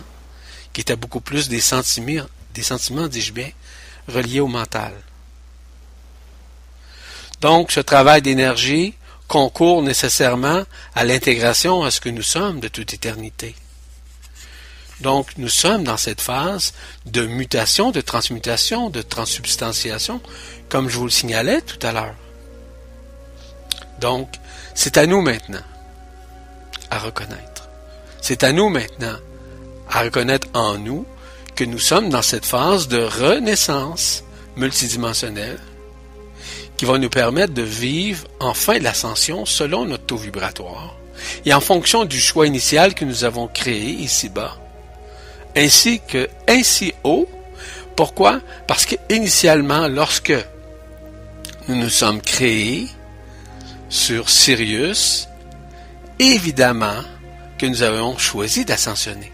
qui 0.74 0.82
était 0.82 0.96
beaucoup 0.96 1.22
plus 1.22 1.48
des 1.48 1.62
sentiments, 1.62 2.26
des 2.58 2.64
sentiments, 2.64 3.08
dis-je 3.08 3.34
bien, 3.34 3.52
reliés 4.08 4.40
au 4.40 4.48
mental. 4.48 4.94
Donc, 7.40 7.72
ce 7.72 7.80
travail 7.80 8.22
d'énergie 8.22 8.96
concourt 9.28 9.84
nécessairement 9.84 10.64
à 10.96 11.04
l'intégration 11.04 11.84
à 11.84 11.92
ce 11.92 12.02
que 12.02 12.10
nous 12.10 12.24
sommes 12.24 12.60
de 12.60 12.68
toute 12.68 12.94
éternité. 12.94 13.56
Donc, 15.02 15.38
nous 15.38 15.50
sommes 15.50 15.84
dans 15.84 15.98
cette 15.98 16.22
phase 16.22 16.74
de 17.06 17.28
mutation, 17.28 17.92
de 17.92 18.02
transmutation, 18.02 18.90
de 18.90 19.04
transsubstantiation, 19.04 20.20
comme 20.70 20.90
je 20.90 20.98
vous 20.98 21.06
le 21.06 21.12
signalais 21.12 21.62
tout 21.62 21.86
à 21.86 21.92
l'heure. 21.92 22.16
Donc, 24.00 24.34
c'est 24.74 24.98
à 24.98 25.06
nous 25.06 25.22
maintenant 25.22 25.62
à 26.90 26.98
reconnaître. 26.98 27.70
C'est 28.22 28.44
à 28.44 28.52
nous 28.52 28.70
maintenant 28.70 29.18
à 29.90 30.02
reconnaître 30.02 30.48
en 30.56 30.80
nous 30.80 31.06
que 31.58 31.64
nous 31.64 31.80
sommes 31.80 32.10
dans 32.10 32.22
cette 32.22 32.46
phase 32.46 32.88
de 32.88 33.02
renaissance 33.02 34.24
multidimensionnelle 34.58 35.58
qui 36.78 36.86
va 36.86 37.00
nous 37.00 37.10
permettre 37.10 37.56
de 37.56 37.64
vivre 37.64 38.28
enfin 38.40 38.78
l'ascension 38.78 39.44
selon 39.48 39.86
notre 39.86 40.06
taux 40.06 40.18
vibratoire 40.18 40.96
et 41.46 41.54
en 41.56 41.60
fonction 41.60 42.06
du 42.06 42.20
choix 42.22 42.46
initial 42.46 42.94
que 42.94 43.06
nous 43.06 43.24
avons 43.24 43.48
créé 43.48 43.90
ici-bas, 43.90 44.56
ainsi 45.56 46.00
que 46.08 46.30
ainsi 46.48 46.94
haut. 47.04 47.28
Pourquoi? 47.96 48.40
Parce 48.68 48.86
qu'initialement, 48.86 49.88
lorsque 49.88 50.36
nous 51.68 51.76
nous 51.76 51.90
sommes 51.90 52.22
créés 52.22 52.88
sur 53.90 54.30
Sirius, 54.30 55.28
évidemment 56.20 57.02
que 57.58 57.66
nous 57.66 57.82
avons 57.82 58.16
choisi 58.20 58.64
d'ascensionner. 58.64 59.32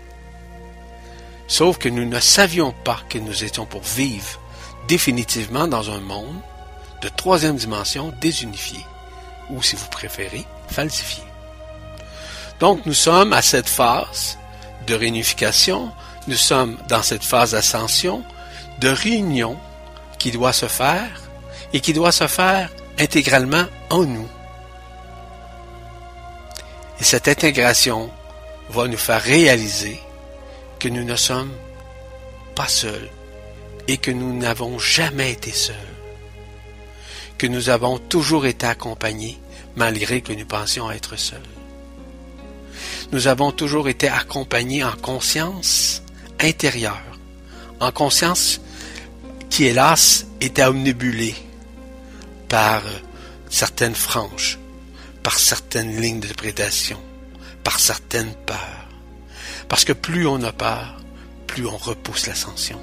Sauf 1.54 1.78
que 1.78 1.88
nous 1.88 2.06
ne 2.06 2.20
savions 2.20 2.72
pas 2.84 3.00
que 3.10 3.20
nous 3.20 3.44
étions 3.44 3.68
pour 3.68 3.84
vivre 3.84 4.40
définitivement 4.88 5.68
dans 5.68 5.92
un 5.92 6.00
monde 6.00 6.42
de 7.04 7.10
troisième 7.10 7.58
dimension 7.58 8.12
désunifié, 8.20 8.80
ou 9.52 9.62
si 9.62 9.76
vous 9.76 9.88
préférez, 9.90 10.48
falsifié. 10.70 11.22
Donc 12.60 12.88
nous 12.88 12.96
sommes 12.96 13.34
à 13.34 13.44
cette 13.44 13.70
phase 13.70 14.40
de 14.88 14.96
réunification, 14.96 15.92
nous 16.28 16.38
sommes 16.38 16.76
dans 16.90 17.04
cette 17.04 17.24
phase 17.24 17.52
d'ascension, 17.52 18.24
de 18.80 18.90
réunion 18.90 19.56
qui 20.18 20.32
doit 20.32 20.54
se 20.54 20.68
faire 20.68 21.22
et 21.72 21.82
qui 21.82 21.94
doit 21.94 22.12
se 22.12 22.26
faire 22.26 22.72
intégralement 22.98 23.66
en 23.92 24.06
nous. 24.06 24.28
Et 27.00 27.04
cette 27.04 27.28
intégration 27.28 28.10
va 28.72 28.88
nous 28.88 28.98
faire 28.98 29.22
réaliser 29.22 30.02
que 30.84 30.90
nous 30.90 31.06
ne 31.06 31.16
sommes 31.16 31.54
pas 32.56 32.68
seuls 32.68 33.10
et 33.88 33.96
que 33.96 34.12
nous 34.12 34.38
n'avons 34.38 34.80
jamais 34.80 35.32
été 35.32 35.52
seuls, 35.52 35.76
que 37.38 37.48
nous 37.48 37.70
avons 37.70 38.00
toujours 38.00 38.46
été 38.46 38.66
accompagnés 38.66 39.40
malgré 39.78 40.20
que 40.20 40.34
nous 40.34 40.46
pensions 40.46 40.92
être 40.92 41.16
seuls. 41.16 41.40
Nous 43.14 43.28
avons 43.28 43.54
toujours 43.54 43.88
été 43.88 44.10
accompagnés 44.10 44.84
en 44.84 44.92
conscience 44.92 46.04
intérieure, 46.42 47.18
en 47.80 47.94
conscience 47.94 48.60
qui 49.50 49.64
hélas 49.64 50.26
était 50.42 50.66
omnibulée 50.66 51.36
par 52.50 52.82
certaines 53.50 53.96
franges, 53.96 54.60
par 55.24 55.40
certaines 55.40 55.96
lignes 56.02 56.20
de 56.20 56.34
prédation, 56.34 57.00
par 57.64 57.80
certaines 57.80 58.34
peurs 58.46 58.83
parce 59.74 59.86
que 59.86 59.94
plus 59.94 60.28
on 60.28 60.44
a 60.44 60.52
peur, 60.52 61.02
plus 61.48 61.66
on 61.66 61.76
repousse 61.76 62.28
l'ascension. 62.28 62.80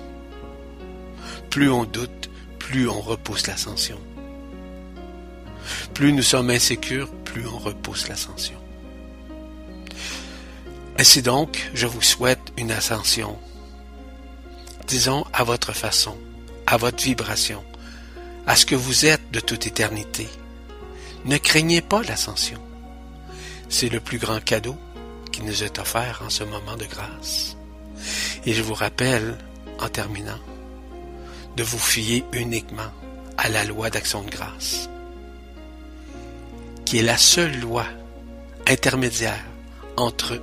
Plus 1.49 1.71
on 1.71 1.85
doute, 1.85 2.29
plus 2.59 2.89
on 2.89 3.01
repousse 3.01 3.47
l'ascension. 3.47 3.97
Plus 5.95 6.13
nous 6.13 6.25
sommes 6.25 6.51
insécures, 6.51 7.09
plus 7.25 7.47
on 7.47 7.59
repousse 7.59 8.09
l'ascension. 8.09 8.59
Ainsi 10.99 11.23
donc, 11.23 11.71
je 11.75 11.87
vous 11.87 12.03
souhaite 12.03 12.53
une 12.57 12.73
ascension, 12.73 13.39
disons 14.89 15.25
à 15.33 15.45
votre 15.45 15.73
façon, 15.73 16.19
à 16.67 16.77
votre 16.77 17.05
vibration, 17.05 17.63
à 18.49 18.57
ce 18.57 18.67
que 18.67 18.75
vous 18.75 19.07
êtes 19.07 19.31
de 19.31 19.39
toute 19.39 19.69
éternité. 19.69 20.29
Ne 21.25 21.37
craignez 21.37 21.83
pas 21.83 22.03
l'ascension. 22.03 22.59
C'est 23.69 23.91
le 23.91 24.01
plus 24.01 24.19
grand 24.19 24.43
cadeau 24.43 24.77
nous 25.43 25.63
est 25.63 25.79
offert 25.79 26.23
en 26.25 26.31
ce 26.31 26.45
moment 26.45 26.77
de 26.77 26.87
grâce. 26.87 27.57
Et 28.47 28.53
je 28.53 28.63
vous 28.63 28.75
rappelle, 28.75 29.37
en 29.79 29.89
terminant, 29.89 30.39
de 31.57 31.63
vous 31.63 31.79
fier 31.79 32.25
uniquement 32.33 32.91
à 33.37 33.49
la 33.49 33.65
loi 33.65 33.91
d'action 33.91 34.23
de 34.23 34.31
grâce, 34.31 34.89
qui 36.85 36.99
est 36.99 37.03
la 37.03 37.19
seule 37.19 37.59
loi 37.61 37.87
intermédiaire 38.67 39.45
entre 39.97 40.41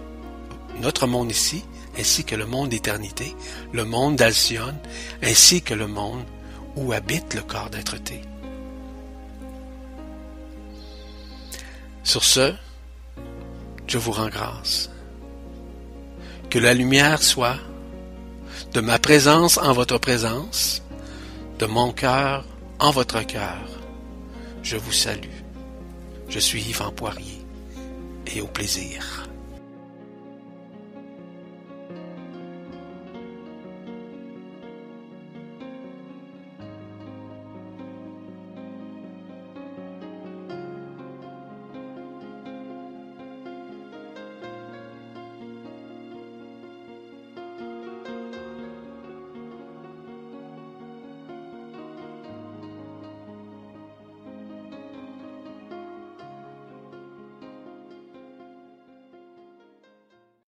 notre 0.82 1.08
monde 1.08 1.32
ici, 1.32 1.64
ainsi 1.98 2.24
que 2.24 2.36
le 2.36 2.46
monde 2.46 2.70
d'éternité, 2.70 3.36
le 3.72 3.86
monde 3.86 4.16
d'Alcyone, 4.16 4.78
ainsi 5.24 5.62
que 5.62 5.74
le 5.74 5.88
monde 5.88 6.24
où 6.76 6.92
habite 6.94 7.34
le 7.34 7.42
corps 7.42 7.70
d'être-té. 7.70 8.22
Sur 12.04 12.24
ce, 12.24 12.54
je 13.88 13.98
vous 13.98 14.12
rends 14.12 14.30
grâce. 14.30 14.90
Que 16.50 16.60
la 16.60 16.74
lumière 16.74 17.24
soit 17.24 17.58
de 18.74 18.82
ma 18.82 19.00
présence 19.00 19.58
en 19.58 19.74
votre 19.74 19.98
présence, 19.98 20.82
de 21.60 21.66
mon 21.66 21.92
cœur 21.92 22.46
en 22.80 22.92
votre 22.92 23.22
cœur. 23.26 23.66
Je 24.62 24.78
vous 24.78 24.92
salue. 24.92 25.42
Je 26.30 26.40
suis 26.40 26.62
Yvan 26.62 26.92
Poirier 26.92 27.42
et 28.28 28.42
au 28.42 28.48
plaisir. 28.48 29.27